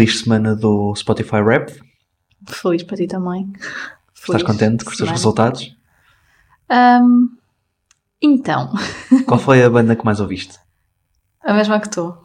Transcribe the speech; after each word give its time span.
feliz 0.00 0.20
semana 0.20 0.56
do 0.56 0.94
Spotify 0.94 1.42
Rap. 1.42 1.78
Feliz 2.46 2.82
para 2.84 2.96
ti 2.96 3.06
também. 3.06 3.52
Estás 4.14 4.42
contente 4.42 4.82
com 4.82 4.90
os 4.90 4.96
teus 4.96 5.10
resultados? 5.10 5.76
Um, 6.70 7.28
então. 8.22 8.72
Qual 9.28 9.38
foi 9.38 9.62
a 9.62 9.68
banda 9.68 9.94
que 9.94 10.04
mais 10.04 10.18
ouviste? 10.18 10.58
A 11.42 11.52
mesma 11.52 11.78
que 11.80 11.90
tu. 11.90 12.16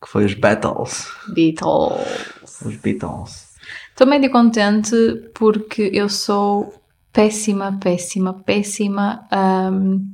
Que 0.00 0.08
foi 0.08 0.24
os 0.24 0.32
Beatles. 0.32 1.06
Beatles. 1.34 2.62
Os 2.64 2.76
Beatles. 2.76 3.56
Estou 3.90 4.06
meio 4.06 4.30
contente 4.30 4.96
porque 5.34 5.90
eu 5.92 6.08
sou 6.08 6.82
péssima, 7.12 7.78
péssima, 7.78 8.32
péssima 8.32 9.28
um, 9.70 10.12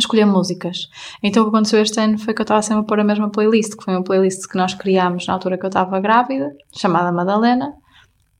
a 0.00 0.04
escolher 0.04 0.24
músicas. 0.24 0.88
Então 1.22 1.42
o 1.42 1.46
que 1.46 1.56
aconteceu 1.56 1.80
este 1.80 2.00
ano 2.00 2.18
foi 2.18 2.34
que 2.34 2.40
eu 2.40 2.44
estava 2.44 2.62
sempre 2.62 2.82
a 2.82 2.84
pôr 2.84 3.00
a 3.00 3.04
mesma 3.04 3.30
playlist, 3.30 3.76
que 3.76 3.84
foi 3.84 3.94
uma 3.94 4.04
playlist 4.04 4.46
que 4.48 4.56
nós 4.56 4.74
criámos 4.74 5.26
na 5.26 5.34
altura 5.34 5.58
que 5.58 5.64
eu 5.64 5.68
estava 5.68 6.00
grávida, 6.00 6.50
chamada 6.76 7.12
Madalena, 7.12 7.72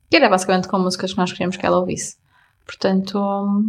que 0.09 0.17
era 0.17 0.29
basicamente 0.29 0.67
com 0.67 0.79
músicas 0.79 1.13
que 1.13 1.19
nós 1.19 1.31
queríamos 1.31 1.57
que 1.57 1.65
ela 1.65 1.79
ouvisse. 1.79 2.17
Portanto, 2.65 3.63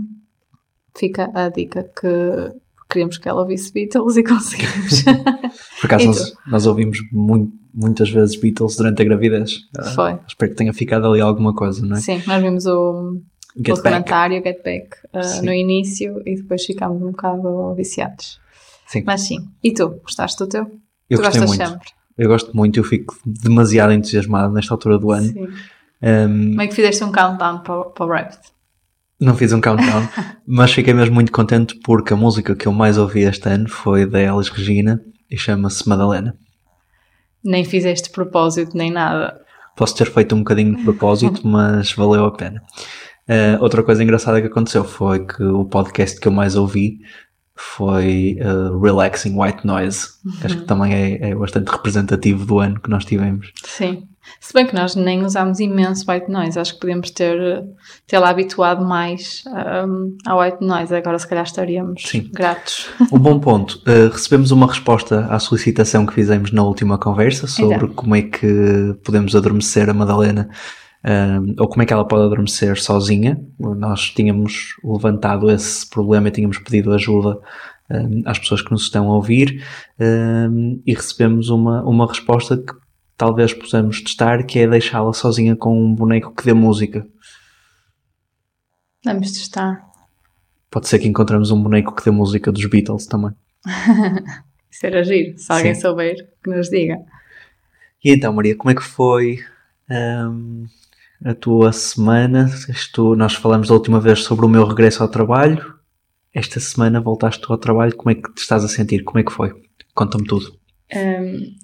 fica 0.96 1.30
a 1.34 1.48
dica 1.48 1.84
que 1.84 2.52
queríamos 2.90 3.18
que 3.18 3.28
ela 3.28 3.40
ouvisse 3.40 3.72
Beatles 3.72 4.16
e 4.16 4.22
conseguimos. 4.22 5.02
Por 5.80 5.86
acaso 5.86 6.06
nós, 6.06 6.34
nós, 6.46 6.66
ouvimos 6.66 6.98
muito, 7.10 7.52
muitas 7.72 8.10
vezes 8.10 8.38
Beatles 8.38 8.76
durante 8.76 9.00
a 9.00 9.04
gravidez. 9.04 9.60
Foi. 9.94 10.14
Uh, 10.14 10.20
espero 10.28 10.50
que 10.50 10.56
tenha 10.56 10.72
ficado 10.72 11.06
ali 11.06 11.20
alguma 11.20 11.54
coisa, 11.54 11.84
não 11.84 11.96
é? 11.96 12.00
Sim, 12.00 12.22
nós 12.26 12.42
vimos 12.42 12.66
o, 12.66 13.20
Get 13.56 13.72
o 13.72 13.76
documentário 13.76 14.42
Get 14.42 14.62
Back 14.62 14.96
uh, 15.12 15.44
no 15.44 15.52
início 15.52 16.22
e 16.26 16.36
depois 16.36 16.64
ficámos 16.64 17.02
um 17.02 17.10
bocado 17.10 17.74
viciados. 17.74 18.40
Sim. 18.86 19.02
Mas 19.06 19.22
sim. 19.22 19.48
E 19.62 19.72
tu? 19.72 20.00
Gostaste 20.02 20.38
do 20.38 20.48
teu? 20.48 20.70
Eu 21.08 21.18
tu 21.18 21.24
gostei 21.24 21.46
muito. 21.46 21.56
sempre? 21.56 21.88
Eu 22.16 22.28
gosto 22.28 22.54
muito, 22.56 22.78
eu 22.78 22.84
fico 22.84 23.16
demasiado 23.24 23.92
entusiasmado 23.92 24.52
nesta 24.52 24.72
altura 24.74 24.98
do 24.98 25.10
ano. 25.10 25.28
Sim. 25.28 25.48
Um, 26.02 26.50
Como 26.50 26.62
é 26.62 26.66
que 26.66 26.74
fizeste 26.74 27.04
um 27.04 27.12
countdown 27.12 27.60
para, 27.60 27.84
para 27.84 28.04
o 28.04 28.08
Rabbit? 28.08 28.38
Não 29.20 29.36
fiz 29.36 29.52
um 29.52 29.60
countdown, 29.60 30.08
mas 30.46 30.72
fiquei 30.72 30.92
mesmo 30.92 31.14
muito 31.14 31.30
contente 31.30 31.76
porque 31.84 32.12
a 32.12 32.16
música 32.16 32.56
que 32.56 32.66
eu 32.66 32.72
mais 32.72 32.98
ouvi 32.98 33.20
este 33.20 33.48
ano 33.48 33.68
foi 33.68 34.04
da 34.04 34.20
Elis 34.20 34.48
Regina 34.48 35.00
e 35.30 35.38
chama-se 35.38 35.88
Madalena. 35.88 36.36
Nem 37.42 37.64
fizeste 37.64 38.10
propósito 38.10 38.76
nem 38.76 38.90
nada. 38.90 39.40
Posso 39.76 39.96
ter 39.96 40.10
feito 40.10 40.34
um 40.34 40.38
bocadinho 40.38 40.76
de 40.76 40.82
propósito, 40.82 41.40
mas 41.46 41.92
valeu 41.92 42.26
a 42.26 42.32
pena. 42.32 42.62
Uh, 43.28 43.62
outra 43.62 43.82
coisa 43.82 44.02
engraçada 44.02 44.40
que 44.40 44.46
aconteceu 44.46 44.84
foi 44.84 45.24
que 45.24 45.42
o 45.42 45.64
podcast 45.64 46.18
que 46.20 46.26
eu 46.26 46.32
mais 46.32 46.56
ouvi 46.56 46.98
foi 47.54 48.38
uh, 48.40 48.78
Relaxing 48.80 49.38
White 49.38 49.66
Noise. 49.66 50.08
Uhum. 50.24 50.32
Acho 50.42 50.56
que 50.58 50.64
também 50.64 50.92
é, 50.92 51.30
é, 51.30 51.34
bastante 51.34 51.68
representativo 51.68 52.44
do 52.44 52.58
ano 52.58 52.80
que 52.80 52.90
nós 52.90 53.04
tivemos. 53.04 53.52
Sim. 53.64 54.08
Se 54.40 54.52
bem 54.52 54.66
que 54.66 54.74
nós 54.74 54.94
nem 54.94 55.24
usámos 55.24 55.58
imenso 55.58 56.08
white 56.08 56.30
noise, 56.30 56.58
acho 56.58 56.74
que 56.74 56.80
podíamos 56.80 57.10
ter, 57.10 57.64
lá 58.12 58.30
habituado 58.30 58.84
mais 58.84 59.42
um, 59.86 60.16
ao 60.24 60.40
white 60.40 60.64
noise, 60.64 60.94
agora 60.94 61.18
se 61.18 61.26
calhar 61.26 61.44
estaríamos 61.44 62.02
Sim. 62.06 62.30
gratos. 62.32 62.88
Um 63.12 63.18
bom 63.18 63.40
ponto. 63.40 63.82
Uh, 63.86 64.10
recebemos 64.10 64.52
uma 64.52 64.68
resposta 64.68 65.26
à 65.26 65.38
solicitação 65.40 66.06
que 66.06 66.14
fizemos 66.14 66.52
na 66.52 66.62
última 66.62 66.98
conversa 66.98 67.48
sobre 67.48 67.88
como 67.88 68.14
é 68.14 68.22
que 68.22 68.96
podemos 69.04 69.34
adormecer 69.34 69.90
a 69.90 69.94
Madalena 69.94 70.48
um, 71.04 71.54
ou 71.58 71.68
como 71.68 71.82
é 71.82 71.86
que 71.86 71.92
ela 71.92 72.06
pode 72.06 72.24
adormecer 72.24 72.80
sozinha. 72.80 73.40
Nós 73.58 74.10
tínhamos 74.10 74.76
levantado 74.84 75.50
esse 75.50 75.88
problema 75.88 76.28
e 76.28 76.30
tínhamos 76.30 76.58
pedido 76.58 76.92
ajuda 76.92 77.38
um, 77.90 78.22
às 78.24 78.38
pessoas 78.38 78.62
que 78.62 78.70
nos 78.70 78.82
estão 78.82 79.10
a 79.10 79.16
ouvir 79.16 79.64
um, 79.98 80.80
e 80.86 80.94
recebemos 80.94 81.48
uma, 81.50 81.82
uma 81.82 82.06
resposta 82.06 82.56
que 82.56 82.72
talvez 83.16 83.52
possamos 83.52 84.00
testar, 84.00 84.44
que 84.44 84.60
é 84.60 84.66
deixá-la 84.66 85.12
sozinha 85.12 85.56
com 85.56 85.76
um 85.76 85.94
boneco 85.94 86.34
que 86.34 86.44
dê 86.44 86.52
música. 86.52 87.06
Vamos 89.04 89.32
testar. 89.32 89.84
Pode 90.70 90.88
ser 90.88 90.98
que 90.98 91.08
encontremos 91.08 91.50
um 91.50 91.62
boneco 91.62 91.94
que 91.94 92.04
dê 92.04 92.10
música 92.10 92.50
dos 92.50 92.64
Beatles 92.66 93.06
também. 93.06 93.32
Isso 94.70 94.86
era 94.86 95.04
giro. 95.04 95.36
Se 95.36 95.52
alguém 95.52 95.74
Sim. 95.74 95.80
souber, 95.82 96.16
que 96.42 96.50
nos 96.50 96.70
diga. 96.70 96.98
E 98.02 98.10
então, 98.12 98.32
Maria, 98.32 98.56
como 98.56 98.70
é 98.70 98.74
que 98.74 98.82
foi 98.82 99.38
um, 99.90 100.64
a 101.24 101.34
tua 101.34 101.72
semana? 101.72 102.50
Isto, 102.68 103.14
nós 103.14 103.34
falamos 103.34 103.68
da 103.68 103.74
última 103.74 104.00
vez 104.00 104.22
sobre 104.22 104.44
o 104.46 104.48
meu 104.48 104.64
regresso 104.66 105.02
ao 105.02 105.08
trabalho. 105.08 105.74
Esta 106.34 106.58
semana 106.60 107.00
voltaste 107.00 107.44
ao 107.48 107.58
trabalho. 107.58 107.94
Como 107.96 108.10
é 108.10 108.14
que 108.14 108.32
te 108.32 108.38
estás 108.38 108.64
a 108.64 108.68
sentir? 108.68 109.04
Como 109.04 109.18
é 109.18 109.22
que 109.22 109.32
foi? 109.32 109.52
Conta-me 109.94 110.24
tudo. 110.24 110.56
Um, 110.94 111.54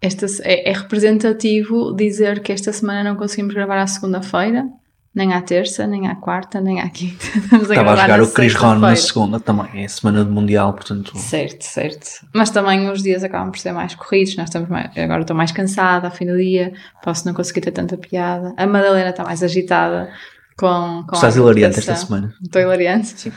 esta, 0.00 0.26
é, 0.42 0.70
é, 0.70 0.72
representativo 0.72 1.94
dizer 1.94 2.40
que 2.42 2.52
esta 2.52 2.72
semana 2.72 3.10
não 3.10 3.16
conseguimos 3.16 3.54
gravar 3.54 3.80
à 3.80 3.86
segunda-feira, 3.86 4.68
nem 5.18 5.34
à 5.34 5.42
terça, 5.42 5.84
nem 5.84 6.06
à 6.06 6.14
quarta, 6.14 6.60
nem 6.60 6.80
à 6.80 6.88
quinta. 6.88 7.24
Estamos 7.36 7.68
Estava 7.68 7.90
a, 7.90 7.94
a 7.94 7.96
jogar 7.96 8.22
o 8.22 8.30
Chris 8.30 8.54
Ron 8.54 8.76
na 8.76 8.94
segunda 8.94 9.40
também, 9.40 9.82
é 9.82 9.88
semana 9.88 10.24
de 10.24 10.30
Mundial, 10.30 10.72
portanto. 10.72 11.18
Certo, 11.18 11.62
certo. 11.62 12.06
Mas 12.32 12.50
também 12.50 12.88
os 12.88 13.02
dias 13.02 13.24
acabam 13.24 13.50
por 13.50 13.58
ser 13.58 13.72
mais 13.72 13.96
corridos, 13.96 14.36
nós 14.36 14.48
estamos 14.48 14.68
mais, 14.68 14.96
agora 14.96 15.22
estou 15.22 15.36
mais 15.36 15.50
cansada 15.50 16.06
ao 16.06 16.14
fim 16.14 16.24
do 16.24 16.36
dia, 16.36 16.72
posso 17.02 17.26
não 17.26 17.34
conseguir 17.34 17.62
ter 17.62 17.72
tanta 17.72 17.98
piada. 17.98 18.54
A 18.56 18.66
Madalena 18.66 19.10
está 19.10 19.24
mais 19.24 19.42
agitada. 19.42 20.08
Com, 20.56 21.04
com 21.06 21.14
Estás 21.14 21.36
hilariante 21.36 21.78
esta 21.78 21.94
semana. 21.94 22.34
Estou 22.42 22.60
hilariante? 22.60 23.06
Sim. 23.06 23.32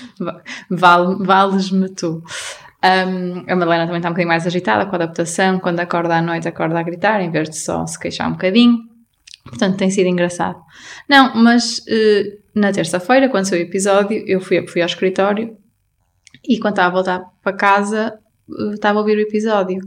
vale, 0.70 1.22
vales-me 1.22 1.90
tu. 1.90 2.22
Um, 2.82 3.44
a 3.46 3.54
Madalena 3.54 3.84
também 3.84 3.98
está 3.98 4.08
um 4.08 4.12
bocadinho 4.12 4.28
mais 4.28 4.46
agitada 4.46 4.86
com 4.86 4.92
a 4.92 4.96
adaptação, 4.96 5.58
quando 5.58 5.80
acorda 5.80 6.16
à 6.16 6.22
noite 6.22 6.48
acorda 6.48 6.78
a 6.78 6.82
gritar, 6.82 7.20
em 7.20 7.30
vez 7.30 7.50
de 7.50 7.58
só 7.58 7.86
se 7.86 7.98
queixar 7.98 8.28
um 8.28 8.32
bocadinho. 8.32 8.95
Portanto, 9.48 9.76
tem 9.76 9.90
sido 9.90 10.08
engraçado. 10.08 10.58
Não, 11.08 11.34
mas 11.34 11.78
uh, 11.78 12.38
na 12.54 12.72
terça-feira, 12.72 13.28
quando 13.28 13.46
saiu 13.46 13.64
o 13.64 13.68
episódio, 13.68 14.22
eu 14.26 14.40
fui, 14.40 14.66
fui 14.66 14.82
ao 14.82 14.86
escritório 14.86 15.56
e 16.46 16.58
quando 16.58 16.74
estava 16.74 16.88
a 16.88 16.92
voltar 16.92 17.24
para 17.42 17.56
casa, 17.56 18.18
uh, 18.48 18.74
estava 18.74 18.98
a 18.98 19.02
ouvir 19.02 19.16
o 19.16 19.20
episódio. 19.20 19.80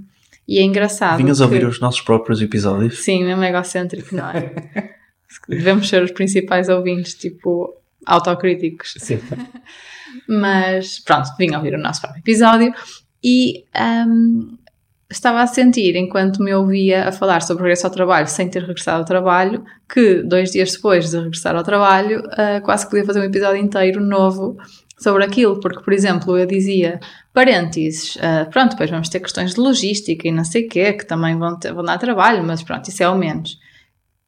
E 0.47 0.57
é 0.57 0.63
engraçado. 0.63 1.17
Vinhas 1.17 1.37
que... 1.37 1.43
ouvir 1.43 1.65
os 1.65 1.79
nossos 1.79 2.01
próprios 2.01 2.41
episódios? 2.41 2.99
Sim, 3.03 3.25
mesmo 3.25 3.43
egocêntrico, 3.43 4.15
não 4.15 4.29
é? 4.29 4.95
Devemos 5.47 5.87
ser 5.87 6.01
os 6.01 6.11
principais 6.11 6.69
ouvintes, 6.69 7.13
tipo, 7.13 7.71
autocríticos. 8.05 8.95
Sim. 8.97 9.19
Mas 10.27 10.99
pronto, 10.99 11.29
vim 11.37 11.53
ouvir 11.55 11.75
o 11.75 11.77
nosso 11.77 12.01
próprio 12.01 12.21
episódio 12.21 12.73
e 13.23 13.65
um, 14.07 14.57
estava 15.11 15.41
a 15.41 15.47
sentir, 15.47 15.95
enquanto 15.95 16.41
me 16.43 16.53
ouvia 16.53 17.07
a 17.07 17.11
falar 17.11 17.41
sobre 17.41 17.63
o 17.63 17.65
regresso 17.65 17.87
ao 17.87 17.91
trabalho 17.91 18.27
sem 18.27 18.47
ter 18.47 18.61
regressado 18.61 18.99
ao 18.99 19.05
trabalho, 19.05 19.63
que 19.91 20.21
dois 20.21 20.51
dias 20.51 20.71
depois 20.71 21.09
de 21.09 21.17
regressar 21.17 21.55
ao 21.55 21.63
trabalho, 21.63 22.19
uh, 22.19 22.61
quase 22.63 22.85
que 22.85 22.91
podia 22.91 23.05
fazer 23.05 23.19
um 23.19 23.23
episódio 23.23 23.61
inteiro 23.61 23.99
novo 23.99 24.57
sobre 24.97 25.23
aquilo, 25.23 25.59
porque, 25.59 25.81
por 25.81 25.93
exemplo, 25.93 26.37
eu 26.37 26.45
dizia 26.45 26.99
parênteses, 27.33 28.17
uh, 28.17 28.49
pronto, 28.51 28.71
depois 28.71 28.89
vamos 28.89 29.09
ter 29.09 29.19
questões 29.19 29.55
de 29.55 29.59
logística 29.59 30.27
e 30.27 30.31
não 30.31 30.43
sei 30.43 30.65
o 30.65 30.69
quê, 30.69 30.93
que 30.93 31.05
também 31.05 31.37
vão, 31.37 31.57
ter, 31.57 31.73
vão 31.73 31.83
dar 31.83 31.97
trabalho, 31.97 32.43
mas 32.43 32.61
pronto, 32.61 32.87
isso 32.87 33.01
é 33.01 33.09
o 33.09 33.17
menos. 33.17 33.57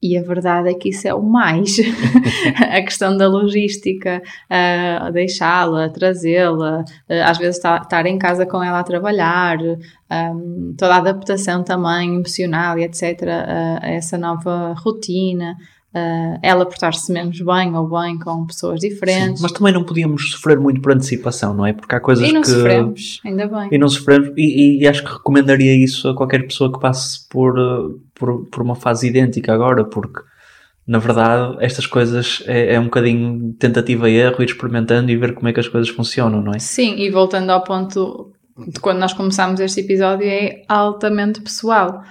E 0.02 0.18
a 0.18 0.22
verdade 0.22 0.68
é 0.68 0.74
que 0.74 0.88
isso 0.88 1.06
é 1.06 1.14
o 1.14 1.22
mais. 1.22 1.76
a 2.58 2.82
questão 2.82 3.16
da 3.16 3.28
logística, 3.28 4.20
uh, 4.50 5.12
deixá-la, 5.12 5.88
trazê-la, 5.90 6.80
uh, 6.80 7.22
às 7.24 7.38
vezes 7.38 7.62
estar 7.64 8.04
em 8.06 8.18
casa 8.18 8.44
com 8.44 8.60
ela 8.60 8.80
a 8.80 8.84
trabalhar, 8.84 9.58
um, 9.60 10.74
toda 10.76 10.94
a 10.94 10.98
adaptação 10.98 11.62
também 11.62 12.16
emocional 12.16 12.76
e 12.78 12.82
etc. 12.82 13.28
a 13.80 13.88
essa 13.90 14.18
nova 14.18 14.74
rotina. 14.76 15.56
Uh, 15.94 16.38
ela 16.42 16.64
portar-se 16.64 17.12
menos 17.12 17.38
bem 17.38 17.76
ou 17.76 17.86
bem 17.86 18.18
com 18.18 18.46
pessoas 18.46 18.80
diferentes. 18.80 19.36
Sim, 19.36 19.42
mas 19.42 19.52
também 19.52 19.74
não 19.74 19.84
podíamos 19.84 20.30
sofrer 20.30 20.58
muito 20.58 20.80
por 20.80 20.92
antecipação, 20.92 21.52
não 21.52 21.66
é? 21.66 21.74
Porque 21.74 21.94
há 21.94 22.00
coisas 22.00 22.24
que. 22.24 22.30
E 22.30 22.32
não 22.32 22.40
que... 22.40 22.48
sofremos, 22.48 23.20
ainda 23.22 23.46
bem. 23.46 23.68
E 23.70 23.76
não 23.76 23.88
sofremos, 23.90 24.30
e, 24.34 24.80
e, 24.80 24.88
acho 24.88 25.04
que 25.04 25.12
recomendaria 25.12 25.74
isso 25.74 26.08
a 26.08 26.16
qualquer 26.16 26.46
pessoa 26.46 26.72
que 26.72 26.80
passe 26.80 27.28
por, 27.28 27.54
por, 28.14 28.46
por 28.46 28.62
uma 28.62 28.74
fase 28.74 29.06
idêntica 29.06 29.52
agora, 29.52 29.84
porque 29.84 30.22
na 30.86 30.98
verdade 30.98 31.58
estas 31.60 31.86
coisas 31.86 32.42
é, 32.46 32.74
é 32.74 32.80
um 32.80 32.84
bocadinho 32.84 33.52
tentativa 33.58 34.08
e 34.08 34.16
erro, 34.16 34.42
ir 34.42 34.46
experimentando 34.46 35.10
e 35.10 35.16
ver 35.16 35.34
como 35.34 35.48
é 35.48 35.52
que 35.52 35.60
as 35.60 35.68
coisas 35.68 35.90
funcionam, 35.90 36.40
não 36.40 36.54
é? 36.54 36.58
Sim, 36.58 36.96
e 36.96 37.10
voltando 37.10 37.50
ao 37.50 37.62
ponto 37.62 38.32
de 38.66 38.80
quando 38.80 38.98
nós 38.98 39.12
começámos 39.12 39.60
este 39.60 39.80
episódio, 39.80 40.26
é 40.26 40.62
altamente 40.68 41.42
pessoal 41.42 42.02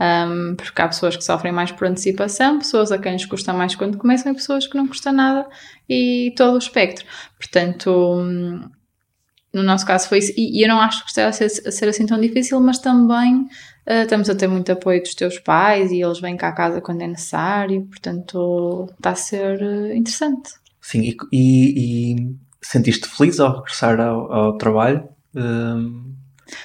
um, 0.00 0.54
porque 0.54 0.80
há 0.80 0.86
pessoas 0.86 1.16
que 1.16 1.24
sofrem 1.24 1.52
mais 1.52 1.72
por 1.72 1.86
antecipação, 1.86 2.58
pessoas 2.58 2.92
a 2.92 2.98
quem 2.98 3.12
lhes 3.12 3.26
custa 3.26 3.52
mais 3.52 3.74
quando 3.74 3.98
começam 3.98 4.30
e 4.30 4.34
pessoas 4.34 4.66
que 4.66 4.76
não 4.76 4.86
custa 4.86 5.10
nada 5.10 5.46
e 5.88 6.32
todo 6.36 6.54
o 6.54 6.58
espectro. 6.58 7.04
Portanto, 7.36 7.90
hum, 7.90 8.68
no 9.52 9.62
nosso 9.62 9.84
caso 9.84 10.08
foi 10.08 10.18
isso. 10.18 10.32
E, 10.36 10.58
e 10.58 10.62
eu 10.62 10.68
não 10.68 10.80
acho 10.80 11.02
que 11.02 11.08
esteja 11.08 11.28
a 11.28 11.32
ser, 11.32 11.46
a 11.66 11.70
ser 11.72 11.88
assim 11.88 12.06
tão 12.06 12.20
difícil, 12.20 12.60
mas 12.60 12.78
também 12.78 13.42
uh, 13.88 14.02
estamos 14.02 14.30
a 14.30 14.34
ter 14.34 14.46
muito 14.46 14.70
apoio 14.70 15.02
dos 15.02 15.14
teus 15.14 15.38
pais 15.38 15.90
e 15.90 16.00
eles 16.00 16.20
vêm 16.20 16.36
cá 16.36 16.48
a 16.48 16.52
casa 16.52 16.80
quando 16.80 17.02
é 17.02 17.06
necessário, 17.08 17.84
portanto 17.86 18.88
está 18.96 19.10
a 19.10 19.14
ser 19.16 19.60
uh, 19.60 19.92
interessante. 19.92 20.52
Sim, 20.80 21.02
e, 21.02 21.16
e, 21.32 22.14
e, 22.14 22.36
sentiste 22.62 23.08
feliz 23.08 23.40
ao 23.40 23.56
regressar 23.56 24.00
ao, 24.00 24.32
ao 24.32 24.56
trabalho? 24.56 25.08
Um 25.34 26.07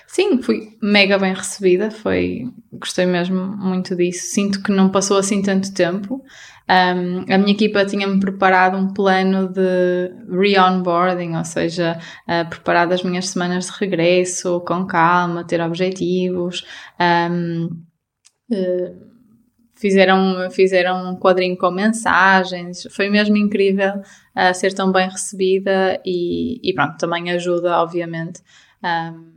Sim, 0.08 0.42
fui 0.42 0.78
mega 0.82 1.18
bem 1.18 1.34
recebida, 1.34 1.92
foi, 1.92 2.48
gostei 2.72 3.06
mesmo 3.06 3.46
muito 3.58 3.96
disso. 3.96 4.34
Sinto 4.34 4.62
que 4.62 4.72
não 4.72 4.90
passou 4.90 5.18
assim 5.18 5.42
tanto 5.42 5.74
tempo. 5.74 6.24
Um, 6.70 7.34
a 7.34 7.38
minha 7.38 7.52
equipa 7.52 7.86
tinha-me 7.86 8.20
preparado 8.20 8.78
um 8.78 8.94
plano 8.94 9.50
de 9.50 10.14
re-onboarding, 10.30 11.36
ou 11.36 11.44
seja, 11.44 12.00
uh, 12.28 12.50
preparado 12.50 12.94
as 12.94 13.04
minhas 13.04 13.30
semanas 13.30 13.66
de 13.66 13.74
regresso 13.80 14.62
com 14.62 14.86
calma, 14.86 15.44
ter 15.44 15.60
objetivos. 15.60 16.66
Um, 17.00 17.66
uh, 18.52 19.14
fizeram, 19.76 20.50
fizeram 20.52 21.12
um 21.12 21.20
quadrinho 21.20 21.58
com 21.58 21.70
mensagens, 21.70 22.88
foi 22.92 23.10
mesmo 23.10 23.36
incrível 23.36 23.96
uh, 24.00 24.54
ser 24.54 24.74
tão 24.74 24.92
bem 24.92 25.10
recebida 25.10 26.00
e, 26.06 26.60
e 26.64 26.74
pronto, 26.74 26.98
também 26.98 27.30
ajuda, 27.32 27.78
obviamente. 27.80 28.42
Um, 28.82 29.33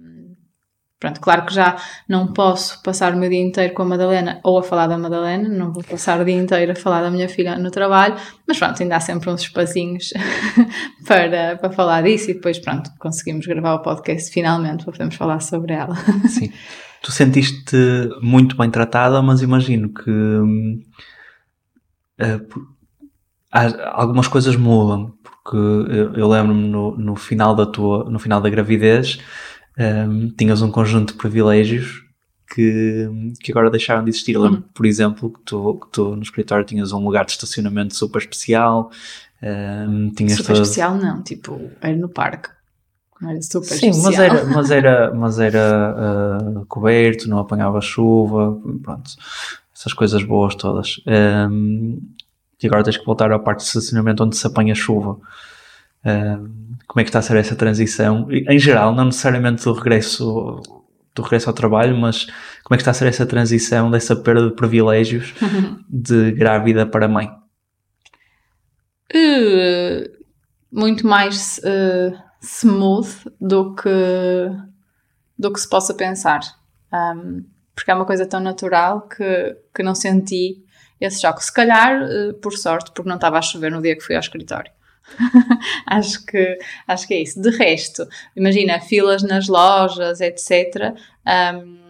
Pronto, 0.99 1.21
claro 1.21 1.45
que 1.45 1.53
já 1.53 1.77
não 2.09 2.33
posso 2.33 2.83
passar 2.83 3.13
o 3.13 3.19
meu 3.19 3.29
dia 3.29 3.43
inteiro 3.43 3.75
com 3.75 3.83
a 3.83 3.85
Madalena 3.85 4.41
ou 4.43 4.59
a 4.59 4.63
falar 4.63 4.87
da 4.87 4.97
Madalena, 4.97 5.47
não 5.47 5.71
vou 5.71 5.85
passar 5.85 6.19
o 6.19 6.25
dia 6.25 6.35
inteiro 6.35 6.73
a 6.73 6.75
falar 6.75 7.03
da 7.03 7.11
minha 7.11 7.29
filha 7.29 7.59
no 7.59 7.71
trabalho, 7.71 8.17
mas 8.49 8.59
pronto, 8.59 8.83
ainda 8.83 8.97
há 8.97 9.01
sempre 9.01 9.29
uns 9.29 9.43
espacinhos 9.43 10.15
para, 11.07 11.57
para 11.57 11.71
falar 11.71 12.03
disso 12.03 12.31
e 12.31 12.35
depois, 12.35 12.59
pronto, 12.59 12.91
conseguimos 12.99 13.47
gravar 13.47 13.75
o 13.75 13.83
podcast 13.83 14.33
finalmente 14.33 14.85
para 14.85 14.93
podermos 14.93 15.17
falar 15.17 15.41
sobre 15.41 15.75
ela. 15.75 15.95
Sim. 16.29 16.51
Tu 17.03 17.13
sentiste 17.13 17.77
muito 18.23 18.57
bem 18.57 18.71
tratada, 18.71 19.21
mas 19.21 19.43
imagino 19.43 19.93
que 19.93 20.11
uh, 20.11 20.81
algumas 23.93 24.29
coisas 24.29 24.57
mudam, 24.57 25.13
porque 25.23 25.59
eu, 25.59 26.15
eu 26.15 26.27
lembro-me 26.27 26.69
no, 26.69 26.97
no 26.97 27.17
final 27.17 27.55
da 27.55 27.67
tua, 27.67 28.09
no 28.09 28.19
final 28.19 28.41
da 28.41 28.49
gravidez 28.49 29.19
um, 29.79 30.31
tinhas 30.31 30.63
um 30.63 30.71
conjunto 30.71 31.13
de 31.13 31.19
privilégios 31.19 32.03
que, 32.49 33.09
que 33.41 33.51
agora 33.51 33.71
deixaram 33.71 34.05
de 34.05 34.11
existir. 34.11 34.37
Lembro, 34.39 34.61
uhum. 34.61 34.69
por 34.73 34.87
exemplo, 34.87 35.31
que 35.31 35.41
tu, 35.41 35.75
que 35.81 35.89
tu 35.91 36.17
no 36.17 36.23
escritório 36.23 36.65
tinhas 36.65 36.93
um 36.93 37.05
lugar 37.05 37.25
de 37.25 37.33
estacionamento 37.33 37.95
super 37.95 38.19
especial. 38.19 38.91
Um, 39.43 40.11
tinhas 40.11 40.35
super 40.35 40.55
especial 40.55 40.97
não, 40.97 41.23
tipo, 41.23 41.71
era 41.81 41.97
no 41.97 42.09
parque. 42.09 42.49
Não 43.21 43.31
era 43.31 43.43
super 43.43 43.67
Sim, 43.67 43.91
especial. 43.91 44.03
mas 44.03 44.19
era, 44.19 44.45
mas 44.45 44.71
era, 44.71 45.15
mas 45.15 45.39
era 45.39 46.39
uh, 46.39 46.67
coberto, 46.67 47.29
não 47.29 47.39
apanhava 47.39 47.81
chuva, 47.81 48.59
pronto. 48.83 49.11
Essas 49.75 49.93
coisas 49.93 50.23
boas 50.23 50.55
todas. 50.55 51.01
Um, 51.07 52.01
e 52.63 52.67
agora 52.67 52.83
tens 52.83 52.97
que 52.97 53.05
voltar 53.05 53.31
à 53.31 53.39
parte 53.39 53.59
de 53.59 53.67
estacionamento 53.67 54.25
onde 54.25 54.37
se 54.37 54.47
apanha 54.47 54.75
chuva. 54.75 55.19
Um, 56.05 56.66
como 56.87 57.01
é 57.01 57.05
que 57.05 57.11
está 57.11 57.19
a 57.19 57.23
ser 57.23 57.37
essa 57.37 57.57
transição, 57.57 58.29
em 58.31 58.59
geral, 58.59 58.95
não 58.95 59.07
necessariamente 59.07 59.65
do 59.65 59.73
regresso, 59.73 60.61
do 61.15 61.23
regresso 61.23 61.51
ao 61.51 61.55
trabalho, 61.55 61.97
mas 61.97 62.27
como 62.65 62.75
é 62.75 62.77
que 62.77 62.83
está 62.83 62.93
a 62.93 62.95
ser 62.95 63.09
essa 63.09 63.27
transição 63.27 63.91
dessa 63.91 64.15
perda 64.15 64.49
de 64.49 64.55
privilégios 64.55 65.35
de 65.89 66.33
grávida 66.33 66.87
para 66.87 67.09
mãe? 67.09 67.29
Uh, 69.15 70.09
muito 70.71 71.07
mais 71.07 71.59
uh, 71.59 72.17
smooth 72.41 73.09
do 73.41 73.75
que, 73.75 73.91
do 75.39 75.53
que 75.53 75.61
se 75.61 75.69
possa 75.69 75.95
pensar. 75.95 76.41
Um, 76.93 77.45
porque 77.75 77.91
é 77.91 77.95
uma 77.95 78.07
coisa 78.07 78.27
tão 78.27 78.41
natural 78.41 79.03
que, 79.09 79.57
que 79.75 79.83
não 79.83 79.95
senti 79.95 80.65
esse 81.01 81.21
choque. 81.21 81.45
Se 81.45 81.53
calhar, 81.53 82.03
uh, 82.03 82.35
por 82.41 82.53
sorte, 82.53 82.91
porque 82.93 83.09
não 83.09 83.17
estava 83.17 83.39
a 83.39 83.43
chover 83.43 83.71
no 83.71 83.83
dia 83.83 83.95
que 83.95 84.03
fui 84.03 84.15
ao 84.15 84.21
escritório. 84.21 84.73
acho, 85.87 86.25
que, 86.27 86.59
acho 86.87 87.07
que 87.07 87.15
é 87.15 87.23
isso. 87.23 87.41
De 87.41 87.51
resto, 87.51 88.07
imagina, 88.35 88.81
filas 88.81 89.23
nas 89.23 89.49
lojas, 89.49 90.21
etc. 90.21 90.95
Um, 91.27 91.87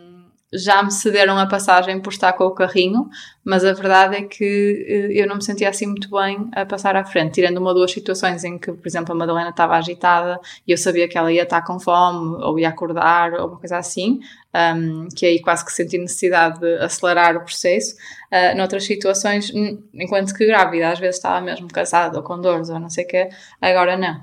já 0.53 0.83
me 0.83 0.91
cederam 0.91 1.39
a 1.39 1.47
passagem 1.47 2.01
por 2.01 2.13
estar 2.13 2.33
com 2.33 2.45
o 2.45 2.53
carrinho, 2.53 3.09
mas 3.45 3.65
a 3.65 3.73
verdade 3.73 4.17
é 4.17 4.23
que 4.23 4.87
eh, 4.89 5.21
eu 5.21 5.27
não 5.27 5.37
me 5.37 5.45
sentia 5.45 5.69
assim 5.69 5.87
muito 5.87 6.09
bem 6.11 6.49
a 6.53 6.65
passar 6.65 6.97
à 6.97 7.05
frente, 7.05 7.35
tirando 7.35 7.59
uma 7.59 7.71
ou 7.71 7.75
duas 7.75 7.91
situações 7.91 8.45
em 8.45 8.57
que, 8.59 8.73
por 8.73 8.87
exemplo, 8.87 9.13
a 9.13 9.17
Madalena 9.17 9.51
estava 9.51 9.77
agitada 9.77 10.41
e 10.67 10.73
eu 10.73 10.79
sabia 10.79 11.09
que 11.09 11.19
ela 11.19 11.33
ia 11.33 11.43
estar 11.43 11.63
com 11.63 11.81
fome 11.81 12.43
ou 12.45 12.59
ia 12.59 12.69
acordar 12.69 13.35
ou 13.35 13.49
uma 13.49 13.59
coisa 13.59 13.77
assim, 13.77 14.21
um, 14.57 15.09
que 15.15 15.27
aí 15.27 15.41
quase 15.41 15.65
que 15.65 15.73
senti 15.73 15.99
necessidade 15.99 16.61
de 16.61 16.79
acelerar 16.79 17.37
o 17.37 17.41
processo. 17.41 17.95
Uh, 18.33 18.57
noutras 18.57 18.85
situações, 18.85 19.53
enquanto 19.95 20.35
que 20.35 20.47
grávida, 20.47 20.91
às 20.91 20.99
vezes 20.99 21.17
estava 21.17 21.41
mesmo 21.41 21.69
cansada 21.69 22.17
ou 22.17 22.25
com 22.25 22.41
dores 22.41 22.71
ou 22.71 22.81
não 22.81 22.89
sei 22.89 23.05
o 23.05 23.09
quê, 23.09 23.29
agora 23.61 23.97
não. 23.97 24.23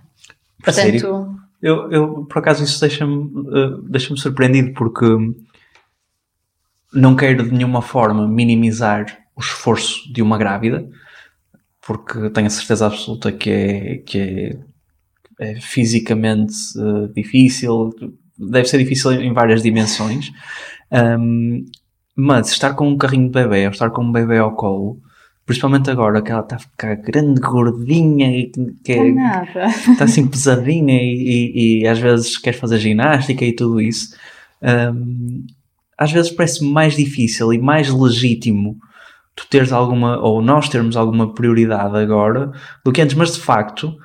Portanto, 0.63 1.35
eu, 1.62 1.91
eu, 1.91 2.25
por 2.25 2.39
acaso, 2.39 2.63
isso 2.63 2.80
deixa-me 2.80 3.15
uh, 3.15 3.81
deixa 3.83 4.15
surpreendido 4.15 4.74
porque 4.74 5.06
não 6.94 7.15
quero 7.15 7.44
de 7.44 7.51
nenhuma 7.51 7.81
forma 7.81 8.27
minimizar 8.27 9.06
o 9.35 9.41
esforço 9.41 10.12
de 10.12 10.21
uma 10.21 10.38
grávida, 10.38 10.88
porque 11.85 12.30
tenho 12.30 12.47
a 12.47 12.50
certeza 12.50 12.85
absoluta 12.85 13.31
que 13.31 13.50
é, 13.50 13.97
que 13.97 14.19
é, 15.39 15.51
é 15.51 15.56
fisicamente 15.59 16.53
uh, 16.77 17.07
difícil, 17.13 17.91
deve 18.38 18.68
ser 18.68 18.77
difícil 18.77 19.12
em 19.13 19.33
várias 19.33 19.62
dimensões, 19.62 20.31
um, 20.91 21.65
mas 22.15 22.51
estar 22.51 22.74
com 22.74 22.88
um 22.88 22.97
carrinho 22.97 23.27
de 23.27 23.33
bebê 23.33 23.65
ou 23.65 23.71
estar 23.71 23.89
com 23.89 24.03
um 24.03 24.12
bebê 24.12 24.38
ao 24.38 24.56
colo, 24.56 25.00
principalmente 25.45 25.89
agora 25.89 26.21
que 26.21 26.31
ela 26.31 26.41
está 26.41 26.56
a 26.56 26.59
ficar 26.59 26.95
grande, 26.95 27.41
gordinha 27.41 28.30
e 28.31 28.51
que 28.83 28.91
é, 28.91 29.12
nada. 29.12 29.65
está 29.68 30.06
assim 30.06 30.27
pesadinha 30.27 30.95
e, 31.01 31.06
e, 31.06 31.81
e, 31.81 31.88
às 31.88 32.00
vezes 32.00 32.38
quer 32.38 32.53
fazer 32.53 32.77
ginástica 32.80 33.44
e 33.44 33.53
tudo 33.53 33.81
isso. 33.81 34.15
Um, 34.62 35.45
às 35.97 36.12
vezes 36.12 36.31
parece 36.31 36.63
mais 36.63 36.95
difícil 36.95 37.53
e 37.53 37.57
mais 37.57 37.89
legítimo 37.89 38.77
tu 39.35 39.47
teres 39.50 39.71
alguma, 39.71 40.19
ou 40.19 40.41
nós 40.41 40.69
termos 40.69 40.95
alguma 40.95 41.33
prioridade 41.33 41.97
agora 41.97 42.51
do 42.85 42.91
que 42.91 43.01
antes, 43.01 43.15
mas 43.15 43.33
de 43.33 43.41
facto 43.41 43.97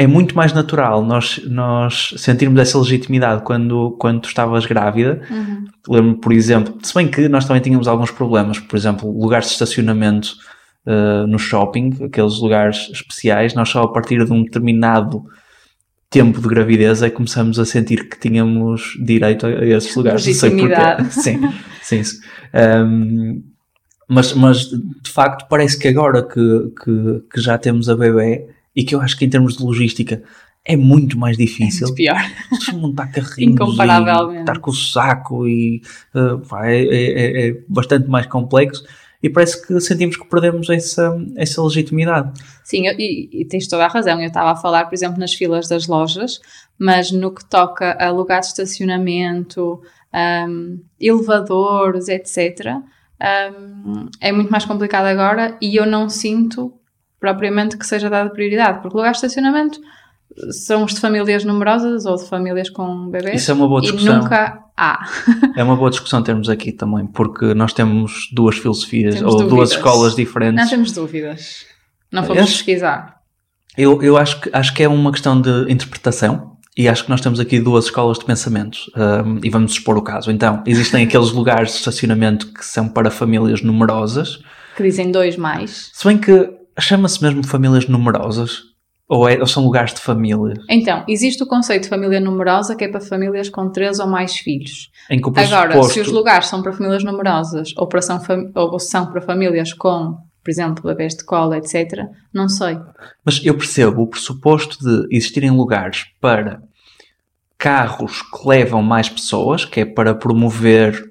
é 0.00 0.06
muito 0.06 0.34
mais 0.34 0.54
natural 0.54 1.04
nós, 1.04 1.38
nós 1.44 2.14
sentirmos 2.16 2.58
essa 2.58 2.78
legitimidade 2.78 3.42
quando, 3.42 3.90
quando 3.98 4.22
tu 4.22 4.28
estavas 4.28 4.64
grávida. 4.64 5.20
Uhum. 5.30 5.64
Lembro, 5.86 6.14
por 6.16 6.32
exemplo, 6.32 6.78
se 6.82 6.94
bem 6.94 7.06
que 7.06 7.28
nós 7.28 7.44
também 7.44 7.60
tínhamos 7.60 7.86
alguns 7.86 8.10
problemas, 8.10 8.58
por 8.58 8.78
exemplo, 8.78 9.10
lugares 9.10 9.48
de 9.48 9.52
estacionamento 9.52 10.36
uh, 10.86 11.26
no 11.26 11.38
shopping, 11.38 11.98
aqueles 12.02 12.38
lugares 12.38 12.88
especiais, 12.90 13.52
nós 13.52 13.68
só 13.68 13.82
a 13.82 13.92
partir 13.92 14.24
de 14.24 14.32
um 14.32 14.42
determinado 14.42 15.22
tempo 16.08 16.40
de 16.40 16.48
gravidez 16.48 17.02
é 17.02 17.10
que 17.10 17.16
começamos 17.16 17.58
a 17.58 17.66
sentir 17.66 18.08
que 18.08 18.18
tínhamos 18.18 18.94
direito 19.04 19.44
a, 19.44 19.50
esses 19.66 19.94
lugares. 19.94 20.26
Não 20.26 20.32
sei 20.32 20.50
porquê. 20.56 21.04
Sim, 21.10 21.52
sim. 21.82 22.02
sim. 22.04 22.20
Um, 22.54 23.42
mas, 24.08 24.32
mas 24.32 24.64
de 24.64 25.10
facto 25.10 25.46
parece 25.46 25.78
que 25.78 25.88
agora 25.88 26.22
que, 26.26 26.72
que, 26.82 27.22
que, 27.34 27.40
já 27.40 27.58
temos 27.58 27.90
a 27.90 27.94
bebê 27.94 28.48
e 28.74 28.84
que 28.84 28.94
eu 28.94 29.00
acho 29.00 29.16
que 29.18 29.24
em 29.24 29.30
termos 29.30 29.56
de 29.56 29.62
logística 29.62 30.22
é 30.64 30.76
muito 30.76 31.18
mais 31.18 31.36
difícil. 31.36 31.86
É 31.86 31.88
muito 31.88 31.96
pior. 31.96 32.80
Montar 32.80 33.06
carrinhos 33.08 33.54
Incomparavelmente. 33.54 34.40
estar 34.40 34.58
com 34.58 34.70
o 34.70 34.74
saco 34.74 35.48
e 35.48 35.82
uh, 36.14 36.56
é, 36.64 36.82
é, 36.82 37.48
é, 37.48 37.64
bastante 37.68 38.08
mais 38.08 38.26
complexo 38.26 38.84
e 39.22 39.28
parece 39.28 39.66
que 39.66 39.78
sentimos 39.80 40.16
que 40.16 40.26
perdemos 40.26 40.68
essa, 40.70 41.14
essa 41.36 41.62
legitimidade. 41.62 42.40
Sim, 42.64 42.86
e, 42.98 43.28
e 43.32 43.44
tens 43.44 43.66
toda 43.66 43.84
a 43.84 43.88
razão. 43.88 44.20
Eu 44.20 44.28
estava 44.28 44.52
a 44.52 44.56
falar, 44.56 44.86
por 44.86 44.94
exemplo, 44.94 45.18
nas 45.18 45.34
filas 45.34 45.68
das 45.68 45.86
lojas, 45.86 46.40
mas 46.78 47.10
no 47.10 47.32
que 47.34 47.44
toca 47.44 47.92
a 48.02 48.10
lugares 48.10 48.46
de 48.46 48.52
estacionamento, 48.52 49.82
um, 50.48 50.80
elevadores, 50.98 52.08
etc., 52.08 52.76
um, 53.20 54.08
é 54.20 54.32
muito 54.32 54.50
mais 54.50 54.64
complicado 54.64 55.04
agora 55.04 55.56
e 55.60 55.76
eu 55.76 55.84
não 55.84 56.08
sinto 56.08 56.79
propriamente 57.20 57.76
que 57.76 57.86
seja 57.86 58.08
dada 58.08 58.30
prioridade, 58.30 58.80
porque 58.80 58.96
lugares 58.96 59.20
de 59.20 59.26
estacionamento 59.26 59.78
são 60.50 60.84
os 60.84 60.94
de 60.94 61.00
famílias 61.00 61.44
numerosas 61.44 62.06
ou 62.06 62.16
de 62.16 62.24
famílias 62.24 62.70
com 62.70 63.08
bebês. 63.08 63.42
Isso 63.42 63.50
é 63.50 63.54
uma 63.54 63.68
boa 63.68 63.80
discussão. 63.80 64.16
E 64.16 64.18
nunca 64.20 64.64
há. 64.76 65.04
é 65.56 65.62
uma 65.62 65.76
boa 65.76 65.90
discussão 65.90 66.22
termos 66.22 66.48
aqui 66.48 66.72
também, 66.72 67.06
porque 67.06 67.52
nós 67.54 67.72
temos 67.72 68.28
duas 68.32 68.56
filosofias 68.56 69.16
temos 69.16 69.34
ou 69.34 69.40
dúvidas. 69.40 69.56
duas 69.56 69.70
escolas 69.72 70.14
diferentes. 70.14 70.62
Não 70.62 70.68
temos 70.68 70.92
dúvidas. 70.92 71.66
Não 72.10 72.22
fomos 72.22 72.40
eu, 72.40 72.46
pesquisar. 72.46 73.20
Eu, 73.76 74.02
eu 74.02 74.16
acho, 74.16 74.40
que, 74.40 74.50
acho 74.52 74.74
que 74.74 74.82
é 74.82 74.88
uma 74.88 75.12
questão 75.12 75.40
de 75.40 75.70
interpretação. 75.70 76.50
E 76.76 76.88
acho 76.88 77.04
que 77.04 77.10
nós 77.10 77.20
temos 77.20 77.40
aqui 77.40 77.58
duas 77.58 77.86
escolas 77.86 78.18
de 78.18 78.24
pensamento 78.24 78.78
um, 78.96 79.40
e 79.42 79.50
vamos 79.50 79.72
expor 79.72 79.98
o 79.98 80.02
caso. 80.02 80.30
Então, 80.30 80.62
existem 80.64 81.04
aqueles 81.04 81.30
lugares 81.30 81.72
de 81.72 81.78
estacionamento 81.78 82.52
que 82.52 82.64
são 82.64 82.88
para 82.88 83.10
famílias 83.10 83.60
numerosas. 83.60 84.38
Que 84.76 84.84
dizem 84.84 85.10
dois 85.10 85.36
mais. 85.36 85.90
Se 85.92 86.06
bem 86.06 86.16
que 86.16 86.59
chama-se 86.80 87.22
mesmo 87.22 87.46
famílias 87.46 87.86
numerosas, 87.86 88.70
ou, 89.10 89.28
é, 89.28 89.38
ou, 89.40 89.46
são 89.46 89.64
lugares 89.64 89.92
de 89.92 90.00
família? 90.00 90.54
Então, 90.68 91.04
existe 91.08 91.42
o 91.42 91.46
conceito 91.46 91.82
de 91.82 91.88
família 91.88 92.20
numerosa 92.20 92.76
que 92.76 92.84
é 92.84 92.88
para 92.88 93.00
famílias 93.00 93.48
com 93.48 93.68
três 93.68 93.98
ou 93.98 94.06
mais 94.06 94.36
filhos. 94.36 94.88
Em 95.10 95.20
que 95.20 95.28
Agora, 95.40 95.82
se 95.82 96.00
os 96.00 96.06
lugares 96.06 96.46
são 96.46 96.62
para 96.62 96.72
famílias 96.72 97.02
numerosas 97.02 97.74
ou, 97.76 97.88
para 97.88 98.00
são, 98.00 98.20
ou 98.54 98.78
são 98.78 99.06
para 99.10 99.20
famílias 99.20 99.72
com, 99.72 100.16
por 100.44 100.50
exemplo, 100.50 100.84
bebês 100.84 101.16
de 101.16 101.24
cola, 101.24 101.58
etc., 101.58 102.04
não 102.32 102.48
sei. 102.48 102.78
Mas 103.24 103.44
eu 103.44 103.56
percebo 103.56 104.02
o 104.02 104.06
pressuposto 104.06 104.78
de 104.78 105.08
existirem 105.16 105.50
lugares 105.50 106.06
para 106.20 106.62
carros 107.58 108.22
que 108.22 108.48
levam 108.48 108.80
mais 108.80 109.08
pessoas, 109.08 109.64
que 109.64 109.80
é 109.80 109.84
para 109.84 110.14
promover 110.14 111.09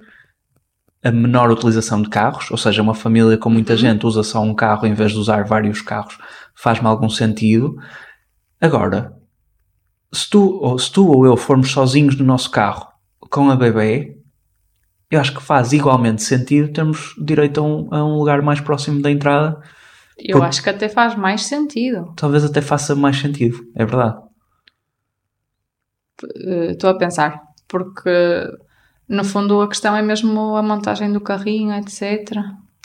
a 1.03 1.11
menor 1.11 1.49
utilização 1.49 2.01
de 2.01 2.09
carros, 2.09 2.51
ou 2.51 2.57
seja, 2.57 2.81
uma 2.81 2.93
família 2.93 3.37
com 3.37 3.49
muita 3.49 3.73
uhum. 3.73 3.79
gente 3.79 4.05
usa 4.05 4.23
só 4.23 4.41
um 4.41 4.53
carro 4.53 4.85
em 4.85 4.93
vez 4.93 5.11
de 5.11 5.17
usar 5.17 5.45
vários 5.45 5.81
carros, 5.81 6.17
faz-me 6.55 6.87
algum 6.87 7.09
sentido. 7.09 7.75
Agora, 8.59 9.13
se 10.11 10.29
tu, 10.29 10.59
ou, 10.61 10.77
se 10.77 10.91
tu 10.91 11.07
ou 11.07 11.25
eu 11.25 11.37
formos 11.37 11.71
sozinhos 11.71 12.17
no 12.17 12.25
nosso 12.25 12.51
carro 12.51 12.87
com 13.29 13.49
a 13.49 13.55
bebê, 13.55 14.17
eu 15.09 15.19
acho 15.19 15.33
que 15.33 15.41
faz 15.41 15.71
igualmente 15.71 16.21
sentido 16.21 16.71
termos 16.71 17.15
direito 17.17 17.59
a 17.59 17.63
um, 17.63 17.93
a 17.93 18.03
um 18.03 18.17
lugar 18.17 18.41
mais 18.41 18.59
próximo 18.59 19.01
da 19.01 19.09
entrada. 19.09 19.59
Eu 20.17 20.43
acho 20.43 20.61
que 20.61 20.69
até 20.69 20.89
faz 20.89 21.15
mais 21.15 21.45
sentido. 21.45 22.13
Talvez 22.15 22.43
até 22.43 22.61
faça 22.61 22.93
mais 22.93 23.17
sentido, 23.17 23.57
é 23.75 23.85
verdade. 23.85 24.21
Eh, 26.35 26.71
estou 26.71 26.89
a 26.89 26.97
pensar, 26.97 27.41
porque 27.67 28.09
no 29.09 29.23
fundo 29.23 29.59
a 29.61 29.67
questão 29.67 29.95
é 29.95 30.01
mesmo 30.03 30.55
a 30.55 30.61
montagem 30.61 31.11
do 31.11 31.19
carrinho, 31.19 31.73
etc. 31.73 32.29
Okay. 32.29 32.43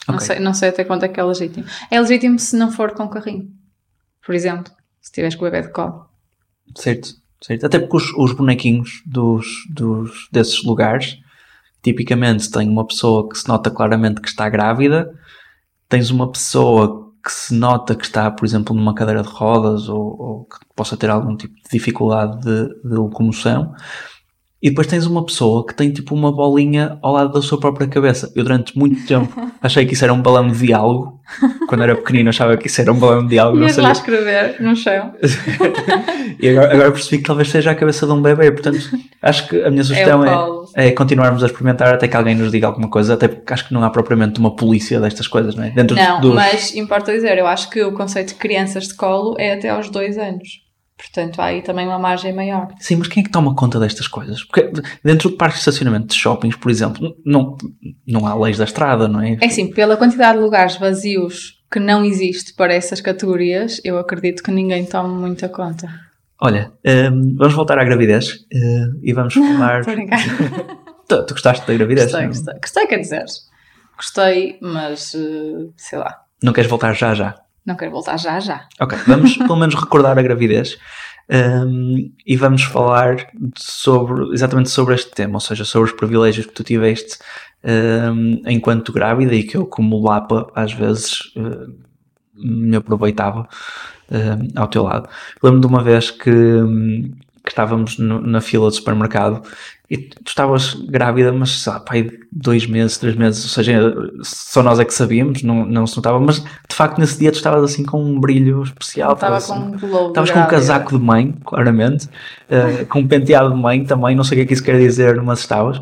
Não, 0.08 0.18
sei, 0.18 0.40
não 0.40 0.54
sei 0.54 0.68
até 0.70 0.84
quanto 0.84 1.04
é 1.04 1.08
que 1.08 1.20
é 1.20 1.22
legítimo. 1.22 1.66
É 1.90 2.00
legítimo 2.00 2.38
se 2.38 2.56
não 2.56 2.70
for 2.70 2.92
com 2.92 3.06
carrinho. 3.08 3.50
Por 4.24 4.34
exemplo, 4.34 4.72
se 5.02 5.12
tiveres 5.12 5.34
com 5.34 5.44
o 5.44 5.50
bebê 5.50 5.66
de 5.66 5.72
colo. 5.72 6.06
Certo, 6.76 7.10
certo. 7.42 7.66
Até 7.66 7.78
porque 7.78 7.96
os, 7.96 8.12
os 8.16 8.32
bonequinhos 8.32 9.02
dos, 9.04 9.46
dos, 9.68 10.28
desses 10.32 10.64
lugares, 10.64 11.18
tipicamente 11.82 12.50
tem 12.50 12.68
uma 12.68 12.86
pessoa 12.86 13.28
que 13.28 13.38
se 13.38 13.46
nota 13.46 13.70
claramente 13.70 14.22
que 14.22 14.28
está 14.28 14.48
grávida, 14.48 15.12
tens 15.90 16.10
uma 16.10 16.32
pessoa 16.32 17.12
que 17.22 17.30
se 17.30 17.54
nota 17.54 17.94
que 17.94 18.04
está, 18.04 18.30
por 18.30 18.46
exemplo, 18.46 18.74
numa 18.74 18.94
cadeira 18.94 19.22
de 19.22 19.28
rodas 19.28 19.88
ou, 19.88 20.20
ou 20.20 20.44
que 20.44 20.58
possa 20.74 20.96
ter 20.96 21.10
algum 21.10 21.36
tipo 21.36 21.54
de 21.54 21.70
dificuldade 21.70 22.40
de, 22.40 22.68
de 22.82 22.94
locomoção 22.94 23.74
e 24.64 24.70
depois 24.70 24.86
tens 24.86 25.04
uma 25.04 25.22
pessoa 25.22 25.66
que 25.66 25.74
tem 25.74 25.90
tipo 25.90 26.14
uma 26.14 26.32
bolinha 26.32 26.96
ao 27.02 27.12
lado 27.12 27.34
da 27.34 27.42
sua 27.42 27.60
própria 27.60 27.86
cabeça. 27.86 28.32
Eu 28.34 28.44
durante 28.44 28.78
muito 28.78 29.06
tempo 29.06 29.30
achei 29.60 29.84
que 29.84 29.92
isso 29.92 30.02
era 30.02 30.14
um 30.14 30.22
balão 30.22 30.48
de 30.48 30.56
diálogo. 30.56 31.20
Quando 31.68 31.84
era 31.84 31.94
pequenino 31.94 32.30
achava 32.30 32.56
que 32.56 32.66
isso 32.66 32.80
era 32.80 32.90
um 32.90 32.98
balão 32.98 33.24
de 33.24 33.28
diálogo. 33.28 33.60
Ias 33.60 33.76
lá 33.76 33.92
escrever 33.92 34.56
no 34.62 34.74
chão. 34.74 35.12
e 36.40 36.48
agora, 36.48 36.72
agora, 36.72 36.92
percebi 36.92 37.18
que 37.18 37.24
talvez 37.24 37.50
seja 37.50 37.72
a 37.72 37.74
cabeça 37.74 38.06
de 38.06 38.12
um 38.12 38.22
bebê. 38.22 38.50
Portanto, 38.52 38.78
acho 39.20 39.48
que 39.48 39.62
a 39.62 39.70
minha 39.70 39.84
sugestão 39.84 40.24
é, 40.74 40.88
é, 40.88 40.90
continuarmos 40.92 41.42
a 41.42 41.46
experimentar 41.46 41.92
até 41.92 42.08
que 42.08 42.16
alguém 42.16 42.34
nos 42.34 42.50
diga 42.50 42.66
alguma 42.66 42.88
coisa. 42.88 43.12
Até 43.12 43.28
porque 43.28 43.52
acho 43.52 43.68
que 43.68 43.74
não 43.74 43.84
há 43.84 43.90
propriamente 43.90 44.40
uma 44.40 44.56
polícia 44.56 44.98
destas 44.98 45.28
coisas, 45.28 45.54
não 45.54 45.64
é? 45.64 45.70
Dentro 45.72 45.94
não, 45.94 46.22
dos... 46.22 46.34
mas 46.34 46.74
importa 46.74 47.12
dizer, 47.12 47.36
eu 47.36 47.46
acho 47.46 47.68
que 47.68 47.82
o 47.82 47.92
conceito 47.92 48.28
de 48.28 48.36
crianças 48.36 48.88
de 48.88 48.94
colo 48.94 49.36
é 49.38 49.52
até 49.52 49.68
aos 49.68 49.90
dois 49.90 50.16
anos. 50.16 50.63
Portanto, 50.96 51.40
há 51.40 51.46
aí 51.46 51.62
também 51.62 51.86
uma 51.86 51.98
margem 51.98 52.32
maior. 52.32 52.68
Sim, 52.78 52.96
mas 52.96 53.08
quem 53.08 53.20
é 53.20 53.24
que 53.24 53.30
toma 53.30 53.54
conta 53.54 53.80
destas 53.80 54.06
coisas? 54.06 54.44
Porque 54.44 54.70
dentro 55.02 55.30
de 55.30 55.36
parques 55.36 55.56
de 55.56 55.60
estacionamento 55.62 56.06
de 56.06 56.14
shoppings, 56.14 56.56
por 56.56 56.70
exemplo, 56.70 57.16
não, 57.24 57.56
não 58.06 58.26
há 58.26 58.34
leis 58.34 58.58
da 58.58 58.64
estrada, 58.64 59.08
não 59.08 59.20
é? 59.20 59.36
É 59.40 59.48
sim, 59.48 59.70
pela 59.70 59.96
quantidade 59.96 60.38
de 60.38 60.44
lugares 60.44 60.76
vazios 60.76 61.60
que 61.70 61.80
não 61.80 62.04
existe 62.04 62.54
para 62.54 62.72
essas 62.72 63.00
categorias, 63.00 63.80
eu 63.84 63.98
acredito 63.98 64.42
que 64.42 64.52
ninguém 64.52 64.86
toma 64.86 65.08
muita 65.08 65.48
conta. 65.48 65.88
Olha, 66.40 66.72
um, 66.84 67.34
vamos 67.36 67.54
voltar 67.54 67.78
à 67.78 67.84
gravidez 67.84 68.34
uh, 68.34 69.00
e 69.02 69.12
vamos 69.12 69.34
falar. 69.34 69.84
tu, 71.08 71.26
tu 71.26 71.34
gostaste 71.34 71.66
da 71.66 71.74
gravidez? 71.74 72.12
Gostei, 72.12 72.26
gostei. 72.28 72.54
Gostei, 72.60 72.86
quer 72.86 72.98
dizer, 72.98 73.24
gostei, 73.96 74.58
mas 74.62 75.14
uh, 75.14 75.72
sei 75.76 75.98
lá. 75.98 76.20
Não 76.40 76.52
queres 76.52 76.70
voltar 76.70 76.92
já 76.92 77.14
já? 77.14 77.43
Não 77.64 77.76
quero 77.76 77.90
voltar 77.90 78.18
já 78.18 78.38
já. 78.40 78.66
Ok, 78.80 78.98
vamos 79.06 79.36
pelo 79.38 79.56
menos 79.56 79.74
recordar 79.74 80.18
a 80.18 80.22
gravidez 80.22 80.78
um, 81.30 82.12
e 82.26 82.36
vamos 82.36 82.64
falar 82.64 83.30
sobre, 83.56 84.32
exatamente 84.34 84.70
sobre 84.70 84.94
este 84.94 85.10
tema, 85.10 85.34
ou 85.34 85.40
seja, 85.40 85.64
sobre 85.64 85.90
os 85.90 85.96
privilégios 85.96 86.46
que 86.46 86.52
tu 86.52 86.62
tiveste 86.62 87.18
um, 87.64 88.42
enquanto 88.46 88.92
grávida 88.92 89.34
e 89.34 89.42
que 89.42 89.56
eu, 89.56 89.66
como 89.66 90.02
lapa, 90.02 90.50
às 90.54 90.72
vezes 90.72 91.32
uh, 91.36 91.72
me 92.34 92.76
aproveitava 92.76 93.48
uh, 94.10 94.60
ao 94.60 94.68
teu 94.68 94.82
lado. 94.82 95.08
Lembro 95.42 95.60
de 95.60 95.66
uma 95.66 95.82
vez 95.82 96.10
que, 96.10 96.30
que 97.44 97.50
estávamos 97.50 97.98
no, 97.98 98.20
na 98.20 98.40
fila 98.40 98.70
do 98.70 98.74
supermercado 98.74 99.42
e 99.90 99.98
tu 99.98 100.28
estavas 100.28 100.72
grávida, 100.88 101.30
mas 101.30 101.60
sei 101.60 101.72
lá, 101.72 101.78
pai, 101.78 102.10
dois 102.32 102.66
meses, 102.66 102.96
três 102.96 103.14
meses, 103.14 103.44
ou 103.44 103.50
seja, 103.50 103.94
só 104.22 104.62
nós 104.62 104.80
é 104.80 104.84
que 104.84 104.94
sabíamos, 104.94 105.42
não, 105.42 105.66
não 105.66 105.86
se 105.86 105.94
notava, 105.94 106.18
mas 106.18 106.38
de 106.40 106.74
facto 106.74 106.98
nesse 106.98 107.18
dia 107.18 107.30
tu 107.30 107.34
estavas 107.34 107.62
assim 107.62 107.84
com 107.84 108.02
um 108.02 108.18
brilho 108.18 108.62
especial. 108.62 109.12
Estava 109.12 109.40
com 109.42 109.52
um 109.52 110.08
Estavas 110.08 110.30
com 110.30 110.40
um 110.40 110.46
casaco 110.46 110.98
de 110.98 111.04
mãe, 111.04 111.34
claramente, 111.44 112.06
uh, 112.06 112.86
com 112.86 113.00
um 113.00 113.06
penteado 113.06 113.54
de 113.54 113.60
mãe 113.60 113.84
também, 113.84 114.16
não 114.16 114.24
sei 114.24 114.36
o 114.36 114.38
que 114.38 114.44
é 114.44 114.46
que 114.46 114.54
isso 114.54 114.64
quer 114.64 114.78
dizer, 114.78 115.20
mas 115.20 115.40
estavas. 115.40 115.80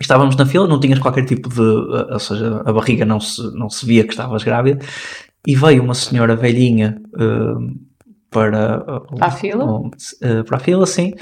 Estávamos 0.00 0.34
na 0.34 0.46
fila, 0.46 0.66
não 0.66 0.80
tinhas 0.80 0.98
qualquer 0.98 1.24
tipo 1.24 1.48
de. 1.48 1.60
Ou 1.60 2.18
seja, 2.18 2.62
a 2.64 2.72
barriga 2.72 3.04
não 3.04 3.20
se, 3.20 3.42
não 3.54 3.70
se 3.70 3.86
via 3.86 4.02
que 4.02 4.10
estavas 4.10 4.42
grávida, 4.42 4.84
e 5.46 5.54
veio 5.54 5.82
uma 5.82 5.94
senhora 5.94 6.34
velhinha 6.34 7.00
uh, 7.14 7.93
para. 8.34 8.82
Uh, 8.82 9.16
para 9.16 9.26
a 9.28 9.30
fila? 9.30 9.64
para 10.44 10.56
a 10.56 10.60
fila, 10.60 10.84
sim 10.84 11.14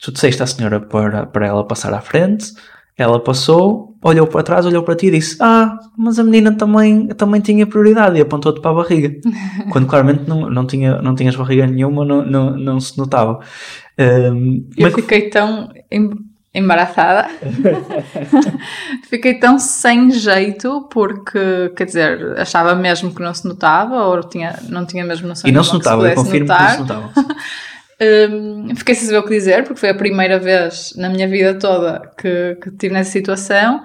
tu 0.00 0.12
disseste 0.12 0.42
à 0.42 0.46
senhora 0.46 0.80
para, 0.80 1.26
para 1.26 1.46
ela 1.46 1.66
passar 1.66 1.92
à 1.94 2.00
frente, 2.00 2.52
ela 2.96 3.22
passou, 3.22 3.94
olhou 4.02 4.26
para 4.26 4.42
trás, 4.42 4.64
olhou 4.64 4.82
para 4.82 4.94
ti 4.94 5.06
e 5.06 5.10
disse: 5.10 5.36
Ah, 5.40 5.78
mas 5.98 6.18
a 6.18 6.24
menina 6.24 6.56
também, 6.56 7.08
também 7.08 7.40
tinha 7.40 7.66
prioridade 7.66 8.16
e 8.16 8.22
apontou-te 8.22 8.60
para 8.60 8.70
a 8.70 8.74
barriga. 8.74 9.14
Quando 9.70 9.86
claramente 9.86 10.26
não, 10.26 10.48
não, 10.48 10.66
tinha, 10.66 11.02
não 11.02 11.14
tinhas 11.14 11.36
barriga 11.36 11.66
nenhuma, 11.66 12.04
não, 12.04 12.24
não, 12.24 12.56
não 12.56 12.80
se 12.80 12.96
notava. 12.96 13.38
Um, 13.98 14.66
Eu 14.76 14.90
fiquei 14.92 15.28
tão 15.28 15.68
embaraçada, 16.56 17.28
fiquei 19.08 19.34
tão 19.34 19.58
sem 19.58 20.10
jeito 20.10 20.88
porque, 20.90 21.70
quer 21.76 21.84
dizer, 21.84 22.38
achava 22.38 22.74
mesmo 22.74 23.14
que 23.14 23.22
não 23.22 23.34
se 23.34 23.46
notava 23.46 24.04
ou 24.04 24.22
tinha, 24.22 24.58
não 24.68 24.86
tinha 24.86 25.04
mesmo 25.04 25.28
noção 25.28 25.48
E 25.48 25.52
não 25.52 25.62
se 25.62 25.74
notava, 25.74 26.08
eu 26.08 26.14
confirmo 26.14 26.48
notar. 26.48 26.58
que 26.58 26.78
não 26.78 26.86
se 26.86 26.92
notava. 26.92 27.12
Um, 27.98 28.76
fiquei 28.76 28.94
sem 28.94 29.06
saber 29.06 29.20
o 29.20 29.22
que 29.22 29.30
dizer, 29.30 29.64
porque 29.64 29.80
foi 29.80 29.88
a 29.88 29.94
primeira 29.94 30.38
vez 30.38 30.92
na 30.96 31.08
minha 31.08 31.26
vida 31.26 31.58
toda 31.58 32.12
que, 32.18 32.58
que 32.60 32.68
estive 32.68 32.92
nessa 32.92 33.10
situação. 33.10 33.82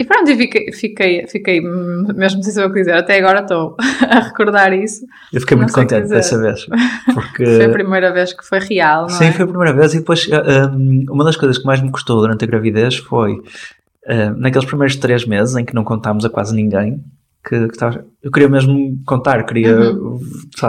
E 0.00 0.04
pronto, 0.06 0.34
fiquei, 0.34 0.72
fiquei, 0.72 1.26
fiquei 1.26 1.60
mesmo 1.60 2.42
sem 2.42 2.54
saber 2.54 2.68
o 2.68 2.72
que 2.72 2.80
dizer. 2.80 2.94
Até 2.94 3.18
agora 3.18 3.40
estou 3.40 3.76
a 4.08 4.20
recordar 4.20 4.72
isso. 4.72 5.04
Eu 5.30 5.42
fiquei 5.42 5.58
muito 5.58 5.74
contente 5.74 6.08
dessa 6.08 6.40
vez. 6.40 6.66
Porque... 7.12 7.44
foi 7.44 7.64
a 7.66 7.68
primeira 7.68 8.10
vez 8.10 8.32
que 8.32 8.42
foi 8.42 8.60
real, 8.60 9.02
não 9.02 9.10
Sim, 9.10 9.26
é? 9.26 9.32
foi 9.32 9.44
a 9.44 9.48
primeira 9.48 9.74
vez. 9.74 9.92
E 9.92 9.98
depois, 9.98 10.26
um, 10.26 11.04
uma 11.10 11.22
das 11.22 11.36
coisas 11.36 11.58
que 11.58 11.66
mais 11.66 11.82
me 11.82 11.90
custou 11.90 12.18
durante 12.18 12.42
a 12.42 12.48
gravidez 12.48 12.96
foi, 12.96 13.32
uh, 13.34 14.34
naqueles 14.38 14.66
primeiros 14.66 14.96
três 14.96 15.26
meses 15.26 15.54
em 15.54 15.66
que 15.66 15.74
não 15.74 15.84
contámos 15.84 16.24
a 16.24 16.30
quase 16.30 16.56
ninguém, 16.56 17.04
que, 17.46 17.68
que 17.68 17.74
estava, 17.74 18.02
eu 18.22 18.30
queria 18.30 18.48
mesmo 18.48 18.98
contar, 19.04 19.44
queria. 19.44 19.92
Uhum. 19.92 20.18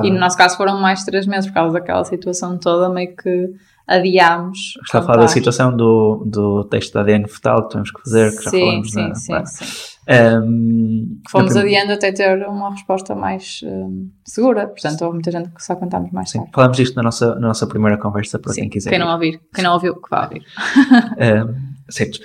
E 0.04 0.12
no 0.12 0.20
nosso 0.20 0.38
caso 0.38 0.58
foram 0.58 0.78
mais 0.78 1.06
três 1.06 1.26
meses 1.26 1.48
por 1.48 1.54
causa 1.54 1.74
daquela 1.74 2.04
situação 2.04 2.58
toda, 2.58 2.90
meio 2.90 3.16
que 3.16 3.50
adiámos. 3.92 4.58
Está 4.84 5.00
a 5.00 5.02
falar 5.02 5.22
da 5.22 5.28
situação 5.28 5.76
do, 5.76 6.24
do 6.26 6.64
texto 6.66 6.94
da 6.94 7.02
ADN 7.02 7.28
fetal 7.28 7.68
que 7.68 7.74
temos 7.74 7.92
que 7.92 8.02
fazer, 8.02 8.36
que 8.36 8.44
já 8.44 8.50
sim, 8.50 8.60
falamos 8.60 8.92
sim, 8.92 9.08
na, 9.08 9.16
sim, 9.16 9.46
sim. 9.46 9.92
Um, 10.10 11.22
Fomos 11.30 11.56
adiando 11.56 11.94
até 11.94 12.12
ter 12.12 12.46
uma 12.48 12.72
resposta 12.72 13.14
mais 13.14 13.62
um, 13.64 14.10
segura, 14.26 14.68
portanto 14.68 15.02
houve 15.04 15.14
muita 15.16 15.32
gente 15.32 15.50
que 15.50 15.64
só 15.64 15.76
contámos 15.76 16.12
mais 16.12 16.30
sim, 16.30 16.40
tarde. 16.40 16.52
Falamos 16.54 16.78
disto 16.78 16.96
na 16.96 17.04
nossa, 17.04 17.36
na 17.36 17.48
nossa 17.48 17.68
primeira 17.68 17.98
conversa 17.98 18.40
para 18.40 18.52
sim, 18.54 18.62
quem 18.62 18.70
quiser. 18.70 18.90
Quem 18.90 19.00
não 19.00 19.12
ouvir, 19.12 19.40
quem 19.54 19.64
não 19.64 19.74
ouviu, 19.74 19.96
que 19.96 20.10
vá 20.10 20.24
ouvir. 20.24 20.44
um, 21.48 21.92
certo. 21.92 22.20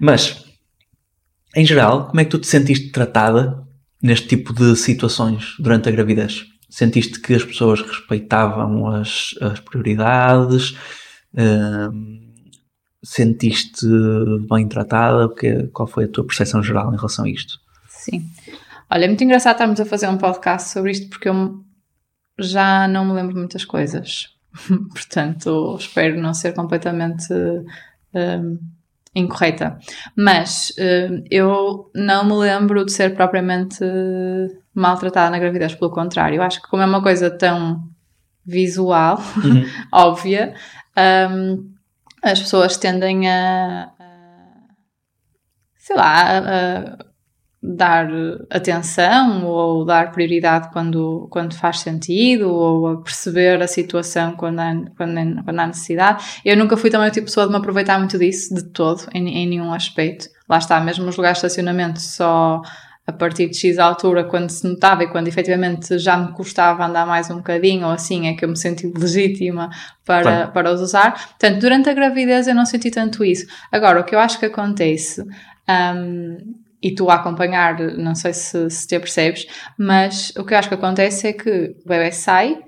Mas, 0.00 0.44
em 1.54 1.64
geral, 1.64 2.08
como 2.08 2.20
é 2.20 2.24
que 2.24 2.30
tu 2.30 2.38
te 2.38 2.48
sentiste 2.48 2.90
tratada 2.90 3.62
neste 4.02 4.26
tipo 4.26 4.52
de 4.52 4.74
situações 4.74 5.54
durante 5.58 5.88
a 5.88 5.92
gravidez? 5.92 6.46
Sentiste 6.68 7.20
que 7.20 7.34
as 7.34 7.44
pessoas 7.44 7.80
respeitavam 7.80 8.88
as, 8.88 9.34
as 9.40 9.60
prioridades? 9.60 10.76
Uh, 11.34 12.20
sentiste 13.02 13.86
bem 14.48 14.68
tratada? 14.68 15.28
Porque, 15.28 15.68
qual 15.68 15.86
foi 15.86 16.04
a 16.04 16.08
tua 16.08 16.26
percepção 16.26 16.62
geral 16.62 16.92
em 16.92 16.96
relação 16.96 17.24
a 17.24 17.28
isto? 17.28 17.58
Sim. 17.88 18.24
Olha, 18.90 19.04
é 19.04 19.08
muito 19.08 19.22
engraçado 19.22 19.54
estarmos 19.54 19.80
a 19.80 19.84
fazer 19.84 20.08
um 20.08 20.18
podcast 20.18 20.70
sobre 20.70 20.90
isto 20.90 21.08
porque 21.08 21.28
eu 21.28 21.64
já 22.38 22.88
não 22.88 23.04
me 23.04 23.12
lembro 23.12 23.36
muitas 23.36 23.64
coisas. 23.64 24.34
Portanto, 24.92 25.76
espero 25.78 26.20
não 26.20 26.34
ser 26.34 26.54
completamente 26.54 27.32
incorreta. 29.14 29.78
Mas 30.16 30.72
eu 31.30 31.90
não 31.94 32.24
me 32.24 32.34
lembro 32.34 32.84
de 32.84 32.92
ser 32.92 33.14
propriamente 33.14 33.84
maltratada 34.74 35.30
na 35.30 35.38
gravidez, 35.38 35.74
pelo 35.74 35.90
contrário. 35.90 36.36
Eu 36.36 36.42
acho 36.42 36.60
que 36.60 36.68
como 36.68 36.82
é 36.82 36.86
uma 36.86 37.02
coisa 37.02 37.30
tão 37.30 37.88
visual, 38.44 39.22
uhum. 39.44 39.64
óbvia, 39.92 40.54
um, 40.96 41.70
as 42.22 42.40
pessoas 42.40 42.76
tendem 42.76 43.28
a, 43.28 43.90
a 43.98 44.10
sei 45.76 45.96
lá, 45.96 46.38
a, 46.38 47.10
dar 47.62 48.08
atenção 48.48 49.44
ou 49.44 49.84
dar 49.84 50.12
prioridade 50.12 50.70
quando, 50.72 51.28
quando 51.30 51.54
faz 51.54 51.80
sentido 51.80 52.50
ou 52.50 52.86
a 52.86 53.02
perceber 53.02 53.60
a 53.60 53.66
situação 53.66 54.34
quando 54.34 54.60
há, 54.60 54.72
quando, 54.96 55.44
quando 55.44 55.60
há 55.60 55.66
necessidade. 55.66 56.40
Eu 56.44 56.56
nunca 56.56 56.76
fui 56.76 56.88
também 56.88 57.08
o 57.08 57.12
tipo 57.12 57.26
de 57.26 57.30
pessoa 57.30 57.46
de 57.46 57.52
me 57.52 57.58
aproveitar 57.58 57.98
muito 57.98 58.18
disso, 58.18 58.54
de 58.54 58.64
todo, 58.64 59.06
em, 59.12 59.28
em 59.28 59.48
nenhum 59.48 59.72
aspecto. 59.72 60.28
Lá 60.48 60.58
está, 60.58 60.80
mesmo 60.80 61.06
os 61.06 61.16
lugares 61.16 61.38
de 61.38 61.46
estacionamento 61.46 62.00
só 62.00 62.62
a 63.10 63.12
partir 63.12 63.48
de 63.48 63.56
X 63.56 63.78
altura, 63.78 64.24
quando 64.24 64.50
se 64.50 64.66
notava 64.66 65.04
e 65.04 65.08
quando 65.08 65.28
efetivamente 65.28 65.98
já 65.98 66.16
me 66.16 66.32
custava 66.32 66.86
andar 66.86 67.06
mais 67.06 67.28
um 67.30 67.36
bocadinho 67.36 67.86
ou 67.86 67.92
assim, 67.92 68.28
é 68.28 68.34
que 68.34 68.44
eu 68.44 68.48
me 68.48 68.56
senti 68.56 68.86
legítima 68.86 69.68
para, 70.04 70.22
claro. 70.22 70.52
para 70.52 70.72
os 70.72 70.80
usar. 70.80 71.12
Portanto, 71.12 71.60
durante 71.60 71.90
a 71.90 71.94
gravidez 71.94 72.46
eu 72.46 72.54
não 72.54 72.64
senti 72.64 72.90
tanto 72.90 73.24
isso. 73.24 73.46
Agora, 73.70 74.00
o 74.00 74.04
que 74.04 74.14
eu 74.14 74.18
acho 74.20 74.38
que 74.38 74.46
acontece, 74.46 75.22
um, 75.68 76.54
e 76.82 76.94
tu 76.94 77.10
a 77.10 77.16
acompanhar, 77.16 77.78
não 77.98 78.14
sei 78.14 78.32
se, 78.32 78.70
se 78.70 78.86
te 78.86 78.98
percebes, 78.98 79.46
mas 79.76 80.32
o 80.38 80.44
que 80.44 80.54
eu 80.54 80.58
acho 80.58 80.68
que 80.68 80.74
acontece 80.74 81.28
é 81.28 81.32
que 81.32 81.74
o 81.84 81.88
bebê 81.88 82.10
sai 82.12 82.58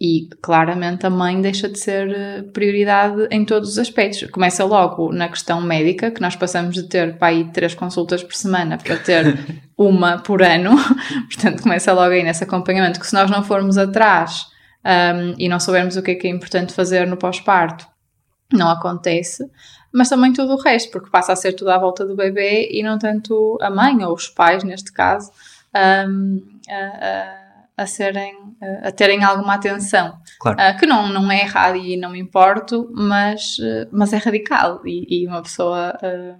e 0.00 0.28
claramente 0.40 1.04
a 1.06 1.10
mãe 1.10 1.40
deixa 1.40 1.68
de 1.68 1.76
ser 1.78 2.08
eh, 2.10 2.42
prioridade 2.52 3.26
em 3.32 3.44
todos 3.44 3.70
os 3.70 3.78
aspectos. 3.78 4.30
Começa 4.30 4.64
logo 4.64 5.12
na 5.12 5.28
questão 5.28 5.60
médica, 5.60 6.12
que 6.12 6.20
nós 6.20 6.36
passamos 6.36 6.74
de 6.74 6.84
ter 6.84 7.18
para 7.18 7.28
aí 7.28 7.50
três 7.50 7.74
consultas 7.74 8.22
por 8.22 8.34
semana 8.34 8.78
para 8.78 8.96
ter 8.96 9.38
uma 9.76 10.18
por 10.18 10.40
ano. 10.40 10.76
Portanto, 11.26 11.62
começa 11.64 11.92
logo 11.92 12.12
aí 12.12 12.22
nesse 12.22 12.44
acompanhamento, 12.44 13.00
que 13.00 13.06
se 13.08 13.14
nós 13.14 13.28
não 13.28 13.42
formos 13.42 13.76
atrás 13.76 14.46
um, 14.84 15.34
e 15.36 15.48
não 15.48 15.58
soubermos 15.58 15.96
o 15.96 16.02
que 16.02 16.12
é 16.12 16.14
que 16.14 16.28
é 16.28 16.30
importante 16.30 16.72
fazer 16.72 17.04
no 17.04 17.16
pós-parto, 17.16 17.84
não 18.52 18.70
acontece. 18.70 19.44
Mas 19.92 20.08
também 20.08 20.32
tudo 20.32 20.52
o 20.52 20.62
resto, 20.62 20.92
porque 20.92 21.10
passa 21.10 21.32
a 21.32 21.36
ser 21.36 21.54
tudo 21.54 21.70
à 21.70 21.78
volta 21.78 22.06
do 22.06 22.14
bebê 22.14 22.68
e 22.70 22.84
não 22.84 22.98
tanto 22.98 23.58
a 23.60 23.68
mãe 23.68 24.04
ou 24.04 24.14
os 24.14 24.28
pais, 24.28 24.62
neste 24.62 24.92
caso, 24.92 25.32
um, 25.74 26.40
a, 26.70 26.74
a 26.74 27.37
a 27.78 27.86
serem 27.86 28.34
a 28.82 28.90
terem 28.90 29.22
alguma 29.22 29.54
atenção 29.54 30.18
claro. 30.40 30.58
uh, 30.58 30.78
que 30.78 30.84
não, 30.84 31.08
não 31.08 31.30
é 31.30 31.42
errado 31.42 31.76
e 31.76 31.96
não 31.96 32.10
me 32.10 32.18
importo 32.18 32.90
mas, 32.92 33.56
uh, 33.58 33.88
mas 33.92 34.12
é 34.12 34.16
radical 34.16 34.82
e, 34.84 35.22
e 35.22 35.26
uma 35.28 35.40
pessoa 35.42 35.96
uh, 36.02 36.36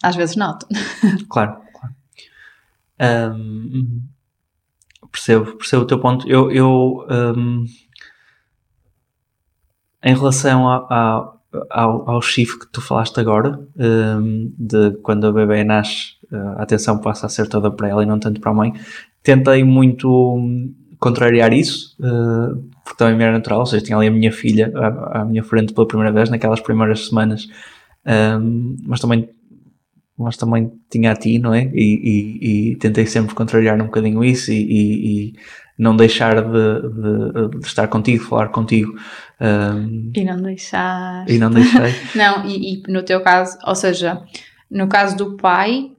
às 0.00 0.14
vezes 0.14 0.36
nota 0.36 0.64
claro, 1.28 1.60
claro. 1.72 1.94
Um, 3.34 4.00
percebo, 5.10 5.56
percebo 5.56 5.82
o 5.82 5.86
teu 5.86 5.98
ponto 5.98 6.28
eu, 6.28 6.52
eu 6.52 7.04
um, 7.10 7.64
em 10.04 10.14
relação 10.14 10.68
a, 10.68 10.86
a, 10.88 11.32
ao, 11.68 12.08
ao 12.08 12.22
shift 12.22 12.60
que 12.60 12.68
tu 12.68 12.80
falaste 12.80 13.18
agora 13.18 13.58
um, 13.76 14.54
de 14.56 14.92
quando 15.02 15.26
a 15.26 15.32
bebê 15.32 15.64
nasce 15.64 16.14
a 16.56 16.62
atenção 16.62 16.98
passa 17.00 17.26
a 17.26 17.28
ser 17.28 17.48
toda 17.48 17.70
para 17.70 17.88
ela 17.88 18.02
e 18.02 18.06
não 18.06 18.18
tanto 18.20 18.40
para 18.40 18.50
a 18.50 18.54
mãe 18.54 18.72
tentei 19.26 19.64
muito 19.64 20.38
contrariar 21.00 21.52
isso, 21.52 21.96
uh, 21.98 22.56
porque 22.84 22.96
também 22.96 23.16
me 23.16 23.24
era 23.24 23.32
natural, 23.32 23.58
ou 23.58 23.66
seja, 23.66 23.84
tinha 23.84 23.98
ali 23.98 24.06
a 24.06 24.10
minha 24.10 24.30
filha 24.30 24.72
à, 24.76 25.20
à 25.20 25.24
minha 25.24 25.42
frente 25.42 25.74
pela 25.74 25.86
primeira 25.88 26.12
vez, 26.12 26.30
naquelas 26.30 26.60
primeiras 26.60 27.08
semanas, 27.08 27.48
um, 28.40 28.76
mas 28.86 29.00
também 29.00 29.28
mas 30.18 30.36
também 30.38 30.72
tinha 30.90 31.12
a 31.12 31.14
ti, 31.14 31.38
não 31.38 31.52
é? 31.52 31.70
E, 31.74 32.38
e, 32.40 32.70
e 32.70 32.76
tentei 32.76 33.04
sempre 33.04 33.34
contrariar 33.34 33.78
um 33.78 33.84
bocadinho 33.84 34.24
isso 34.24 34.50
e, 34.50 34.62
e 34.62 35.34
não 35.78 35.94
deixar 35.94 36.36
de, 36.36 36.80
de, 36.80 37.58
de, 37.58 37.66
estar 37.66 37.86
contigo, 37.88 38.24
falar 38.24 38.48
contigo. 38.48 38.94
Um, 39.38 40.12
e 40.16 40.24
não 40.24 40.40
deixar. 40.40 41.28
E 41.28 41.36
não 41.36 41.50
deixei. 41.50 41.94
não, 42.16 42.46
e 42.46 42.82
no 42.88 43.02
teu 43.02 43.20
caso, 43.20 43.58
ou 43.66 43.74
seja, 43.74 44.22
no 44.70 44.88
caso 44.88 45.18
do 45.18 45.36
pai, 45.36 45.90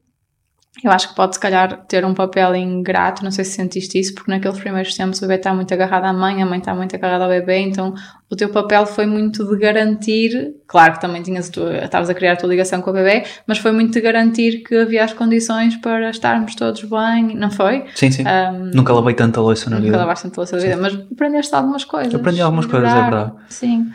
eu 0.84 0.92
acho 0.92 1.10
que 1.10 1.16
pode, 1.16 1.36
se 1.36 1.40
calhar, 1.40 1.86
ter 1.88 2.06
um 2.06 2.14
papel 2.14 2.56
ingrato, 2.56 3.24
não 3.24 3.32
sei 3.32 3.44
se 3.44 3.52
sentiste 3.52 4.00
isso, 4.00 4.14
porque 4.14 4.30
naqueles 4.30 4.60
primeiros 4.60 4.94
tempos 4.96 5.18
o 5.18 5.22
bebê 5.22 5.36
está 5.36 5.54
muito 5.54 5.74
agarrado 5.74 6.06
à 6.06 6.14
mãe, 6.14 6.42
a 6.42 6.46
mãe 6.46 6.60
está 6.60 6.76
muito 6.76 6.96
agarrada 6.96 7.24
ao 7.24 7.30
bebê, 7.30 7.60
então 7.60 7.96
o 8.30 8.36
teu 8.36 8.50
papel 8.50 8.86
foi 8.86 9.06
muito 9.08 9.44
de 9.44 9.58
garantir, 9.58 10.56
claro 10.68 10.94
que 10.94 11.02
também 11.02 11.24
tinhas 11.24 11.50
estavas 11.84 12.10
a 12.10 12.14
criar 12.14 12.34
a 12.34 12.36
tua 12.36 12.50
ligação 12.50 12.82
com 12.82 12.92
o 12.92 12.94
bebê, 12.94 13.24
mas 13.48 13.58
foi 13.58 13.72
muito 13.72 13.94
de 13.94 14.02
garantir 14.02 14.64
que 14.64 14.76
havia 14.76 15.04
as 15.04 15.14
condições 15.14 15.76
para 15.78 16.10
estarmos 16.12 16.54
todos 16.54 16.84
bem, 16.84 17.36
não 17.36 17.50
foi? 17.50 17.86
Sim, 17.96 18.12
sim. 18.12 18.24
Um, 18.24 18.72
nunca 18.76 18.94
lavei 18.94 19.16
tanta 19.16 19.42
louça 19.42 19.70
na 19.70 19.78
nunca 19.78 19.86
vida. 19.86 19.98
Nunca 19.98 20.06
lavaste 20.06 20.24
tanta 20.26 20.42
louça 20.42 20.56
na 20.58 20.62
vida, 20.62 20.78
mas 20.78 20.94
aprendeste 21.12 21.56
algumas 21.56 21.86
coisas. 21.86 22.14
Aprendi 22.14 22.42
algumas 22.42 22.66
coisas, 22.68 22.92
é 22.92 23.02
verdade. 23.02 23.32
Sim. 23.50 23.92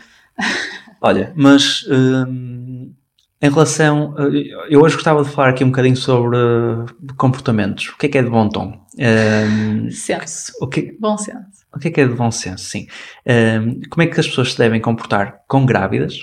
Olha, 1.00 1.32
mas... 1.36 1.86
Hum 1.88 2.61
em 3.42 3.50
relação, 3.50 4.14
eh, 4.18 4.54
eu 4.70 4.80
hoje 4.80 4.94
gostava 4.94 5.24
de 5.24 5.30
falar 5.30 5.48
aqui 5.48 5.64
um 5.64 5.70
bocadinho 5.70 5.96
sobre 5.96 6.38
comportamentos. 7.16 7.88
O 7.88 7.98
que 7.98 8.06
é 8.06 8.08
que 8.08 8.18
é 8.18 8.22
de 8.22 8.30
bom 8.30 8.48
tom? 8.48 8.68
Um, 8.96 9.02
ehm, 9.02 9.90
senso. 9.90 10.52
O 10.60 10.68
que, 10.68 10.96
bom 11.00 11.18
senso. 11.18 11.66
O 11.74 11.78
que 11.80 11.88
é 11.88 11.90
que 11.90 12.00
é 12.00 12.06
de 12.06 12.14
bom 12.14 12.30
senso? 12.30 12.64
Sim. 12.64 12.86
Um, 13.26 13.32
ehm, 13.32 13.80
como 13.90 14.02
é 14.04 14.06
que 14.06 14.20
as 14.20 14.28
pessoas 14.28 14.52
se 14.52 14.58
devem 14.58 14.80
comportar 14.80 15.40
com 15.48 15.66
grávidas? 15.66 16.18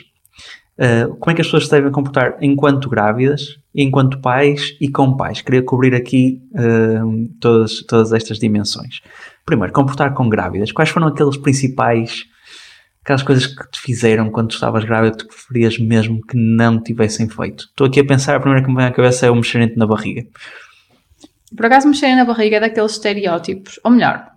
Uh, 0.80 1.14
como 1.18 1.32
é 1.32 1.36
que 1.36 1.42
as 1.42 1.48
pessoas 1.48 1.66
se 1.66 1.72
devem 1.72 1.92
comportar 1.92 2.38
enquanto 2.40 2.88
grávidas, 2.88 3.60
enquanto 3.76 4.22
pais 4.22 4.78
e 4.80 4.88
com 4.88 5.18
pais? 5.18 5.42
Queria 5.42 5.62
cobrir 5.62 5.94
aqui 5.94 6.42
uh, 6.54 7.28
todas, 7.42 7.84
todas 7.86 8.14
estas 8.14 8.40
dimensões. 8.40 9.02
Primeiro, 9.46 9.74
comportar 9.74 10.14
com 10.14 10.30
grávidas. 10.30 10.72
Quais 10.72 10.90
foram 10.90 11.08
aqueles 11.08 11.36
principais 11.36 12.24
aquelas 13.10 13.24
coisas 13.24 13.48
que 13.48 13.72
te 13.72 13.82
fizeram 13.82 14.30
quando 14.30 14.52
estavas 14.52 14.84
grávida 14.84 15.18
que 15.18 15.24
tu 15.24 15.28
preferias 15.28 15.80
mesmo 15.80 16.22
que 16.22 16.38
não 16.38 16.80
tivessem 16.80 17.28
feito. 17.28 17.64
Estou 17.64 17.88
aqui 17.88 18.00
a 18.00 18.06
pensar, 18.06 18.36
a 18.36 18.40
primeira 18.40 18.64
que 18.64 18.70
me 18.70 18.78
vem 18.78 18.86
à 18.86 18.92
cabeça 18.92 19.26
é 19.26 19.32
o 19.32 19.36
mexerente 19.36 19.76
na 19.78 19.88
barriga. 19.88 20.28
Por 21.56 21.66
acaso, 21.66 21.88
mexerem 21.88 22.16
na 22.16 22.24
barriga 22.24 22.58
é 22.58 22.60
daqueles 22.60 22.92
estereótipos, 22.92 23.80
ou 23.84 23.90
melhor, 23.90 24.28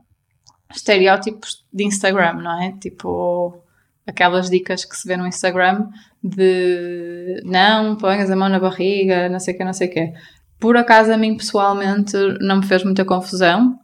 estereótipos 0.75 1.67
de 1.71 1.85
Instagram, 1.85 2.35
não 2.35 2.63
é? 2.63 2.73
Tipo, 2.81 3.63
aquelas 4.07 4.49
dicas 4.49 4.87
que 4.87 4.97
se 4.97 5.07
vê 5.07 5.19
no 5.19 5.27
Instagram 5.27 5.89
de 6.25 7.43
não 7.45 7.97
ponhas 7.97 8.31
a 8.31 8.37
mão 8.37 8.49
na 8.49 8.59
barriga, 8.59 9.29
não 9.29 9.39
sei 9.39 9.53
o 9.53 9.59
que, 9.59 9.65
não 9.65 9.75
sei 9.75 9.89
o 9.89 9.91
que. 9.91 10.13
Por 10.59 10.79
acaso, 10.79 11.13
a 11.13 11.19
mim 11.19 11.37
pessoalmente 11.37 12.17
não 12.41 12.57
me 12.57 12.65
fez 12.65 12.83
muita 12.85 13.05
confusão, 13.05 13.79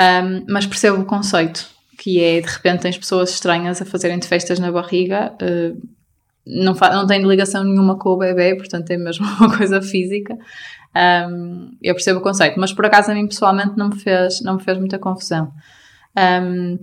um, 0.00 0.44
mas 0.48 0.66
percebo 0.66 1.00
o 1.00 1.04
conceito 1.04 1.71
que 2.02 2.20
é 2.20 2.40
de 2.40 2.48
repente 2.48 2.80
tens 2.80 2.98
pessoas 2.98 3.30
estranhas 3.30 3.80
a 3.80 3.84
fazerem-te 3.84 4.26
festas 4.26 4.58
na 4.58 4.72
barriga, 4.72 5.32
uh, 5.40 5.80
não, 6.44 6.74
não 6.74 7.06
tem 7.06 7.22
ligação 7.22 7.62
nenhuma 7.62 7.96
com 7.96 8.08
o 8.08 8.16
bebê, 8.16 8.56
portanto 8.56 8.90
é 8.90 8.96
mesmo 8.96 9.24
uma 9.38 9.56
coisa 9.56 9.80
física. 9.80 10.36
Um, 11.30 11.70
eu 11.80 11.94
percebo 11.94 12.18
o 12.18 12.22
conceito, 12.22 12.58
mas 12.58 12.72
por 12.72 12.84
acaso 12.84 13.12
a 13.12 13.14
mim 13.14 13.28
pessoalmente 13.28 13.76
não 13.76 13.88
me 13.88 14.00
fez, 14.00 14.42
não 14.42 14.56
me 14.56 14.64
fez 14.64 14.78
muita 14.78 14.98
confusão. 14.98 15.52
Um, 16.18 16.76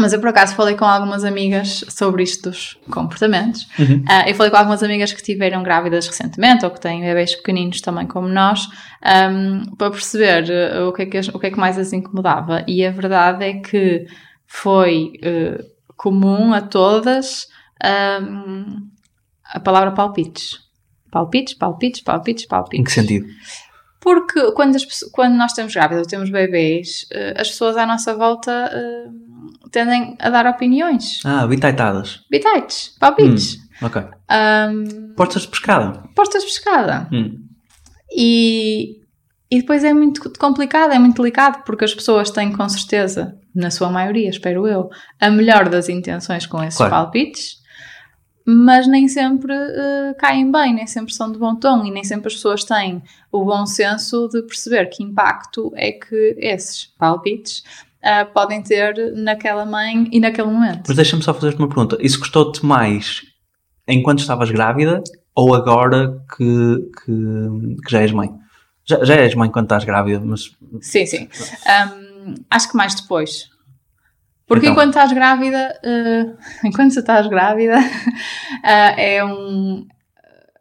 mas 0.00 0.14
eu 0.14 0.18
por 0.18 0.30
acaso 0.30 0.54
falei 0.54 0.76
com 0.76 0.86
algumas 0.86 1.24
amigas 1.24 1.84
sobre 1.90 2.22
isto 2.22 2.48
dos 2.48 2.78
comportamentos. 2.90 3.68
Uhum. 3.78 3.96
Uh, 3.98 4.28
eu 4.28 4.34
falei 4.34 4.50
com 4.50 4.56
algumas 4.56 4.82
amigas 4.82 5.12
que 5.12 5.22
tiveram 5.22 5.62
grávidas 5.62 6.06
recentemente 6.06 6.64
ou 6.64 6.70
que 6.70 6.80
têm 6.80 7.02
bebês 7.02 7.34
pequeninos 7.34 7.82
também 7.82 8.06
como 8.06 8.28
nós, 8.28 8.66
um, 9.30 9.76
para 9.76 9.90
perceber 9.90 10.44
uh, 10.50 10.88
o, 10.88 10.92
que 10.94 11.02
é 11.02 11.06
que, 11.06 11.18
o 11.18 11.38
que 11.38 11.46
é 11.48 11.50
que 11.50 11.58
mais 11.58 11.78
as 11.78 11.92
incomodava. 11.92 12.64
E 12.66 12.82
a 12.82 12.90
verdade 12.90 13.44
é 13.44 13.52
que 13.52 14.06
foi 14.54 15.14
uh, 15.18 15.64
comum 15.96 16.52
a 16.54 16.60
todas 16.60 17.48
um, 18.22 18.88
a 19.52 19.58
palavra 19.58 19.90
palpites. 19.90 20.60
Palpites, 21.10 21.54
palpites, 21.54 22.00
palpites, 22.00 22.46
palpites. 22.46 22.80
Em 22.80 22.84
que 22.84 22.92
sentido? 22.92 23.26
Porque 24.00 24.52
quando, 24.52 24.76
as, 24.76 24.84
quando 25.10 25.34
nós 25.34 25.52
temos 25.54 25.74
grávidas 25.74 26.04
ou 26.04 26.08
temos 26.08 26.30
bebês, 26.30 27.04
uh, 27.12 27.40
as 27.40 27.50
pessoas 27.50 27.76
à 27.76 27.84
nossa 27.84 28.14
volta 28.14 28.70
uh, 28.72 29.68
tendem 29.70 30.16
a 30.20 30.30
dar 30.30 30.46
opiniões. 30.46 31.20
Ah, 31.24 31.46
bitaitadas. 31.48 32.20
Bitaites, 32.30 32.96
palpites. 33.00 33.56
Hum, 33.82 33.86
ok. 33.86 34.02
Um, 34.30 35.14
portas 35.14 35.42
de 35.42 35.48
pescada. 35.48 36.04
Portas 36.14 36.42
de 36.44 36.48
pescada. 36.48 37.08
Hum. 37.12 37.44
E, 38.16 39.03
e 39.54 39.60
depois 39.60 39.84
é 39.84 39.94
muito 39.94 40.32
complicado, 40.36 40.92
é 40.92 40.98
muito 40.98 41.22
delicado, 41.22 41.62
porque 41.64 41.84
as 41.84 41.94
pessoas 41.94 42.28
têm 42.28 42.50
com 42.50 42.68
certeza 42.68 43.38
na 43.54 43.70
sua 43.70 43.88
maioria, 43.88 44.28
espero 44.28 44.66
eu, 44.66 44.90
a 45.20 45.30
melhor 45.30 45.68
das 45.68 45.88
intenções 45.88 46.44
com 46.44 46.60
esses 46.60 46.76
claro. 46.76 46.90
palpites, 46.90 47.58
mas 48.44 48.88
nem 48.88 49.06
sempre 49.06 49.52
uh, 49.54 50.12
caem 50.18 50.50
bem, 50.50 50.74
nem 50.74 50.88
sempre 50.88 51.14
são 51.14 51.30
de 51.30 51.38
bom 51.38 51.54
tom 51.54 51.84
e 51.84 51.92
nem 51.92 52.02
sempre 52.02 52.26
as 52.26 52.34
pessoas 52.34 52.64
têm 52.64 53.00
o 53.30 53.44
bom 53.44 53.64
senso 53.64 54.26
de 54.26 54.42
perceber 54.42 54.86
que 54.86 55.04
impacto 55.04 55.70
é 55.76 55.92
que 55.92 56.34
esses 56.36 56.86
palpites 56.98 57.62
uh, 58.02 58.26
podem 58.34 58.60
ter 58.60 59.14
naquela 59.14 59.64
mãe 59.64 60.08
e 60.10 60.18
naquele 60.18 60.48
momento. 60.48 60.82
Mas 60.88 60.96
deixa-me 60.96 61.22
só 61.22 61.32
fazer-te 61.32 61.60
uma 61.60 61.68
pergunta: 61.68 61.96
isso 62.00 62.18
custou-te 62.18 62.66
mais 62.66 63.22
enquanto 63.86 64.18
estavas 64.18 64.50
grávida 64.50 65.00
ou 65.32 65.54
agora 65.54 66.20
que, 66.36 66.90
que, 67.04 67.78
que 67.84 67.90
já 67.92 68.00
és 68.00 68.10
mãe? 68.10 68.42
Já, 68.86 69.02
já 69.04 69.14
és 69.14 69.34
mãe 69.34 69.50
quando 69.50 69.66
estás 69.66 69.84
grávida, 69.84 70.20
mas. 70.24 70.54
Sim, 70.80 71.06
sim. 71.06 71.28
Um, 71.66 72.34
acho 72.50 72.70
que 72.70 72.76
mais 72.76 72.94
depois. 72.94 73.48
Porque 74.46 74.66
então. 74.66 74.72
enquanto 74.72 74.90
estás 74.90 75.12
grávida, 75.12 75.80
uh, 75.84 76.66
enquanto 76.66 76.98
estás 76.98 77.26
grávida, 77.26 77.78
uh, 77.78 78.62
é 79.00 79.24
um, 79.24 79.86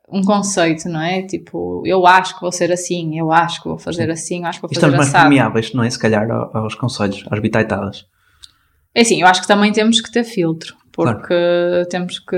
um 0.10 0.22
conceito, 0.22 0.88
não 0.88 1.02
é? 1.02 1.24
Tipo, 1.24 1.84
eu 1.86 2.08
acho 2.08 2.36
que 2.36 2.42
vou 2.42 2.52
ser 2.52 2.72
assim, 2.72 3.20
eu 3.20 3.32
acho 3.32 3.62
que 3.62 3.68
vou 3.68 3.78
fazer 3.78 4.06
Sim. 4.06 4.12
assim, 4.12 4.40
eu 4.42 4.46
acho 4.46 4.60
que 4.60 4.62
vou 4.62 4.70
fazer 4.74 4.86
assim. 4.86 4.96
Estamos 4.96 5.12
mais 5.12 5.24
permeáveis, 5.24 5.74
não 5.74 5.84
é? 5.84 5.90
Se 5.90 6.00
calhar 6.00 6.30
aos 6.32 6.76
conselhos, 6.76 7.26
às 7.30 7.40
bitaitadas. 7.40 8.06
É 8.96 9.02
assim, 9.02 9.22
eu 9.22 9.28
acho 9.28 9.42
que 9.42 9.48
também 9.48 9.72
temos 9.72 10.00
que 10.00 10.12
ter 10.12 10.24
filtro, 10.24 10.78
porque 10.94 11.28
claro. 11.28 11.86
temos 11.90 12.20
que 12.20 12.38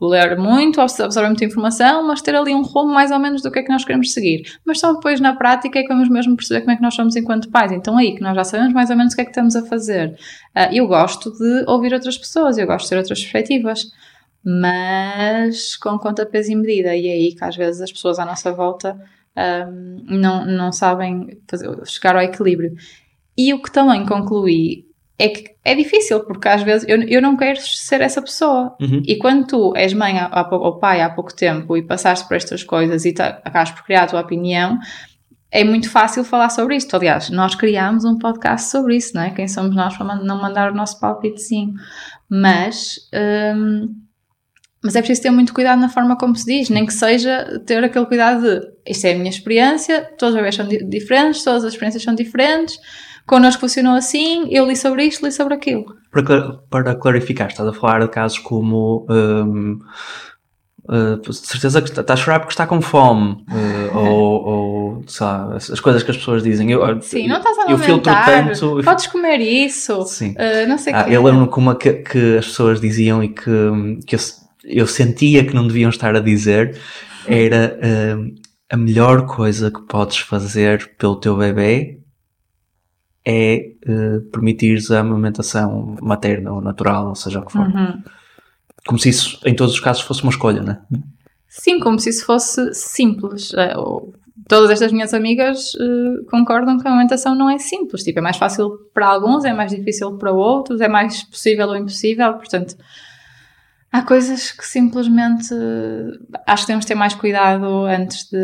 ler 0.00 0.36
muito, 0.36 0.80
absorver 0.80 1.28
muita 1.28 1.44
informação, 1.44 2.06
mas 2.06 2.20
ter 2.20 2.34
ali 2.34 2.52
um 2.52 2.62
rumo 2.62 2.92
mais 2.92 3.12
ou 3.12 3.18
menos 3.18 3.42
do 3.42 3.50
que 3.50 3.60
é 3.60 3.62
que 3.62 3.70
nós 3.70 3.84
queremos 3.84 4.12
seguir. 4.12 4.42
Mas 4.66 4.80
só 4.80 4.92
depois 4.92 5.20
na 5.20 5.36
prática 5.36 5.78
é 5.78 5.82
que 5.82 5.88
vamos 5.88 6.08
mesmo 6.08 6.36
perceber 6.36 6.60
como 6.60 6.72
é 6.72 6.76
que 6.76 6.82
nós 6.82 6.94
somos 6.94 7.14
enquanto 7.14 7.48
pais. 7.50 7.70
Então 7.72 7.96
aí 7.96 8.14
que 8.14 8.20
nós 8.20 8.34
já 8.34 8.44
sabemos 8.44 8.74
mais 8.74 8.90
ou 8.90 8.96
menos 8.96 9.12
o 9.12 9.16
que 9.16 9.22
é 9.22 9.24
que 9.24 9.30
estamos 9.30 9.54
a 9.54 9.64
fazer. 9.64 10.10
Uh, 10.54 10.74
eu 10.74 10.86
gosto 10.88 11.30
de 11.30 11.64
ouvir 11.68 11.94
outras 11.94 12.18
pessoas, 12.18 12.58
eu 12.58 12.66
gosto 12.66 12.84
de 12.84 12.90
ter 12.90 12.98
outras 12.98 13.20
perspectivas 13.20 13.84
mas 14.44 15.76
com 15.76 15.96
conta, 15.98 16.26
peso 16.26 16.50
e 16.50 16.56
medida. 16.56 16.96
E 16.96 17.06
é 17.06 17.12
aí 17.12 17.34
que 17.34 17.44
às 17.44 17.56
vezes 17.56 17.80
as 17.80 17.92
pessoas 17.92 18.18
à 18.18 18.24
nossa 18.24 18.52
volta 18.52 18.98
um, 19.36 20.18
não, 20.18 20.44
não 20.44 20.72
sabem 20.72 21.40
fazer, 21.48 21.68
chegar 21.86 22.16
ao 22.16 22.22
equilíbrio. 22.22 22.74
E 23.36 23.54
o 23.54 23.62
que 23.62 23.70
também 23.70 24.04
concluí 24.04 24.86
é 25.22 25.28
que 25.28 25.52
é 25.64 25.74
difícil, 25.74 26.20
porque 26.20 26.48
às 26.48 26.62
vezes 26.62 26.88
eu, 26.88 27.00
eu 27.02 27.22
não 27.22 27.36
quero 27.36 27.60
ser 27.60 28.00
essa 28.00 28.20
pessoa. 28.20 28.76
Uhum. 28.80 29.02
E 29.06 29.16
quando 29.16 29.46
tu 29.46 29.72
és 29.76 29.92
mãe 29.92 30.18
há, 30.18 30.48
ou 30.50 30.78
pai 30.78 31.00
há 31.00 31.08
pouco 31.08 31.34
tempo 31.34 31.76
e 31.76 31.82
passaste 31.82 32.26
por 32.26 32.36
estas 32.36 32.64
coisas 32.64 33.04
e 33.04 33.12
tá, 33.12 33.40
acabas 33.44 33.70
por 33.70 33.84
criar 33.84 34.02
a 34.02 34.06
tua 34.06 34.20
opinião, 34.20 34.78
é 35.52 35.62
muito 35.62 35.88
fácil 35.88 36.24
falar 36.24 36.48
sobre 36.48 36.74
isto. 36.74 36.96
Aliás, 36.96 37.30
nós 37.30 37.54
criámos 37.54 38.04
um 38.04 38.18
podcast 38.18 38.68
sobre 38.70 38.96
isso, 38.96 39.14
não 39.14 39.22
é? 39.22 39.30
Quem 39.30 39.46
somos 39.46 39.76
nós 39.76 39.96
para 39.96 40.16
não 40.16 40.40
mandar 40.40 40.72
o 40.72 40.74
nosso 40.74 40.98
palpitezinho. 40.98 41.74
Mas. 42.28 42.96
Um, 43.56 43.94
mas 44.84 44.96
é 44.96 44.98
preciso 44.98 45.22
ter 45.22 45.30
muito 45.30 45.54
cuidado 45.54 45.80
na 45.80 45.88
forma 45.88 46.16
como 46.18 46.34
se 46.34 46.44
diz, 46.44 46.68
nem 46.68 46.84
que 46.84 46.92
seja 46.92 47.62
ter 47.64 47.84
aquele 47.84 48.04
cuidado 48.04 48.42
de 48.42 48.72
isto 48.84 49.06
é 49.06 49.12
a 49.12 49.16
minha 49.16 49.30
experiência, 49.30 50.10
todas 50.18 50.34
as 50.34 50.40
bebês 50.40 50.56
são 50.56 50.66
diferentes, 50.66 51.44
todas 51.44 51.64
as 51.64 51.72
experiências 51.72 52.02
são 52.02 52.16
diferentes, 52.16 52.76
connosco 53.32 53.62
funcionou 53.62 53.94
assim, 53.94 54.46
eu 54.50 54.66
li 54.66 54.76
sobre 54.76 55.04
isto, 55.04 55.24
li 55.24 55.32
sobre 55.32 55.54
aquilo. 55.54 55.96
Para, 56.10 56.58
para 56.68 56.94
clarificar, 56.94 57.48
estás 57.48 57.66
a 57.66 57.72
falar 57.72 58.02
de 58.02 58.08
casos 58.08 58.38
como. 58.38 59.06
Um, 59.08 59.78
uh, 60.84 61.32
certeza 61.32 61.80
que 61.80 61.88
está 61.88 62.12
a 62.12 62.16
chorar 62.16 62.40
porque 62.40 62.52
está 62.52 62.66
com 62.66 62.82
fome, 62.82 63.42
uh, 63.48 63.96
ou, 63.96 64.44
ou 64.44 65.04
lá, 65.18 65.56
as 65.56 65.80
coisas 65.80 66.02
que 66.02 66.10
as 66.10 66.18
pessoas 66.18 66.42
dizem. 66.42 66.70
Eu, 66.70 67.00
Sim, 67.00 67.26
não 67.26 67.38
estás 67.38 67.58
a 67.60 67.70
eu 67.70 67.78
filtro 67.78 68.12
tanto. 68.12 68.82
Podes 68.84 69.06
comer 69.06 69.40
isso. 69.40 70.02
Sim. 70.02 70.32
Uh, 70.32 70.68
não 70.68 70.76
sei 70.76 70.92
ah, 70.92 71.06
Eu 71.08 71.24
lembro 71.24 71.46
como 71.46 71.74
que, 71.74 71.90
que 71.94 72.36
as 72.36 72.44
pessoas 72.44 72.82
diziam 72.82 73.24
e 73.24 73.30
que, 73.30 73.50
que 74.06 74.14
eu, 74.14 74.20
eu 74.64 74.86
sentia 74.86 75.42
que 75.42 75.54
não 75.54 75.66
deviam 75.66 75.88
estar 75.88 76.14
a 76.14 76.20
dizer 76.20 76.78
era 77.26 77.78
uh, 77.78 78.34
a 78.70 78.76
melhor 78.76 79.24
coisa 79.24 79.70
que 79.70 79.80
podes 79.86 80.18
fazer 80.18 80.96
pelo 80.98 81.16
teu 81.16 81.34
bebê 81.34 82.01
é 83.24 83.72
uh, 83.86 84.20
permitires 84.30 84.90
a 84.90 85.00
amamentação 85.00 85.96
materna 86.02 86.52
ou 86.52 86.60
natural, 86.60 87.08
ou 87.08 87.14
seja 87.14 87.40
o 87.40 87.46
que 87.46 87.52
for. 87.52 87.66
Uhum. 87.66 88.02
Como 88.86 88.98
se 88.98 89.08
isso, 89.10 89.40
em 89.44 89.54
todos 89.54 89.74
os 89.74 89.80
casos, 89.80 90.02
fosse 90.02 90.22
uma 90.22 90.30
escolha, 90.30 90.62
não 90.62 90.72
é? 90.72 90.80
Sim, 91.48 91.78
como 91.78 91.98
se 91.98 92.10
isso 92.10 92.26
fosse 92.26 92.74
simples. 92.74 93.54
É, 93.54 93.74
todas 94.48 94.70
estas 94.70 94.90
minhas 94.90 95.14
amigas 95.14 95.72
uh, 95.74 96.24
concordam 96.30 96.78
que 96.78 96.86
a 96.86 96.90
amamentação 96.90 97.34
não 97.34 97.48
é 97.48 97.58
simples. 97.58 98.02
Tipo, 98.02 98.18
é 98.18 98.22
mais 98.22 98.36
fácil 98.36 98.70
para 98.92 99.06
alguns, 99.06 99.44
é 99.44 99.52
mais 99.52 99.70
difícil 99.70 100.16
para 100.18 100.32
outros, 100.32 100.80
é 100.80 100.88
mais 100.88 101.22
possível 101.22 101.68
ou 101.68 101.76
impossível. 101.76 102.34
Portanto, 102.34 102.76
Há 103.92 104.00
coisas 104.00 104.50
que 104.50 104.66
simplesmente 104.66 105.54
acho 106.46 106.62
que 106.62 106.66
temos 106.68 106.86
de 106.86 106.88
ter 106.88 106.94
mais 106.94 107.14
cuidado 107.14 107.84
antes 107.84 108.26
de, 108.30 108.38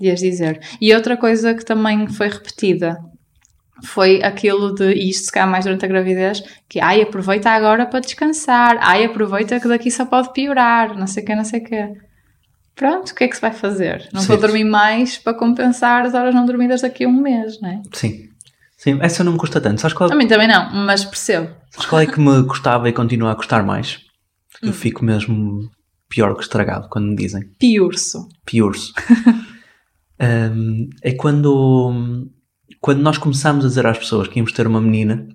de 0.00 0.10
as 0.10 0.20
dizer. 0.20 0.58
E 0.80 0.94
outra 0.94 1.18
coisa 1.18 1.52
que 1.54 1.62
também 1.62 2.06
foi 2.08 2.28
repetida 2.28 2.98
foi 3.82 4.22
aquilo 4.22 4.74
de, 4.74 4.92
e 4.92 5.10
isto 5.10 5.26
se 5.26 5.32
calhar 5.32 5.48
mais 5.48 5.64
durante 5.64 5.84
a 5.84 5.88
gravidez, 5.88 6.42
que 6.68 6.80
ai, 6.80 7.02
aproveita 7.02 7.50
agora 7.50 7.86
para 7.86 8.00
descansar, 8.00 8.78
ai, 8.80 9.04
aproveita 9.04 9.58
que 9.58 9.68
daqui 9.68 9.90
só 9.90 10.06
pode 10.06 10.32
piorar, 10.32 10.96
não 10.96 11.06
sei 11.06 11.22
o 11.22 11.26
que, 11.26 11.34
não 11.34 11.44
sei 11.44 11.60
o 11.60 11.64
que. 11.64 11.88
Pronto, 12.76 13.10
o 13.10 13.14
que 13.14 13.24
é 13.24 13.28
que 13.28 13.34
se 13.34 13.40
vai 13.42 13.52
fazer? 13.52 14.08
Não 14.12 14.20
Sim. 14.20 14.28
vou 14.28 14.36
dormir 14.36 14.64
mais 14.64 15.16
para 15.16 15.34
compensar 15.34 16.06
as 16.06 16.14
horas 16.14 16.34
não 16.34 16.44
dormidas 16.44 16.82
daqui 16.82 17.04
a 17.04 17.08
um 17.08 17.20
mês, 17.20 17.60
não 17.60 17.68
é? 17.68 17.82
Sim. 17.92 18.28
Sim, 18.76 18.98
essa 19.00 19.24
não 19.24 19.32
me 19.32 19.38
custa 19.38 19.60
tanto. 19.60 19.80
Sabes 19.80 19.96
qual... 19.96 20.12
A 20.12 20.14
mim 20.14 20.26
também 20.26 20.46
não, 20.46 20.70
mas 20.74 21.04
percebo. 21.04 21.54
Sabes 21.70 21.86
qual 21.86 22.02
é 22.02 22.06
que 22.06 22.20
me 22.20 22.44
custava 22.44 22.88
e 22.88 22.92
continua 22.92 23.32
a 23.32 23.34
custar 23.34 23.64
mais? 23.64 24.00
Eu 24.60 24.70
hum. 24.70 24.72
fico 24.72 25.04
mesmo 25.04 25.70
pior 26.08 26.34
que 26.34 26.42
estragado 26.42 26.88
quando 26.90 27.08
me 27.08 27.16
dizem. 27.16 27.42
Piurso. 27.58 28.28
Piurso. 28.44 28.92
um, 30.20 30.90
é 31.02 31.12
quando, 31.12 32.28
quando 32.84 33.00
nós 33.00 33.16
começamos 33.16 33.64
a 33.64 33.68
dizer 33.68 33.86
às 33.86 33.96
pessoas 33.96 34.28
que 34.28 34.38
íamos 34.38 34.52
ter 34.52 34.66
uma 34.66 34.78
menina 34.78 35.26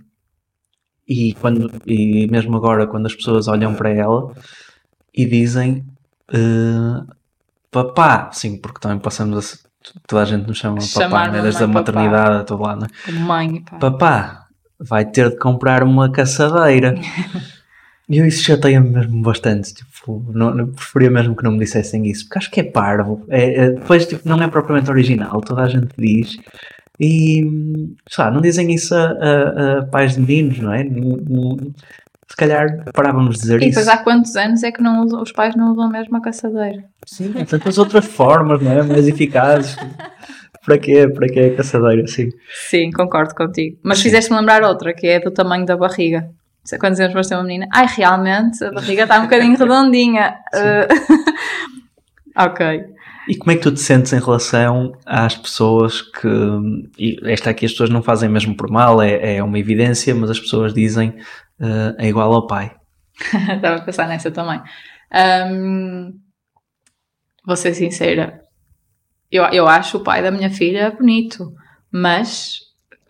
e, 1.07 1.33
quando, 1.33 1.67
e 1.83 2.27
mesmo 2.27 2.55
agora 2.55 2.85
quando 2.85 3.07
as 3.07 3.15
pessoas 3.15 3.47
olham 3.47 3.73
para 3.73 3.89
ela 3.89 4.31
e 5.11 5.25
dizem 5.25 5.83
uh, 6.31 7.11
papá, 7.71 8.29
sim, 8.31 8.55
porque 8.55 8.79
também 8.79 8.99
passamos 8.99 9.55
a 9.55 9.91
toda 10.05 10.21
a 10.21 10.25
gente 10.25 10.45
nos 10.45 10.59
chama 10.59 10.77
papá, 10.93 11.27
né? 11.29 11.41
desde 11.41 11.63
a 11.63 11.67
maternidade 11.67 12.35
a 12.35 12.43
todo 12.43 12.61
lado, 12.61 12.81
né? 12.81 12.87
Mãe, 13.19 13.63
pá. 13.63 13.77
Papá, 13.79 14.47
vai 14.79 15.05
ter 15.05 15.31
de 15.31 15.37
comprar 15.37 15.81
uma 15.81 16.11
caçadeira. 16.11 16.93
E 18.07 18.15
eu 18.19 18.27
isso 18.27 18.43
chateia-me 18.43 18.91
mesmo 18.91 19.23
bastante. 19.23 19.73
Tipo, 19.73 20.23
não, 20.35 20.53
não, 20.53 20.67
preferia 20.67 21.09
mesmo 21.09 21.35
que 21.35 21.43
não 21.43 21.53
me 21.53 21.59
dissessem 21.59 22.05
isso, 22.05 22.25
porque 22.25 22.37
acho 22.37 22.51
que 22.51 22.59
é 22.59 22.63
parvo. 22.63 23.25
É, 23.27 23.55
é, 23.55 23.69
depois, 23.71 24.05
tipo, 24.05 24.29
não 24.29 24.39
é 24.39 24.47
propriamente 24.47 24.91
original, 24.91 25.41
toda 25.41 25.63
a 25.63 25.67
gente 25.67 25.89
diz. 25.97 26.37
E, 26.99 27.41
sei 28.09 28.23
lá, 28.23 28.31
não 28.31 28.41
dizem 28.41 28.73
isso 28.73 28.93
a, 28.93 29.03
a, 29.03 29.79
a 29.79 29.85
pais 29.85 30.15
de 30.15 30.21
meninos, 30.21 30.59
não 30.59 30.73
é? 30.73 30.83
se 30.83 32.35
calhar 32.35 32.85
parávamos 32.93 33.35
de 33.35 33.41
dizer 33.41 33.55
e 33.55 33.57
isso. 33.57 33.65
E 33.65 33.69
depois 33.69 33.87
há 33.87 33.97
quantos 33.97 34.35
anos 34.35 34.61
é 34.63 34.71
que 34.71 34.83
não 34.83 35.03
usam, 35.03 35.21
os 35.21 35.31
pais 35.31 35.55
não 35.55 35.71
usam 35.71 35.89
mesmo 35.89 36.15
a 36.17 36.21
caçadeira? 36.21 36.83
Sim, 37.05 37.33
há 37.41 37.45
tantas 37.45 37.77
outras 37.77 38.05
formas, 38.05 38.61
não 38.61 38.71
é? 38.71 38.83
Mais 38.83 39.07
eficazes. 39.07 39.75
para 40.63 40.77
quê? 40.77 41.07
Para 41.07 41.27
quê 41.27 41.39
a 41.39 41.55
caçadeira, 41.57 42.05
sim. 42.05 42.29
Sim, 42.69 42.91
concordo 42.91 43.33
contigo. 43.33 43.77
Mas 43.83 44.01
fizeste-me 44.01 44.37
lembrar 44.37 44.61
outra, 44.63 44.93
que 44.93 45.07
é 45.07 45.19
do 45.19 45.31
tamanho 45.31 45.65
da 45.65 45.75
barriga 45.75 46.29
quando 46.77 46.91
dizemos 46.91 47.13
para 47.13 47.23
ter 47.23 47.35
uma 47.35 47.43
menina, 47.43 47.67
ai, 47.73 47.87
realmente, 47.87 48.63
a 48.63 48.71
barriga 48.71 49.03
está 49.03 49.19
um 49.19 49.23
bocadinho 49.23 49.57
redondinha. 49.57 50.37
Uh, 50.49 50.89
ok. 52.45 52.83
E 53.29 53.37
como 53.37 53.51
é 53.51 53.55
que 53.55 53.61
tu 53.61 53.71
te 53.71 53.79
sentes 53.79 54.11
em 54.11 54.19
relação 54.19 54.91
às 55.05 55.37
pessoas 55.37 56.01
que. 56.01 56.27
Esta 57.25 57.51
aqui 57.51 57.63
as 57.63 57.71
pessoas 57.71 57.91
não 57.91 58.01
fazem 58.01 58.27
mesmo 58.27 58.57
por 58.57 58.71
mal, 58.71 58.99
é, 58.99 59.35
é 59.35 59.43
uma 59.43 59.59
evidência, 59.59 60.15
mas 60.15 60.31
as 60.31 60.39
pessoas 60.39 60.73
dizem 60.73 61.09
uh, 61.59 61.93
é 61.99 62.07
igual 62.07 62.33
ao 62.33 62.47
pai. 62.47 62.75
Estava 63.55 63.75
a 63.75 63.81
pensar 63.81 64.07
nessa 64.07 64.31
também. 64.31 64.59
Um, 65.53 66.19
vou 67.45 67.55
ser 67.55 67.75
sincera, 67.75 68.41
eu, 69.31 69.43
eu 69.45 69.67
acho 69.67 69.97
o 69.97 70.03
pai 70.03 70.23
da 70.23 70.31
minha 70.31 70.49
filha 70.49 70.89
bonito, 70.89 71.53
mas 71.91 72.61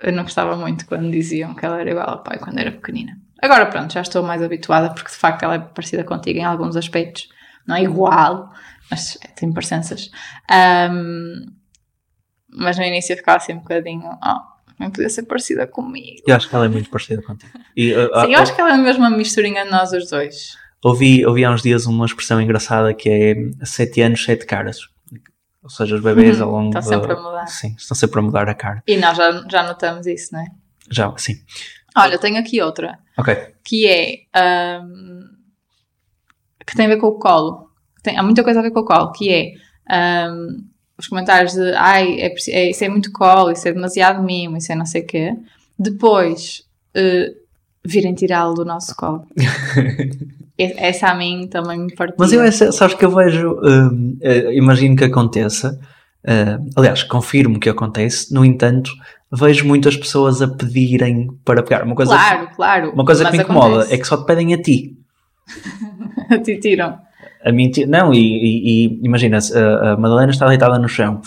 eu 0.02 0.12
não 0.12 0.24
gostava 0.24 0.58
muito 0.58 0.86
quando 0.86 1.10
diziam 1.10 1.56
que 1.56 1.66
ela 1.66 1.80
era 1.80 1.92
igual 1.92 2.10
ao 2.10 2.24
pai 2.24 2.38
quando 2.40 2.60
era 2.60 2.74
pequenina. 2.74 3.18
Agora 3.42 3.68
pronto, 3.68 3.94
já 3.94 4.02
estou 4.02 4.22
mais 4.22 4.42
habituada 4.42 4.94
porque 4.94 5.12
de 5.12 5.18
facto 5.18 5.44
ela 5.44 5.56
é 5.56 5.60
parecida 5.60 6.04
contigo 6.04 6.40
em 6.40 6.44
alguns 6.44 6.76
aspectos. 6.76 7.30
Não 7.66 7.76
é 7.76 7.84
igual, 7.84 8.50
mas 8.90 9.18
tem 9.36 9.52
parecenças. 9.52 10.10
Um, 10.92 11.46
mas 12.52 12.78
no 12.78 12.84
início 12.84 13.16
ficava 13.16 13.38
assim 13.38 13.54
um 13.54 13.60
bocadinho, 13.60 14.04
oh, 14.04 14.60
não 14.80 14.90
podia 14.90 15.10
ser 15.10 15.24
parecida 15.24 15.68
comigo. 15.68 16.22
Eu 16.26 16.36
acho 16.36 16.50
que 16.50 16.56
ela 16.56 16.66
é 16.66 16.70
muito 16.70 16.90
parecida 16.90 17.22
contigo. 17.22 17.52
E, 17.76 17.94
uh, 17.94 18.22
Sim, 18.22 18.28
uh, 18.28 18.32
eu 18.32 18.40
acho 18.40 18.56
que 18.56 18.62
ela 18.62 18.74
é 18.74 18.78
mesmo 18.78 19.04
uma 19.04 19.16
misturinha 19.16 19.64
de 19.66 19.72
nós 19.72 19.92
os 19.92 20.10
dois. 20.10 20.58
Ouvi, 20.84 21.26
ouvi 21.26 21.44
há 21.44 21.52
uns 21.52 21.62
dias 21.62 21.86
uma 21.86 22.06
expressão 22.06 22.42
engraçada 22.42 22.94
que 22.94 23.10
é 23.10 23.66
sete 23.66 24.02
anos, 24.02 24.24
sete 24.24 24.46
caras. 24.46 24.80
Ou 25.62 25.70
seja, 25.70 25.96
os 25.96 26.02
bebês 26.02 26.40
uhum, 26.40 26.46
ao 26.46 26.52
longo 26.52 26.70
Estão 26.70 26.82
sempre 26.82 27.12
a 27.12 27.16
mudar. 27.16 27.48
Sim, 27.48 27.76
estão 27.78 27.96
sempre 27.96 28.20
a 28.20 28.22
mudar 28.22 28.50
a 28.50 28.56
cara. 28.56 28.82
E 28.88 28.96
nós 28.96 29.18
já, 29.18 29.46
já 29.50 29.64
notamos 29.64 30.08
isso, 30.08 30.34
não 30.34 30.40
é? 30.40 30.46
Já, 30.90 31.14
sim. 31.18 31.36
Olha, 31.96 32.18
tenho 32.18 32.40
aqui 32.40 32.62
outra. 32.62 32.98
Ok. 33.18 33.36
Que 33.64 33.88
é. 33.88 34.82
Um, 34.82 35.20
que 36.66 36.76
tem 36.76 36.86
a 36.86 36.90
ver 36.90 36.98
com 36.98 37.08
o 37.08 37.20
colo. 37.20 37.69
Tem, 38.02 38.18
há 38.18 38.24
muita 38.24 38.44
coisa 38.44 38.60
a 38.60 38.64
ver 38.64 38.72
com 38.72 38.82
o 38.82 38.86
colo, 38.86 39.12
que 39.12 39.30
é. 39.32 40.30
Um, 40.30 40.64
os 40.98 41.08
comentários 41.08 41.54
de 41.54 41.74
ai, 41.76 42.20
é, 42.20 42.36
é, 42.50 42.70
isso 42.70 42.84
é 42.84 42.90
muito 42.90 43.10
colo, 43.14 43.52
isso 43.52 43.66
é 43.68 43.72
demasiado 43.72 44.22
mimo, 44.22 44.58
isso 44.58 44.72
é 44.72 44.76
não 44.76 44.86
sei 44.86 45.02
o 45.02 45.06
quê. 45.06 45.34
Depois 45.78 46.64
uh, 46.96 47.34
virem 47.86 48.14
tirá-lo 48.14 48.54
do 48.54 48.66
nosso 48.66 48.94
colo. 48.96 49.26
Essa 50.58 51.08
a 51.08 51.16
mim 51.16 51.48
também 51.48 51.80
me 51.80 51.96
partiu. 51.96 52.18
Mas 52.20 52.34
eu, 52.34 52.72
sabes 52.74 52.96
que 52.96 53.06
eu 53.06 53.16
vejo, 53.16 53.54
uh, 53.54 53.88
uh, 53.88 54.52
imagino 54.52 54.98
que 54.98 55.06
aconteça, 55.06 55.80
uh, 56.26 56.70
aliás, 56.76 57.02
confirmo 57.04 57.58
que 57.62 57.70
acontece, 57.70 58.34
no 58.34 58.44
entanto, 58.44 58.92
vejo 59.32 59.66
muitas 59.66 59.96
pessoas 59.96 60.42
a 60.42 60.50
pedirem 60.50 61.30
para 61.46 61.64
pegar. 61.64 61.84
Uma 61.84 61.96
coisa, 61.96 62.12
claro, 62.12 62.50
claro. 62.54 62.92
Uma 62.92 63.06
coisa 63.06 63.24
que 63.24 63.32
me 63.32 63.44
incomoda 63.44 63.76
acontece. 63.76 63.94
é 63.94 63.98
que 63.98 64.08
só 64.08 64.18
te 64.18 64.26
pedem 64.26 64.54
a 64.54 64.62
ti. 64.62 64.98
a 66.30 66.38
ti 66.40 66.60
tiram. 66.60 67.00
A 67.44 67.52
mentir. 67.52 67.88
Não, 67.88 68.14
e, 68.14 68.18
e, 68.18 68.88
e 68.88 69.06
imagina, 69.06 69.38
a, 69.38 69.92
a, 69.92 69.98
Madalena 69.98 70.32
está 70.32 70.48
deitada 70.48 70.78
no 70.78 70.88
chão, 70.88 71.22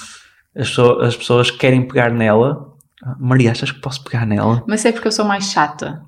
as, 0.57 0.69
pessoas, 0.69 1.09
as 1.09 1.17
pessoas 1.17 1.51
querem 1.51 1.87
pegar 1.87 2.11
nela. 2.11 2.71
Maria, 3.19 3.51
achas 3.51 3.73
que 3.73 3.81
posso 3.81 4.05
pegar 4.05 4.25
nela? 4.25 4.63
Mas 4.67 4.85
é 4.85 4.93
porque 4.93 5.09
eu 5.09 5.13
sou 5.13 5.25
mais 5.25 5.51
chata. 5.51 6.03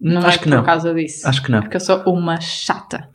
Não 0.00 0.22
Acho 0.22 0.38
é 0.38 0.38
que 0.38 0.48
por 0.48 0.56
não. 0.56 0.64
causa 0.64 0.94
disso. 0.94 1.28
Acho 1.28 1.42
que 1.42 1.50
não. 1.52 1.60
Porque 1.60 1.76
eu 1.76 1.80
sou 1.80 2.02
uma 2.06 2.40
chata. 2.40 3.10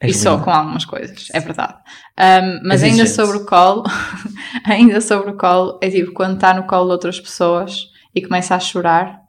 És 0.00 0.16
e 0.16 0.18
só 0.18 0.36
com 0.38 0.50
algumas 0.50 0.84
coisas, 0.84 1.28
é 1.32 1.38
verdade. 1.38 1.74
Um, 2.18 2.66
mas 2.66 2.82
ainda 2.82 3.06
sobre 3.06 3.36
o 3.36 3.46
colo, 3.46 3.84
ainda 4.66 5.00
sobre 5.00 5.30
o 5.30 5.36
colo, 5.36 5.78
é 5.80 5.88
tipo 5.88 6.12
quando 6.12 6.34
está 6.34 6.52
no 6.52 6.64
colo 6.64 6.86
de 6.86 6.92
outras 6.92 7.20
pessoas 7.20 7.86
e 8.12 8.20
começa 8.20 8.56
a 8.56 8.60
chorar 8.60 9.20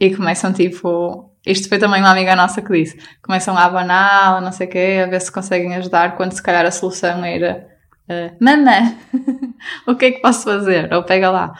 e 0.00 0.14
começam 0.14 0.52
tipo. 0.52 1.29
Isto 1.46 1.68
foi 1.68 1.78
também 1.78 2.00
uma 2.00 2.10
amiga 2.10 2.36
nossa 2.36 2.60
que 2.60 2.72
disse: 2.72 2.98
começam 3.22 3.56
a 3.56 3.64
abanar, 3.64 4.40
não 4.42 4.52
sei 4.52 4.66
o 4.66 4.70
quê, 4.70 5.02
a 5.04 5.08
ver 5.08 5.20
se 5.20 5.32
conseguem 5.32 5.74
ajudar, 5.76 6.16
quando 6.16 6.32
se 6.32 6.42
calhar 6.42 6.64
a 6.64 6.70
solução 6.70 7.24
era: 7.24 7.66
uh, 8.08 8.44
Mamã, 8.44 8.94
o 9.86 9.94
que 9.94 10.06
é 10.06 10.10
que 10.12 10.20
posso 10.20 10.44
fazer? 10.44 10.92
Ou 10.92 11.02
pega 11.02 11.30
lá. 11.30 11.54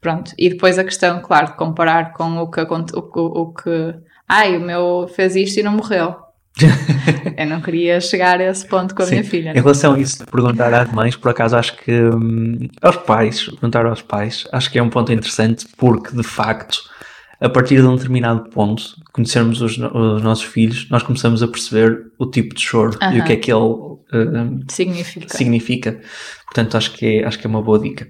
Pronto. 0.00 0.32
E 0.38 0.48
depois 0.48 0.78
a 0.78 0.84
questão, 0.84 1.20
claro, 1.20 1.48
de 1.48 1.56
comparar 1.56 2.12
com 2.12 2.38
o 2.38 2.50
que, 2.50 2.60
o, 2.60 2.66
o, 2.66 3.40
o 3.42 3.52
que. 3.52 3.94
Ai, 4.28 4.56
o 4.56 4.60
meu 4.60 5.08
fez 5.08 5.34
isto 5.34 5.58
e 5.58 5.62
não 5.62 5.72
morreu 5.72 6.28
eu 7.36 7.46
não 7.46 7.60
queria 7.60 8.00
chegar 8.00 8.40
a 8.40 8.44
esse 8.44 8.66
ponto 8.66 8.94
com 8.94 9.02
a 9.02 9.06
Sim. 9.06 9.12
minha 9.12 9.24
filha. 9.24 9.50
Em 9.50 9.60
relação 9.60 9.94
a 9.94 10.00
isso 10.00 10.24
de 10.24 10.30
perguntar 10.30 10.72
às 10.74 10.90
mães, 10.92 11.16
por 11.16 11.30
acaso 11.30 11.56
acho 11.56 11.76
que 11.76 11.92
hum, 11.92 12.68
aos 12.82 12.96
pais, 12.96 13.44
perguntar 13.44 13.86
aos 13.86 14.02
pais, 14.02 14.46
acho 14.52 14.70
que 14.70 14.78
é 14.78 14.82
um 14.82 14.90
ponto 14.90 15.12
interessante 15.12 15.66
porque 15.76 16.14
de 16.16 16.22
facto, 16.22 16.78
a 17.40 17.48
partir 17.48 17.76
de 17.76 17.86
um 17.86 17.94
determinado 17.94 18.50
ponto, 18.50 18.96
conhecermos 19.12 19.60
os, 19.62 19.78
os 19.78 20.22
nossos 20.22 20.44
filhos, 20.44 20.88
nós 20.90 21.02
começamos 21.02 21.42
a 21.42 21.48
perceber 21.48 22.10
o 22.18 22.26
tipo 22.26 22.54
de 22.54 22.60
choro 22.60 22.98
uh 23.00 23.14
e 23.14 23.20
o 23.20 23.24
que 23.24 23.32
é 23.32 23.36
que 23.36 23.52
ele 23.52 23.62
uh, 23.62 24.64
significa. 24.68 25.28
significa. 25.28 26.00
Portanto, 26.46 26.76
acho 26.76 26.92
que, 26.94 27.06
é, 27.06 27.24
acho 27.24 27.38
que 27.38 27.46
é 27.46 27.50
uma 27.50 27.62
boa 27.62 27.78
dica. 27.78 28.08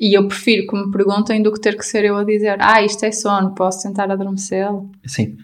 E 0.00 0.16
eu 0.16 0.26
prefiro 0.28 0.66
que 0.66 0.76
me 0.76 0.90
perguntem 0.90 1.42
do 1.42 1.52
que 1.52 1.60
ter 1.60 1.76
que 1.76 1.84
ser 1.84 2.04
eu 2.04 2.16
a 2.16 2.24
dizer, 2.24 2.56
ah, 2.60 2.82
isto 2.82 3.04
é 3.04 3.10
sono, 3.10 3.54
posso 3.54 3.82
tentar 3.82 4.10
adormecê-lo? 4.10 4.90
Sim. 5.04 5.36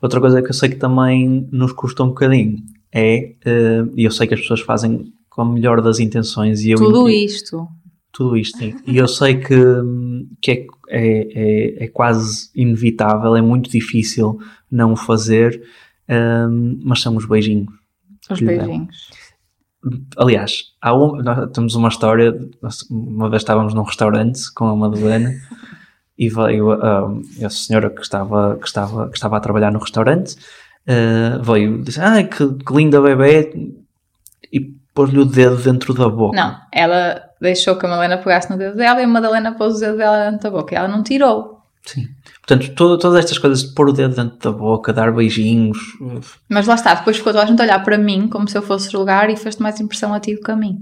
Outra 0.00 0.20
coisa 0.20 0.40
que 0.40 0.50
eu 0.50 0.54
sei 0.54 0.68
que 0.68 0.76
também 0.76 1.48
nos 1.50 1.72
custa 1.72 2.04
um 2.04 2.08
bocadinho 2.08 2.58
é, 2.92 3.34
uh, 3.44 3.92
e 3.96 4.04
eu 4.04 4.10
sei 4.10 4.26
que 4.26 4.34
as 4.34 4.40
pessoas 4.40 4.60
fazem 4.60 5.12
com 5.28 5.42
a 5.42 5.44
melhor 5.44 5.82
das 5.82 5.98
intenções 5.98 6.62
e 6.62 6.70
eu 6.70 6.78
tudo 6.78 7.10
isto 7.10 7.68
tudo 8.16 8.36
isto 8.36 8.58
sim. 8.58 8.76
e 8.86 8.96
eu 8.96 9.06
sei 9.06 9.36
que, 9.36 9.56
que 10.40 10.50
é, 10.50 10.66
é, 10.88 11.28
é, 11.34 11.84
é 11.84 11.88
quase 11.88 12.50
inevitável 12.54 13.36
é 13.36 13.42
muito 13.42 13.70
difícil 13.70 14.38
não 14.70 14.92
o 14.92 14.96
fazer 14.96 15.62
um, 16.08 16.80
mas 16.82 17.02
são 17.02 17.16
os 17.16 17.26
beijinhos 17.26 17.68
os 18.30 18.40
beijinhos 18.40 19.10
aliás 20.16 20.72
há 20.80 20.94
um, 20.94 21.16
nós 21.16 21.50
temos 21.52 21.74
uma 21.74 21.88
história 21.88 22.34
uma 22.90 23.28
vez 23.28 23.42
estávamos 23.42 23.74
num 23.74 23.82
restaurante 23.82 24.52
com 24.54 24.66
a 24.66 24.76
Madalena 24.76 25.32
e 26.18 26.28
veio 26.28 26.72
uh, 26.72 27.22
a 27.44 27.50
senhora 27.50 27.90
que 27.90 28.00
estava, 28.00 28.56
que, 28.56 28.66
estava, 28.66 29.08
que 29.08 29.16
estava 29.16 29.36
a 29.36 29.40
trabalhar 29.40 29.70
no 29.70 29.78
restaurante, 29.78 30.34
uh, 30.88 31.42
veio 31.42 31.80
e 31.80 31.82
disse, 31.82 32.00
ai 32.00 32.24
que, 32.24 32.54
que 32.54 32.74
linda 32.74 33.00
bebê, 33.00 33.52
e 34.52 34.60
pôs-lhe 34.94 35.18
o 35.18 35.24
dedo 35.24 35.56
dentro 35.56 35.92
da 35.92 36.08
boca. 36.08 36.36
Não, 36.36 36.56
ela 36.72 37.22
deixou 37.40 37.76
que 37.76 37.86
a 37.86 37.88
Madalena 37.88 38.18
pegasse 38.18 38.50
no 38.50 38.56
dedo 38.56 38.76
dela 38.76 39.00
e 39.00 39.04
a 39.04 39.08
Madalena 39.08 39.52
pôs 39.52 39.76
o 39.76 39.80
dedo 39.80 39.96
dela 39.96 40.30
dentro 40.30 40.50
da 40.50 40.50
boca 40.50 40.74
e 40.74 40.78
ela 40.78 40.88
não 40.88 41.02
tirou. 41.02 41.56
Sim. 41.84 42.08
Portanto, 42.46 42.74
todo, 42.74 42.98
todas 42.98 43.18
estas 43.18 43.38
coisas 43.38 43.62
de 43.62 43.74
pôr 43.74 43.88
o 43.88 43.92
dedo 43.92 44.14
dentro 44.14 44.38
da 44.38 44.56
boca, 44.56 44.92
dar 44.92 45.12
beijinhos. 45.12 45.78
Mas 46.48 46.66
lá 46.66 46.74
está, 46.74 46.94
depois 46.94 47.16
ficou 47.16 47.32
toda 47.32 47.44
a 47.44 47.46
gente 47.46 47.60
a 47.60 47.64
olhar 47.64 47.82
para 47.84 47.98
mim 47.98 48.28
como 48.28 48.48
se 48.48 48.56
eu 48.56 48.62
fosse 48.62 48.90
julgar 48.90 49.30
e 49.30 49.36
fez-te 49.36 49.62
mais 49.62 49.80
impressão 49.80 50.12
a 50.12 50.20
ti 50.20 50.34
do 50.34 50.40
que 50.40 50.50
a 50.50 50.56
mim. 50.56 50.78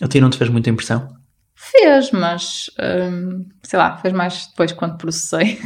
A 0.00 0.08
ti 0.08 0.20
não 0.20 0.30
te 0.30 0.38
fez 0.38 0.50
muita 0.50 0.70
impressão? 0.70 1.19
Fez, 1.62 2.10
mas 2.10 2.70
hum, 2.80 3.44
sei 3.62 3.78
lá, 3.78 3.94
fez 3.98 4.14
mais 4.14 4.46
depois 4.46 4.72
quando 4.72 4.96
processei. 4.96 5.58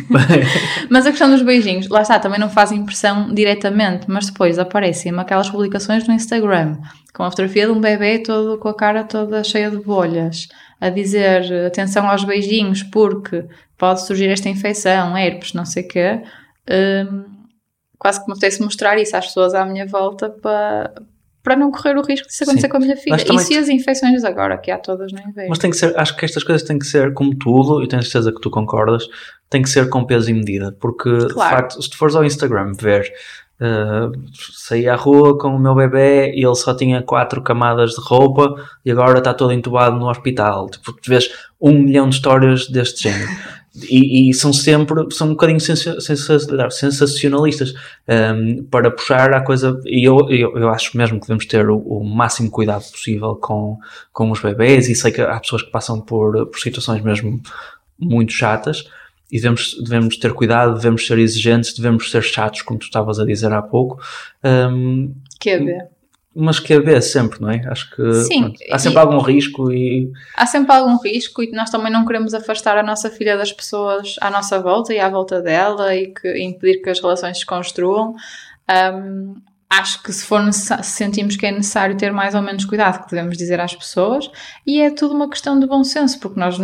mas 0.90 1.06
a 1.06 1.10
questão 1.10 1.30
dos 1.30 1.40
beijinhos, 1.40 1.88
lá 1.88 2.02
está, 2.02 2.18
também 2.18 2.40
não 2.40 2.50
faz 2.50 2.72
impressão 2.72 3.32
diretamente, 3.32 4.10
mas 4.10 4.26
depois 4.26 4.58
aparecem-me 4.58 5.20
aquelas 5.20 5.48
publicações 5.48 6.06
no 6.08 6.12
Instagram 6.12 6.78
com 7.14 7.22
a 7.22 7.30
fotografia 7.30 7.66
de 7.66 7.72
um 7.72 7.80
bebê 7.80 8.18
todo 8.18 8.58
com 8.58 8.68
a 8.68 8.74
cara 8.74 9.04
toda 9.04 9.44
cheia 9.44 9.70
de 9.70 9.76
bolhas, 9.76 10.48
a 10.80 10.90
dizer 10.90 11.64
atenção 11.64 12.08
aos 12.08 12.24
beijinhos 12.24 12.82
porque 12.82 13.44
pode 13.78 14.04
surgir 14.04 14.28
esta 14.28 14.48
infecção, 14.48 15.16
herpes, 15.16 15.52
não 15.52 15.64
sei 15.64 15.84
o 15.84 15.88
quê. 15.88 16.22
Hum, 16.68 17.24
quase 18.00 18.20
que 18.20 18.26
me 18.26 18.32
apetece 18.32 18.60
mostrar 18.60 18.98
isso 18.98 19.16
às 19.16 19.26
pessoas 19.26 19.54
à 19.54 19.64
minha 19.64 19.86
volta 19.86 20.28
para 20.28 20.92
para 21.44 21.54
não 21.54 21.70
correr 21.70 21.94
o 21.98 22.02
risco 22.02 22.26
de 22.26 22.32
isso 22.32 22.42
acontecer 22.42 22.66
Sim. 22.66 22.70
com 22.70 22.76
a 22.78 22.80
minha 22.80 22.96
filha. 22.96 23.16
E 23.16 23.38
se 23.38 23.56
as 23.58 23.68
infecções 23.68 24.24
agora, 24.24 24.56
que 24.56 24.70
há 24.70 24.78
todas 24.78 25.12
no 25.12 25.20
inverno? 25.20 25.50
Mas 25.50 25.58
tem 25.58 25.70
que 25.70 25.76
ser, 25.76 25.94
acho 25.96 26.16
que 26.16 26.24
estas 26.24 26.42
coisas 26.42 26.66
têm 26.66 26.78
que 26.78 26.86
ser, 26.86 27.12
como 27.12 27.36
tudo, 27.36 27.84
e 27.84 27.86
tenho 27.86 28.02
certeza 28.02 28.32
que 28.32 28.40
tu 28.40 28.50
concordas, 28.50 29.06
tem 29.50 29.60
que 29.60 29.68
ser 29.68 29.90
com 29.90 30.04
peso 30.04 30.30
e 30.30 30.32
medida, 30.32 30.72
porque 30.80 31.10
claro. 31.10 31.28
de 31.28 31.34
facto, 31.34 31.82
se 31.82 31.90
tu 31.90 31.98
fores 31.98 32.16
ao 32.16 32.24
Instagram 32.24 32.72
ver 32.72 33.12
Uh, 33.60 34.10
saí 34.52 34.88
à 34.88 34.96
rua 34.96 35.38
com 35.38 35.54
o 35.54 35.58
meu 35.60 35.76
bebê 35.76 36.32
e 36.34 36.44
ele 36.44 36.56
só 36.56 36.74
tinha 36.74 37.00
quatro 37.02 37.40
camadas 37.40 37.92
de 37.92 38.00
roupa 38.00 38.56
e 38.84 38.90
agora 38.90 39.18
está 39.18 39.32
todo 39.32 39.52
entubado 39.52 39.96
no 39.96 40.10
hospital. 40.10 40.68
Tipo, 40.68 40.92
tu 40.92 41.08
vês 41.08 41.30
um 41.60 41.78
milhão 41.78 42.08
de 42.08 42.16
histórias 42.16 42.66
deste 42.66 43.04
género. 43.04 43.30
E, 43.90 44.30
e, 44.30 44.34
são 44.34 44.52
sempre, 44.52 45.04
são 45.10 45.28
um 45.28 45.30
bocadinho 45.30 45.58
sensacionalistas 45.60 47.74
um, 48.08 48.62
para 48.64 48.90
puxar 48.90 49.34
a 49.34 49.40
coisa. 49.40 49.80
E 49.84 50.06
eu, 50.06 50.30
eu, 50.30 50.56
eu, 50.56 50.68
acho 50.68 50.96
mesmo 50.96 51.18
que 51.18 51.26
devemos 51.26 51.44
ter 51.46 51.68
o, 51.68 51.78
o, 51.78 52.04
máximo 52.04 52.50
cuidado 52.50 52.88
possível 52.88 53.34
com, 53.34 53.78
com 54.12 54.30
os 54.30 54.40
bebês. 54.40 54.88
E 54.88 54.94
sei 54.94 55.10
que 55.10 55.20
há 55.20 55.40
pessoas 55.40 55.62
que 55.62 55.72
passam 55.72 56.00
por, 56.00 56.46
por 56.46 56.60
situações 56.60 57.02
mesmo 57.02 57.40
muito 57.98 58.32
chatas. 58.32 58.84
E 59.30 59.38
devemos, 59.38 59.74
devemos 59.82 60.16
ter 60.18 60.32
cuidado, 60.32 60.74
devemos 60.74 61.04
ser 61.04 61.18
exigentes, 61.18 61.74
devemos 61.74 62.10
ser 62.10 62.22
chatos, 62.22 62.62
como 62.62 62.78
tu 62.78 62.84
estavas 62.84 63.18
a 63.18 63.24
dizer 63.24 63.52
há 63.52 63.60
pouco. 63.60 64.00
Um, 64.44 65.12
que 65.40 65.50
é 65.50 65.58
ver 65.58 65.93
mas 66.34 66.58
que 66.58 66.74
haver 66.74 67.00
sempre, 67.02 67.40
não 67.40 67.50
é? 67.50 67.62
Acho 67.66 67.94
que 67.94 68.12
Sim, 68.24 68.40
pronto, 68.40 68.60
há 68.70 68.78
sempre 68.78 68.98
e, 68.98 69.00
algum 69.00 69.18
risco 69.18 69.72
e. 69.72 70.10
Há 70.34 70.46
sempre 70.46 70.74
algum 70.74 70.96
risco 71.00 71.42
e 71.42 71.52
nós 71.52 71.70
também 71.70 71.92
não 71.92 72.04
queremos 72.04 72.34
afastar 72.34 72.76
a 72.76 72.82
nossa 72.82 73.08
filha 73.08 73.36
das 73.36 73.52
pessoas 73.52 74.16
à 74.20 74.30
nossa 74.30 74.60
volta 74.60 74.92
e 74.92 74.98
à 74.98 75.08
volta 75.08 75.40
dela 75.40 75.94
e 75.94 76.08
que, 76.08 76.42
impedir 76.42 76.82
que 76.82 76.90
as 76.90 77.00
relações 77.00 77.38
se 77.38 77.46
construam. 77.46 78.14
Um, 78.68 79.34
acho 79.70 80.02
que 80.02 80.12
se 80.12 80.24
for 80.24 80.40
se 80.52 80.82
sentimos 80.82 81.36
que 81.36 81.46
é 81.46 81.52
necessário 81.52 81.96
ter 81.96 82.12
mais 82.12 82.34
ou 82.34 82.42
menos 82.42 82.64
cuidado, 82.64 83.04
que 83.04 83.10
devemos 83.10 83.36
dizer 83.36 83.60
às 83.60 83.74
pessoas, 83.74 84.30
e 84.66 84.80
é 84.80 84.90
tudo 84.90 85.14
uma 85.14 85.28
questão 85.28 85.58
de 85.58 85.66
bom 85.66 85.84
senso, 85.84 86.18
porque 86.20 86.38
nós 86.38 86.58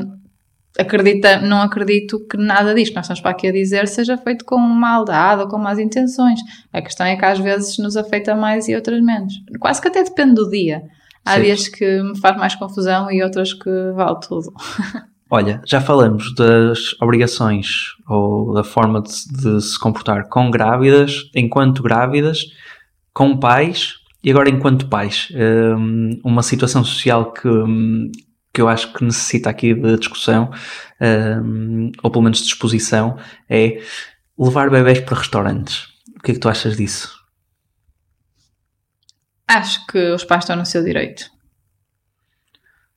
acredita, 0.78 1.40
não 1.40 1.62
acredito 1.62 2.18
que 2.26 2.37
nada 2.37 2.74
disto 2.74 2.90
que 2.90 2.96
nós 2.96 3.04
estamos 3.04 3.20
para 3.20 3.30
aqui 3.30 3.48
a 3.48 3.52
dizer 3.52 3.88
seja 3.88 4.16
feito 4.16 4.44
com 4.44 4.59
maldade 4.59 5.42
ou 5.42 5.48
com 5.48 5.59
más 5.59 5.78
intenções. 5.78 6.40
A 6.72 6.80
questão 6.80 7.06
é 7.06 7.16
que 7.16 7.24
às 7.24 7.38
vezes 7.38 7.78
nos 7.78 7.96
afeta 7.96 8.35
mais 8.35 8.68
e 8.68 8.74
outras 8.74 9.02
menos. 9.02 9.33
Quase 9.59 9.80
que 9.80 9.88
até 9.88 10.02
depende 10.02 10.35
do 10.35 10.48
dia. 10.48 10.83
Há 11.24 11.35
Sim. 11.35 11.42
dias 11.42 11.68
que 11.68 12.02
me 12.02 12.18
faz 12.18 12.37
mais 12.37 12.54
confusão 12.54 13.11
e 13.11 13.22
outros 13.22 13.52
que 13.52 13.70
vale 13.94 14.18
tudo. 14.20 14.52
Olha, 15.33 15.62
já 15.64 15.80
falamos 15.80 16.35
das 16.35 17.00
obrigações 17.00 17.94
ou 18.09 18.52
da 18.52 18.64
forma 18.64 19.00
de, 19.00 19.11
de 19.42 19.61
se 19.61 19.78
comportar 19.78 20.28
com 20.28 20.50
grávidas, 20.50 21.30
enquanto 21.37 21.85
grávidas, 21.85 22.46
com 23.14 23.37
pais 23.37 23.94
e 24.24 24.30
agora 24.30 24.50
enquanto 24.50 24.88
pais. 24.88 25.28
Um, 25.33 26.20
uma 26.24 26.42
situação 26.42 26.83
social 26.83 27.33
que, 27.33 27.48
que 28.52 28.60
eu 28.60 28.68
acho 28.68 28.92
que 28.92 29.04
necessita 29.04 29.50
aqui 29.50 29.74
de 29.74 29.96
discussão, 29.98 30.50
um, 31.00 31.92
ou 32.02 32.10
pelo 32.10 32.24
menos 32.24 32.38
de 32.38 32.46
exposição, 32.46 33.18
é 33.48 33.82
levar 34.38 34.70
bebés 34.70 35.00
para 35.00 35.18
restaurantes. 35.18 35.88
O 36.16 36.22
que 36.22 36.32
é 36.32 36.34
que 36.34 36.40
tu 36.40 36.48
achas 36.48 36.76
disso? 36.76 37.18
Acho 39.46 39.86
que 39.86 40.12
os 40.12 40.24
pais 40.24 40.44
estão 40.44 40.56
no 40.56 40.66
seu 40.66 40.82
direito. 40.82 41.30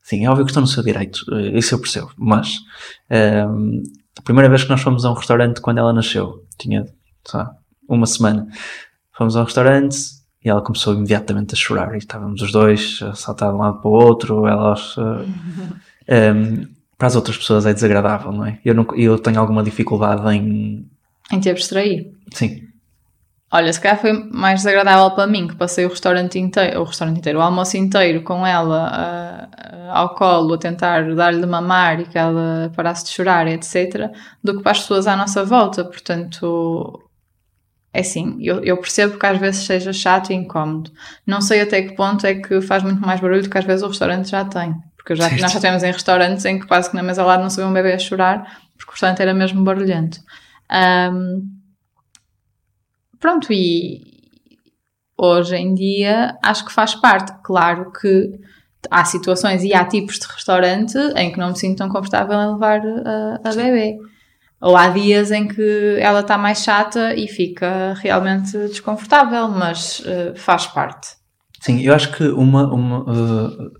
Sim, 0.01 0.25
é 0.25 0.29
óbvio 0.29 0.45
que 0.45 0.51
estão 0.51 0.61
no 0.61 0.67
seu 0.67 0.83
direito, 0.83 1.23
eh, 1.33 1.57
isso 1.57 1.73
eu 1.73 1.79
percebo, 1.79 2.11
mas 2.17 2.57
um, 3.49 3.81
a 4.17 4.21
primeira 4.21 4.49
vez 4.49 4.63
que 4.63 4.69
nós 4.69 4.81
fomos 4.81 5.05
a 5.05 5.11
um 5.11 5.13
restaurante 5.13 5.61
quando 5.61 5.77
ela 5.77 5.93
nasceu, 5.93 6.45
tinha 6.59 6.85
lá, 7.33 7.55
uma 7.87 8.05
semana, 8.05 8.45
fomos 9.13 9.37
a 9.37 9.41
um 9.41 9.45
restaurante 9.45 9.95
e 10.43 10.49
ela 10.49 10.61
começou 10.61 10.93
imediatamente 10.93 11.53
a 11.53 11.57
chorar. 11.57 11.93
E 11.95 11.97
estávamos 11.97 12.41
os 12.41 12.51
dois 12.51 12.99
a 13.01 13.15
saltar 13.15 13.49
de 13.49 13.55
um 13.55 13.59
lado 13.59 13.79
para 13.79 13.89
o 13.89 13.93
outro. 13.93 14.45
Elas, 14.45 14.97
uh, 14.97 15.25
um, 16.09 16.67
para 16.97 17.07
as 17.07 17.15
outras 17.15 17.37
pessoas 17.37 17.65
é 17.65 17.73
desagradável, 17.73 18.31
não 18.31 18.45
é? 18.45 18.59
Eu, 18.63 18.73
não, 18.73 18.85
eu 18.95 19.17
tenho 19.17 19.39
alguma 19.39 19.63
dificuldade 19.63 20.27
em. 20.35 20.85
Em 21.31 21.39
te 21.39 21.49
abstrair? 21.49 22.11
Sim. 22.33 22.67
Olha, 23.55 23.71
se 23.71 23.79
calhar 23.79 24.01
foi 24.01 24.11
mais 24.31 24.61
desagradável 24.61 25.11
para 25.11 25.27
mim, 25.27 25.47
que 25.47 25.55
passei 25.55 25.85
o 25.85 25.89
restaurante 25.89 26.39
inteiro, 26.39 26.81
o 26.81 26.83
restaurante 26.83 27.19
inteiro, 27.19 27.37
o 27.37 27.41
almoço 27.41 27.77
inteiro 27.77 28.23
com 28.23 28.45
ela 28.45 28.91
uh, 28.91 29.91
ao 29.91 30.15
colo, 30.15 30.55
a 30.55 30.57
tentar 30.57 31.13
dar-lhe 31.13 31.39
de 31.39 31.45
mamar 31.45 31.99
e 32.01 32.05
que 32.05 32.17
ela 32.17 32.71
parasse 32.75 33.05
de 33.05 33.11
chorar, 33.11 33.47
etc., 33.47 34.09
do 34.43 34.57
que 34.57 34.63
para 34.63 34.71
as 34.71 34.79
pessoas 34.79 35.05
à 35.05 35.15
nossa 35.15 35.45
volta. 35.45 35.85
Portanto, 35.85 36.99
é 37.93 37.99
assim, 37.99 38.37
eu, 38.41 38.63
eu, 38.63 38.75
percebo 38.77 39.19
que 39.19 39.25
às 39.25 39.37
vezes 39.37 39.67
seja 39.67 39.93
chato 39.93 40.31
e 40.31 40.33
incómodo. 40.33 40.91
Não 41.27 41.39
sei 41.39 41.61
até 41.61 41.79
que 41.83 41.95
ponto 41.95 42.25
é 42.25 42.33
que 42.33 42.59
faz 42.59 42.81
muito 42.81 42.99
mais 42.99 43.21
barulho 43.21 43.43
do 43.43 43.49
que 43.49 43.57
às 43.57 43.63
vezes 43.63 43.83
o 43.83 43.87
restaurante 43.87 44.31
já 44.31 44.43
tem. 44.43 44.73
Porque 44.97 45.15
já, 45.15 45.29
nós 45.29 45.51
já 45.51 45.59
temos 45.59 45.83
em 45.83 45.91
restaurantes 45.91 46.43
em 46.45 46.59
que 46.59 46.65
quase 46.65 46.89
que 46.89 46.95
na 46.95 47.03
mesa 47.03 47.21
ao 47.21 47.27
lado 47.27 47.43
não 47.43 47.51
se 47.51 47.57
vê 47.57 47.63
um 47.63 47.71
bebê 47.71 47.93
a 47.93 47.99
chorar, 47.99 48.61
porque 48.75 48.89
o 48.89 48.93
restaurante 48.93 49.21
era 49.21 49.33
mesmo 49.33 49.63
barulhento. 49.63 50.19
Um, 51.11 51.47
pronto, 53.19 53.53
e 53.53 54.01
hoje 55.15 55.55
em 55.55 55.75
dia 55.75 56.35
acho 56.41 56.65
que 56.65 56.73
faz 56.73 56.95
parte. 56.95 57.31
Claro 57.43 57.91
que 57.91 58.39
há 58.89 59.05
situações 59.05 59.63
e 59.63 59.71
há 59.71 59.85
tipos 59.85 60.17
de 60.17 60.25
restaurante 60.25 60.97
em 61.15 61.31
que 61.31 61.37
não 61.37 61.49
me 61.49 61.59
sinto 61.59 61.77
tão 61.77 61.89
confortável 61.89 62.39
em 62.41 62.53
levar 62.53 62.81
a, 62.81 63.49
a 63.49 63.53
bebê. 63.53 63.99
Ou 64.63 64.77
há 64.77 64.87
dias 64.87 65.29
em 65.29 65.45
que 65.45 65.97
ela 65.99 66.21
está 66.21 66.37
mais 66.37 66.63
chata 66.63 67.13
e 67.13 67.27
fica 67.27 67.93
realmente 67.95 68.57
desconfortável, 68.69 69.49
mas 69.49 69.99
uh, 69.99 70.33
faz 70.37 70.65
parte. 70.67 71.09
Sim, 71.59 71.81
eu 71.81 71.93
acho 71.93 72.13
que 72.13 72.23
uma, 72.29 72.73
uma, 72.73 72.99
uh, 73.01 73.71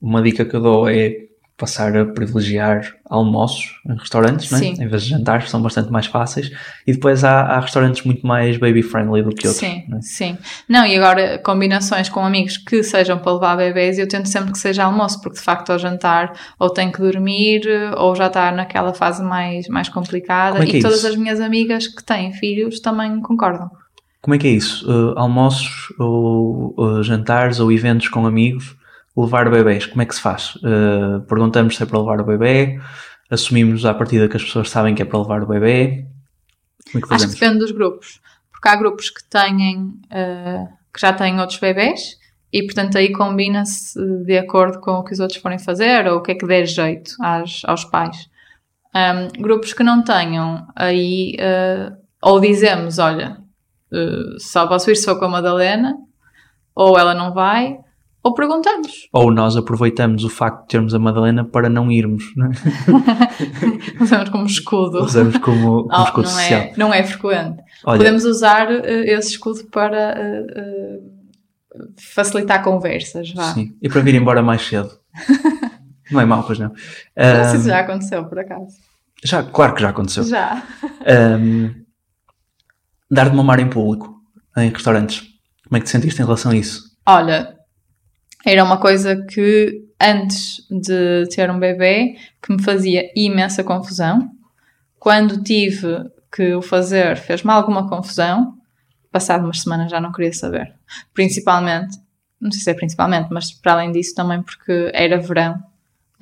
uma 0.00 0.20
dica 0.20 0.44
que 0.44 0.56
eu 0.56 0.60
dou 0.60 0.88
é 0.88 1.27
passar 1.58 1.94
a 1.96 2.06
privilegiar 2.06 2.94
almoços 3.04 3.80
em 3.84 3.96
restaurantes, 3.96 4.48
não 4.50 4.58
é? 4.58 4.64
em 4.66 4.86
vez 4.86 5.02
de 5.02 5.08
jantares, 5.10 5.50
são 5.50 5.60
bastante 5.60 5.90
mais 5.90 6.06
fáceis. 6.06 6.52
E 6.86 6.92
depois 6.92 7.24
há, 7.24 7.40
há 7.40 7.58
restaurantes 7.58 8.04
muito 8.04 8.24
mais 8.24 8.56
baby-friendly 8.56 9.22
do 9.22 9.30
que 9.30 9.48
outros. 9.48 9.56
Sim, 9.56 9.84
não 9.88 9.98
é? 9.98 10.00
sim. 10.00 10.38
Não, 10.68 10.86
e 10.86 10.96
agora 10.96 11.36
combinações 11.38 12.08
com 12.08 12.24
amigos 12.24 12.56
que 12.56 12.84
sejam 12.84 13.18
para 13.18 13.32
levar 13.32 13.56
bebês, 13.56 13.98
eu 13.98 14.06
tento 14.06 14.28
sempre 14.28 14.52
que 14.52 14.58
seja 14.58 14.84
almoço, 14.84 15.20
porque 15.20 15.38
de 15.38 15.44
facto 15.44 15.70
ao 15.70 15.78
jantar 15.80 16.32
ou 16.60 16.70
tem 16.70 16.92
que 16.92 17.00
dormir 17.00 17.62
ou 17.96 18.14
já 18.14 18.28
está 18.28 18.52
naquela 18.52 18.94
fase 18.94 19.22
mais, 19.22 19.66
mais 19.66 19.88
complicada. 19.88 20.62
É 20.62 20.64
e 20.64 20.78
é 20.78 20.80
todas 20.80 21.04
as 21.04 21.16
minhas 21.16 21.40
amigas 21.40 21.88
que 21.88 22.04
têm 22.04 22.32
filhos 22.32 22.78
também 22.78 23.20
concordam. 23.20 23.68
Como 24.22 24.34
é 24.34 24.38
que 24.38 24.46
é 24.46 24.50
isso? 24.50 24.88
Uh, 24.88 25.18
almoços 25.18 25.92
ou 25.98 26.74
uh, 26.78 27.02
jantares 27.02 27.58
ou 27.58 27.72
eventos 27.72 28.08
com 28.08 28.26
amigos? 28.26 28.76
Levar 29.22 29.50
bebês, 29.50 29.86
como 29.86 30.02
é 30.02 30.06
que 30.06 30.14
se 30.14 30.20
faz? 30.20 30.54
Uh, 30.56 31.20
perguntamos 31.28 31.76
se 31.76 31.82
é 31.82 31.86
para 31.86 31.98
levar 31.98 32.20
o 32.20 32.24
bebê, 32.24 32.80
assumimos 33.30 33.84
à 33.84 33.94
partida 33.94 34.28
que 34.28 34.36
as 34.36 34.44
pessoas 34.44 34.70
sabem 34.70 34.94
que 34.94 35.02
é 35.02 35.04
para 35.04 35.18
levar 35.18 35.42
o 35.42 35.46
bebê. 35.46 36.06
Como 36.92 37.04
é 37.04 37.08
que 37.08 37.14
Acho 37.14 37.28
que 37.28 37.34
depende 37.34 37.58
dos 37.58 37.70
grupos, 37.72 38.20
porque 38.50 38.68
há 38.68 38.76
grupos 38.76 39.10
que 39.10 39.22
têm, 39.24 39.94
uh, 40.06 40.68
que 40.92 41.00
já 41.00 41.12
têm 41.12 41.40
outros 41.40 41.58
bebês 41.58 42.16
e 42.52 42.62
portanto 42.62 42.96
aí 42.96 43.12
combina-se 43.12 43.98
de 44.24 44.38
acordo 44.38 44.80
com 44.80 44.92
o 44.92 45.04
que 45.04 45.12
os 45.12 45.20
outros 45.20 45.40
forem 45.40 45.58
fazer 45.58 46.06
ou 46.06 46.18
o 46.18 46.22
que 46.22 46.32
é 46.32 46.34
que 46.34 46.46
der 46.46 46.64
jeito 46.64 47.12
às, 47.20 47.62
aos 47.64 47.84
pais. 47.84 48.28
Um, 48.94 49.42
grupos 49.42 49.74
que 49.74 49.82
não 49.82 50.02
tenham, 50.02 50.66
aí 50.74 51.36
uh, 51.38 51.94
ou 52.22 52.40
dizemos, 52.40 52.98
olha, 52.98 53.36
só 54.38 54.66
posso 54.66 54.90
ir 54.90 54.96
se 54.96 55.04
for 55.04 55.18
com 55.18 55.26
a 55.26 55.28
Madalena, 55.28 55.96
ou 56.74 56.98
ela 56.98 57.14
não 57.14 57.32
vai, 57.32 57.78
ou 58.22 58.34
perguntamos. 58.34 59.08
Ou 59.12 59.30
nós 59.30 59.56
aproveitamos 59.56 60.24
o 60.24 60.28
facto 60.28 60.62
de 60.62 60.68
termos 60.68 60.94
a 60.94 60.98
Madalena 60.98 61.44
para 61.44 61.68
não 61.68 61.90
irmos. 61.90 62.24
Não 62.36 62.46
é? 62.46 62.50
Usamos 64.02 64.28
como 64.28 64.46
escudo. 64.46 65.04
Usamos 65.04 65.38
como, 65.38 65.84
como 65.84 65.88
oh, 65.92 66.04
escudo 66.04 66.28
não 66.28 66.38
é, 66.38 66.42
social. 66.42 66.60
É, 66.60 66.72
não 66.76 66.94
é 66.94 67.02
frequente. 67.04 67.62
Olha, 67.84 67.98
Podemos 67.98 68.24
usar 68.24 68.70
uh, 68.70 68.84
esse 68.84 69.30
escudo 69.30 69.64
para 69.66 70.16
uh, 70.18 71.80
uh, 71.80 71.92
facilitar 71.96 72.62
conversas. 72.62 73.32
Vá. 73.32 73.54
Sim, 73.54 73.76
e 73.80 73.88
para 73.88 74.00
vir 74.00 74.14
embora 74.14 74.42
mais 74.42 74.62
cedo. 74.66 74.90
não 76.10 76.20
é 76.20 76.24
mau, 76.24 76.42
pois 76.42 76.58
não. 76.58 76.72
Sei 77.50 77.60
se 77.60 77.68
já 77.68 77.80
aconteceu, 77.80 78.24
por 78.24 78.38
acaso. 78.38 78.76
Já, 79.24 79.42
claro 79.42 79.74
que 79.74 79.82
já 79.82 79.90
aconteceu. 79.90 80.24
Já. 80.24 80.62
Um, 81.38 81.74
dar 83.10 83.30
de 83.30 83.36
mamar 83.36 83.60
em 83.60 83.68
público, 83.68 84.14
em 84.56 84.70
restaurantes. 84.70 85.22
Como 85.64 85.76
é 85.76 85.80
que 85.80 85.86
te 85.86 85.90
sentiste 85.90 86.20
em 86.20 86.24
relação 86.24 86.52
a 86.52 86.56
isso? 86.56 86.88
Olha, 87.06 87.57
era 88.50 88.64
uma 88.64 88.78
coisa 88.78 89.14
que 89.26 89.84
antes 90.00 90.66
de 90.70 91.28
ter 91.34 91.50
um 91.50 91.58
bebê 91.58 92.16
que 92.42 92.52
me 92.52 92.62
fazia 92.62 93.10
imensa 93.14 93.62
confusão. 93.62 94.30
Quando 94.98 95.42
tive 95.42 96.10
que 96.32 96.54
o 96.54 96.62
fazer, 96.62 97.16
fez-me 97.16 97.50
alguma 97.50 97.88
confusão. 97.88 98.54
Passado 99.12 99.44
umas 99.44 99.60
semanas 99.60 99.90
já 99.90 100.00
não 100.00 100.12
queria 100.12 100.32
saber. 100.32 100.74
Principalmente, 101.12 101.98
não 102.40 102.50
sei 102.50 102.60
se 102.60 102.70
é 102.70 102.74
principalmente, 102.74 103.28
mas 103.30 103.52
para 103.52 103.72
além 103.72 103.92
disso 103.92 104.14
também 104.14 104.42
porque 104.42 104.90
era 104.94 105.18
verão. 105.18 105.62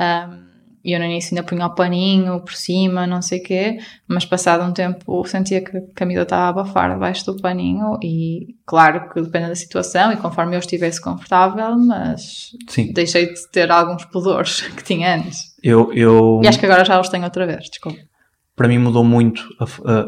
Um, 0.01 0.47
e 0.87 0.93
eu 0.93 1.01
no 1.01 1.05
início 1.05 1.35
ainda 1.37 1.45
punha 1.45 1.67
o 1.67 1.75
paninho 1.75 2.41
por 2.41 2.55
cima, 2.55 3.09
não 3.09 3.21
sei 3.21 3.41
o 3.41 3.43
quê, 3.43 3.79
mas 4.07 4.25
passado 4.25 4.63
um 4.63 4.73
tempo 4.73 5.27
sentia 5.27 5.61
que 5.61 5.77
a 5.77 5.81
camisa 5.97 6.23
estava 6.23 6.45
a 6.45 6.49
abafar 6.49 6.93
debaixo 6.93 7.27
do 7.27 7.43
paninho 7.43 7.99
e 8.01 8.55
claro 8.65 9.11
que 9.11 9.21
depende 9.21 9.49
da 9.49 9.57
situação 9.57 10.13
e 10.13 10.17
conforme 10.17 10.55
eu 10.55 10.61
estivesse 10.61 11.01
confortável, 11.01 11.77
mas 11.77 12.53
Sim. 12.69 12.93
deixei 12.93 13.35
de 13.35 13.49
ter 13.49 13.69
alguns 13.69 14.05
pudores 14.05 14.61
que 14.77 14.85
tinha 14.85 15.17
antes. 15.17 15.57
Eu, 15.61 15.93
eu... 15.93 16.41
E 16.45 16.47
acho 16.47 16.61
que 16.61 16.67
agora 16.67 16.85
já 16.85 17.01
os 17.01 17.09
tenho 17.09 17.25
outra 17.25 17.45
vez, 17.45 17.69
desculpa 17.69 17.99
para 18.57 18.67
mim 18.67 18.79
mudou 18.79 19.05
muito 19.05 19.45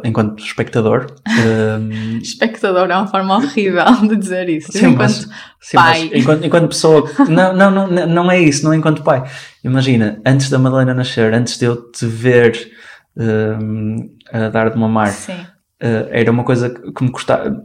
enquanto 0.02 0.42
espectador. 0.42 1.06
Um... 1.28 2.18
espectador 2.18 2.90
é 2.90 2.96
uma 2.96 3.06
forma 3.06 3.36
horrível 3.36 3.84
de 4.08 4.16
dizer 4.16 4.48
isso. 4.48 4.72
Sim, 4.72 4.86
enquanto 4.86 4.96
mas, 4.96 5.28
sim, 5.60 5.76
pai. 5.76 6.08
Mas 6.10 6.20
enquanto, 6.20 6.44
enquanto 6.46 6.68
pessoa. 6.68 7.10
não, 7.28 7.54
não, 7.54 7.70
não, 7.70 8.06
não 8.06 8.30
é 8.30 8.40
isso, 8.40 8.64
não 8.64 8.72
é 8.72 8.76
enquanto 8.76 9.02
pai. 9.02 9.22
Imagina, 9.62 10.20
antes 10.24 10.48
da 10.48 10.58
Madalena 10.58 10.94
nascer, 10.94 11.34
antes 11.34 11.58
de 11.58 11.66
eu 11.66 11.76
te 11.90 12.06
ver 12.06 12.72
um, 13.16 14.08
a 14.32 14.48
dar 14.48 14.70
de 14.70 14.78
mamar. 14.78 15.08
Sim 15.08 15.46
Uh, 15.80 16.10
era 16.10 16.28
uma 16.32 16.42
coisa 16.42 16.70
que 16.70 17.04
me 17.04 17.10
custava. 17.10 17.64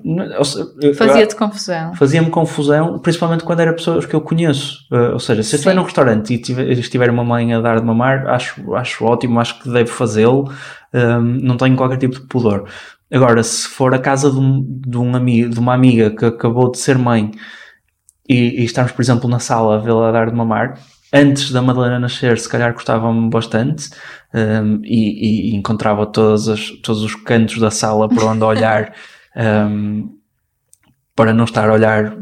Fazia-te 0.96 1.36
confusão. 1.36 1.96
Fazia-me 1.96 2.30
confusão, 2.30 3.00
principalmente 3.00 3.44
quando 3.44 3.62
era 3.62 3.74
pessoas 3.74 4.06
que 4.06 4.14
eu 4.14 4.22
conheço. 4.22 4.86
Uh, 4.92 5.14
ou 5.14 5.20
seja, 5.20 5.42
se 5.42 5.56
eu 5.56 5.58
estiver 5.58 5.74
num 5.74 5.82
restaurante 5.82 6.32
e 6.32 6.38
tiver, 6.38 6.70
estiver 6.74 7.10
uma 7.10 7.24
mãe 7.24 7.52
a 7.54 7.60
dar 7.60 7.80
de 7.80 7.86
mamar, 7.86 8.28
acho, 8.28 8.76
acho 8.76 9.04
ótimo, 9.04 9.40
acho 9.40 9.60
que 9.60 9.68
devo 9.68 9.90
fazê-lo, 9.90 10.48
um, 10.94 11.22
não 11.22 11.58
tenho 11.58 11.76
qualquer 11.76 11.98
tipo 11.98 12.14
de 12.14 12.28
pudor. 12.28 12.70
Agora, 13.12 13.42
se 13.42 13.68
for 13.68 13.96
a 13.96 14.00
casa 14.00 14.30
de, 14.30 14.38
um, 14.38 14.64
de, 14.64 14.98
um 14.98 15.16
amigo, 15.16 15.50
de 15.50 15.60
uma 15.60 15.74
amiga 15.74 16.12
que 16.12 16.26
acabou 16.26 16.70
de 16.70 16.78
ser 16.78 17.00
mãe 17.00 17.32
e, 18.30 18.62
e 18.62 18.64
estamos, 18.64 18.92
por 18.92 19.02
exemplo, 19.02 19.28
na 19.28 19.40
sala 19.40 19.76
a 19.76 19.80
vê-la 19.80 20.12
dar 20.12 20.30
de 20.30 20.36
mamar, 20.36 20.80
antes 21.14 21.52
da 21.52 21.62
Madalena 21.62 22.00
nascer, 22.00 22.40
se 22.40 22.50
calhar 22.50 22.74
gostava-me 22.74 23.30
bastante 23.30 23.92
um, 24.34 24.82
e, 24.84 25.52
e, 25.52 25.56
encontrava 25.56 26.08
todos, 26.08 26.50
as, 26.50 26.72
todos 26.82 27.04
os 27.04 27.14
cantos 27.14 27.60
da 27.60 27.70
sala 27.70 28.10
por 28.10 28.24
onde 28.24 28.44
olhar 28.44 28.94
um, 29.70 30.10
para 31.16 31.34
não 31.34 31.44
estar 31.44 31.70
a 31.70 31.74
olhar 31.74 32.18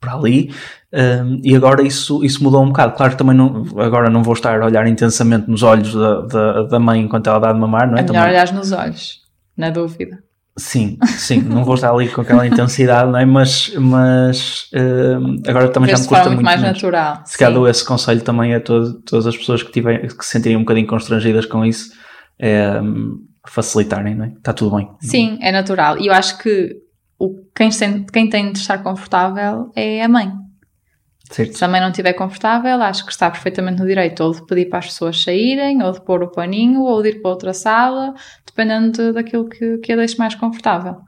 para 0.00 0.14
ali. 0.14 0.52
Um, 0.92 1.40
e 1.42 1.54
agora 1.54 1.82
isso, 1.82 2.24
isso 2.24 2.42
mudou 2.42 2.62
um 2.62 2.68
bocado. 2.68 2.96
Claro 2.96 3.12
que 3.12 3.18
também 3.18 3.36
não, 3.36 3.64
agora 3.78 4.10
não 4.10 4.22
vou 4.22 4.34
estar 4.34 4.60
a 4.60 4.66
olhar 4.66 4.86
intensamente 4.88 5.48
nos 5.48 5.62
olhos 5.62 5.94
da, 5.94 6.20
da, 6.22 6.62
da 6.64 6.78
mãe 6.80 7.00
enquanto 7.00 7.28
ela 7.28 7.38
dá 7.38 7.52
de 7.52 7.60
mamar, 7.60 7.88
não 7.88 7.96
é? 7.96 8.00
É 8.00 8.02
melhor 8.02 8.28
olhar 8.28 8.52
nos 8.52 8.72
olhos, 8.72 9.20
na 9.56 9.70
dúvida. 9.70 10.18
Sim, 10.56 10.98
sim, 11.16 11.40
não 11.40 11.64
vou 11.64 11.76
estar 11.76 11.90
ali 11.90 12.08
com 12.08 12.20
aquela 12.20 12.46
intensidade, 12.46 13.10
não 13.10 13.18
é? 13.18 13.24
Mas, 13.24 13.72
mas 13.74 14.70
uh, 14.74 15.48
agora 15.48 15.68
também 15.70 15.90
já 15.90 15.96
me 15.96 16.06
custa 16.06 16.28
muito, 16.28 16.42
mais 16.42 16.60
menos. 16.60 16.76
natural. 16.82 17.22
Se 17.24 17.38
calhar 17.38 17.54
dou 17.54 17.66
esse 17.66 17.82
conselho 17.82 18.20
também 18.20 18.54
a 18.54 18.60
todo, 18.60 19.00
todas 19.00 19.26
as 19.26 19.36
pessoas 19.36 19.62
que, 19.62 19.72
tiverem, 19.72 20.06
que 20.06 20.24
se 20.24 20.30
sentirem 20.30 20.58
um 20.58 20.60
bocadinho 20.60 20.86
constrangidas 20.86 21.46
com 21.46 21.64
isso, 21.64 21.92
é, 22.38 22.80
facilitarem, 23.46 24.14
não 24.14 24.26
é? 24.26 24.28
Está 24.28 24.52
tudo 24.52 24.76
bem. 24.76 24.90
Sim, 25.00 25.38
é 25.40 25.50
natural. 25.50 25.98
E 25.98 26.08
eu 26.08 26.12
acho 26.12 26.36
que 26.38 26.76
o, 27.18 27.44
quem, 27.54 27.70
quem 28.12 28.28
tem 28.28 28.52
de 28.52 28.58
estar 28.58 28.78
confortável 28.82 29.72
é 29.74 30.02
a 30.02 30.08
mãe. 30.08 30.32
Certo. 31.30 31.56
Se 31.56 31.64
a 31.64 31.68
mãe 31.68 31.80
não 31.80 31.88
estiver 31.88 32.12
confortável, 32.12 32.82
acho 32.82 33.06
que 33.06 33.12
está 33.12 33.30
perfeitamente 33.30 33.80
no 33.80 33.86
direito 33.86 34.22
ou 34.22 34.32
de 34.32 34.44
pedir 34.44 34.68
para 34.68 34.80
as 34.80 34.86
pessoas 34.86 35.22
saírem, 35.22 35.82
ou 35.82 35.90
de 35.92 36.04
pôr 36.04 36.22
o 36.22 36.30
paninho, 36.30 36.82
ou 36.82 37.02
de 37.02 37.08
ir 37.08 37.22
para 37.22 37.30
outra 37.30 37.54
sala, 37.54 38.12
dependendo 38.54 39.12
daquilo 39.12 39.48
que, 39.48 39.78
que 39.78 39.92
a 39.92 39.96
deixe 39.96 40.18
mais 40.18 40.34
confortável. 40.34 41.00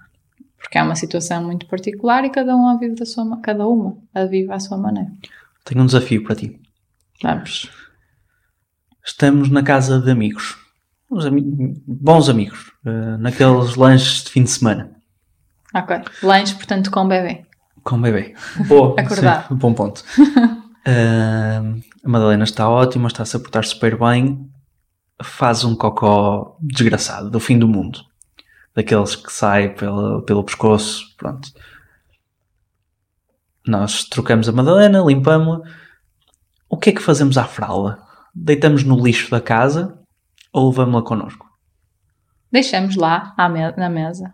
Porque 0.59 0.79
é 0.79 0.83
uma 0.83 0.97
situação 0.97 1.45
muito 1.45 1.67
particular 1.67 2.25
e 2.25 2.31
cada 2.31 2.57
um 2.57 2.67
a 2.69 2.77
vive 2.77 2.95
da 2.95 3.05
sua 3.05 3.39
cada 3.41 3.67
uma 3.67 3.99
a 4.15 4.25
vive 4.25 4.51
à 4.51 4.59
sua 4.59 4.79
maneira. 4.79 5.11
Tenho 5.65 5.83
um 5.83 5.87
desafio 5.87 6.25
para 6.25 6.35
ti. 6.35 6.59
Vamos. 7.23 7.71
Estamos 9.05 9.51
na 9.51 9.63
casa 9.63 10.01
de 10.01 10.11
amigos. 10.11 10.57
bons 11.87 12.29
amigos. 12.29 12.73
Uh, 12.85 13.19
naqueles 13.19 13.77
lanches 13.77 14.25
de 14.25 14.31
fim 14.31 14.43
de 14.43 14.51
semana. 14.51 14.91
Ok. 15.75 16.01
Lanche, 16.23 16.55
portanto, 16.55 16.91
com 16.91 17.07
bebê. 17.07 17.45
Com 17.83 18.01
bebê. 18.01 18.35
Boa. 18.67 18.95
Acordar. 19.01 19.47
Sim, 19.49 19.55
bom 19.57 19.75
ponto. 19.75 20.03
uh, 20.19 20.43
a 22.05 22.09
Madalena 22.09 22.45
está 22.45 22.69
ótima, 22.69 23.09
está-se 23.09 23.37
a 23.37 23.41
portar 23.41 23.65
super 23.65 23.99
bem. 23.99 24.51
Faz 25.25 25.65
um 25.65 25.75
cocó 25.75 26.57
desgraçado, 26.61 27.31
do 27.31 27.41
fim 27.41 27.59
do 27.59 27.67
mundo. 27.67 28.01
Daqueles 28.75 29.17
que 29.17 29.33
sai 29.33 29.75
pelo, 29.75 30.23
pelo 30.23 30.45
pescoço. 30.45 31.15
Pronto. 31.17 31.49
Nós 33.67 34.05
trocamos 34.05 34.49
a 34.49 34.53
Madalena, 34.53 35.03
limpamos-la. 35.03 35.65
O 36.69 36.77
que 36.77 36.91
é 36.91 36.93
que 36.93 37.03
fazemos 37.03 37.39
à 37.39 37.45
fralda? 37.45 38.03
Deitamos 38.35 38.85
no 38.85 39.03
lixo 39.03 39.31
da 39.31 39.41
casa 39.41 39.99
ou 40.53 40.69
levamos-la 40.69 41.03
connosco? 41.03 41.47
Deixamos 42.51 42.97
lá 42.97 43.35
me 43.51 43.73
na 43.77 43.89
mesa. 43.89 44.33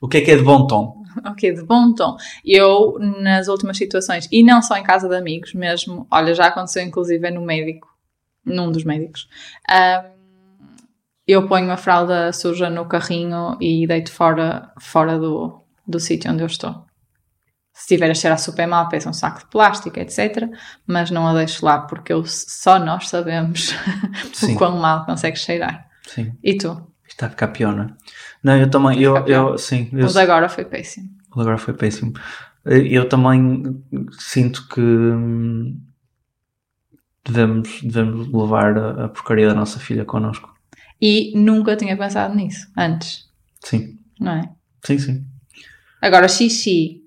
O 0.00 0.08
que 0.08 0.18
é 0.18 0.20
que 0.20 0.30
é 0.30 0.36
de 0.36 0.42
bom 0.42 0.66
tom? 0.66 0.96
Ok, 1.24 1.52
de 1.52 1.64
bom 1.64 1.92
tom. 1.94 2.16
Eu, 2.44 2.96
nas 3.00 3.48
últimas 3.48 3.76
situações, 3.76 4.28
e 4.30 4.44
não 4.44 4.62
só 4.62 4.76
em 4.76 4.84
casa 4.84 5.08
de 5.08 5.16
amigos 5.16 5.52
mesmo, 5.52 6.06
olha, 6.10 6.32
já 6.32 6.46
aconteceu 6.46 6.82
inclusive 6.82 7.28
no 7.30 7.40
médico, 7.40 7.88
num 8.44 8.70
dos 8.70 8.84
médicos, 8.84 9.28
um, 9.70 10.18
eu 11.26 11.46
ponho 11.46 11.70
a 11.70 11.76
fralda 11.76 12.32
suja 12.32 12.70
no 12.70 12.86
carrinho 12.86 13.58
e 13.60 13.86
deito 13.86 14.10
fora, 14.10 14.72
fora 14.80 15.18
do, 15.18 15.62
do 15.86 16.00
sítio 16.00 16.32
onde 16.32 16.42
eu 16.42 16.46
estou. 16.46 16.86
Se 17.72 17.94
estiver 17.94 18.10
a 18.10 18.14
cheirar 18.14 18.38
super 18.38 18.66
mal, 18.66 18.88
peço 18.88 19.08
um 19.08 19.12
saco 19.12 19.40
de 19.40 19.46
plástico, 19.46 20.00
etc. 20.00 20.50
Mas 20.86 21.10
não 21.10 21.28
a 21.28 21.34
deixo 21.34 21.64
lá 21.64 21.80
porque 21.80 22.12
eu, 22.12 22.24
só 22.26 22.78
nós 22.78 23.08
sabemos 23.08 23.72
o 24.42 24.54
quão 24.56 24.78
mal 24.78 25.04
consegue 25.04 25.36
cheirar. 25.36 25.86
Sim. 26.06 26.32
E 26.42 26.56
tu? 26.56 26.90
Está 27.06 27.26
a 27.26 27.30
ficar 27.30 27.48
pior, 27.48 27.76
não 27.76 27.84
é? 27.84 27.88
Não, 28.42 28.56
eu 28.56 28.70
também, 28.70 29.00
eu, 29.00 29.16
eu, 29.26 29.58
sim. 29.58 29.88
Eu, 29.92 30.04
Mas 30.04 30.16
agora 30.16 30.48
foi 30.48 30.64
péssimo. 30.64 31.08
Agora 31.30 31.58
foi 31.58 31.74
péssimo. 31.74 32.14
Eu 32.64 33.08
também 33.08 33.82
sinto 34.18 34.66
que 34.68 34.80
hum, 34.80 35.80
devemos, 37.28 37.82
devemos 37.82 38.32
levar 38.32 38.76
a, 38.76 39.04
a 39.04 39.08
porcaria 39.08 39.48
da 39.48 39.54
nossa 39.54 39.78
filha 39.78 40.04
connosco. 40.04 40.56
E 41.00 41.32
nunca 41.36 41.76
tinha 41.76 41.96
pensado 41.96 42.34
nisso 42.34 42.70
antes. 42.76 43.28
Sim. 43.60 43.98
Não 44.18 44.32
é? 44.32 44.50
Sim, 44.84 44.98
sim. 44.98 45.26
Agora, 46.00 46.28
xixi, 46.28 47.02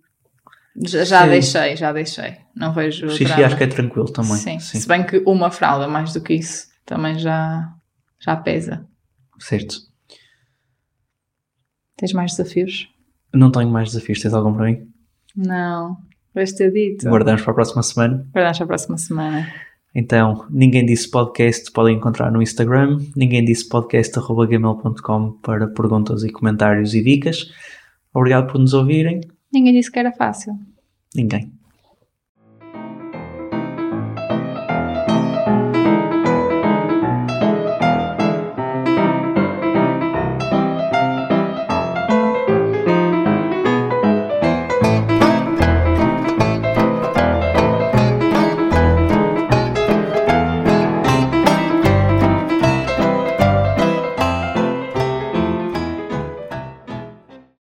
já, 0.76 1.04
já 1.04 1.28
deixei, 1.28 1.76
já 1.76 1.92
deixei. 1.92 2.38
Não 2.56 2.74
vejo. 2.74 3.10
Xixi 3.10 3.26
drama. 3.26 3.46
acho 3.46 3.58
que 3.58 3.64
é 3.64 3.68
tranquilo 3.68 4.12
também. 4.12 4.38
Sim. 4.38 4.60
sim. 4.60 4.80
Se 4.80 4.88
bem 4.88 5.06
que 5.06 5.18
uma 5.26 5.52
fralda, 5.52 5.88
mais 5.88 6.14
do 6.14 6.22
que 6.22 6.34
isso, 6.34 6.68
também 6.86 7.18
já, 7.18 7.74
já 8.20 8.36
pesa. 8.36 8.86
Certo. 9.40 9.76
Tens 11.98 12.14
mais 12.14 12.32
desafios? 12.32 12.90
Não 13.34 13.52
tenho 13.52 13.70
mais 13.70 13.90
desafios. 13.92 14.22
Tens 14.22 14.34
algum 14.34 14.54
para 14.54 14.66
mim? 14.66 14.88
Não. 15.36 15.98
Vais 16.34 16.54
ter 16.54 16.72
dito. 16.72 17.10
Guardamos 17.10 17.42
para 17.42 17.52
a 17.52 17.56
próxima 17.56 17.84
semana. 17.84 18.28
Guardamos 18.34 18.58
para 18.58 18.66
a 18.66 18.68
próxima 18.68 18.98
semana. 18.98 19.54
Então, 19.94 20.46
Ninguém 20.50 20.86
Disse 20.86 21.10
Podcast 21.10 21.72
podem 21.72 21.98
encontrar 21.98 22.32
no 22.32 22.42
Instagram, 22.42 22.98
ninguém 23.16 23.44
disse 23.44 23.68
podcast.gmail.com 23.68 25.32
para 25.42 25.68
perguntas 25.68 26.24
e 26.24 26.30
comentários 26.30 26.96
e 26.96 27.04
dicas. 27.04 27.52
Obrigado 28.14 28.52
por 28.52 28.60
nos 28.60 28.74
ouvirem. 28.74 29.22
Ninguém 29.52 29.74
disse 29.74 29.92
que 29.92 30.00
era 30.00 30.12
fácil. 30.14 30.54
Ninguém. 31.14 31.52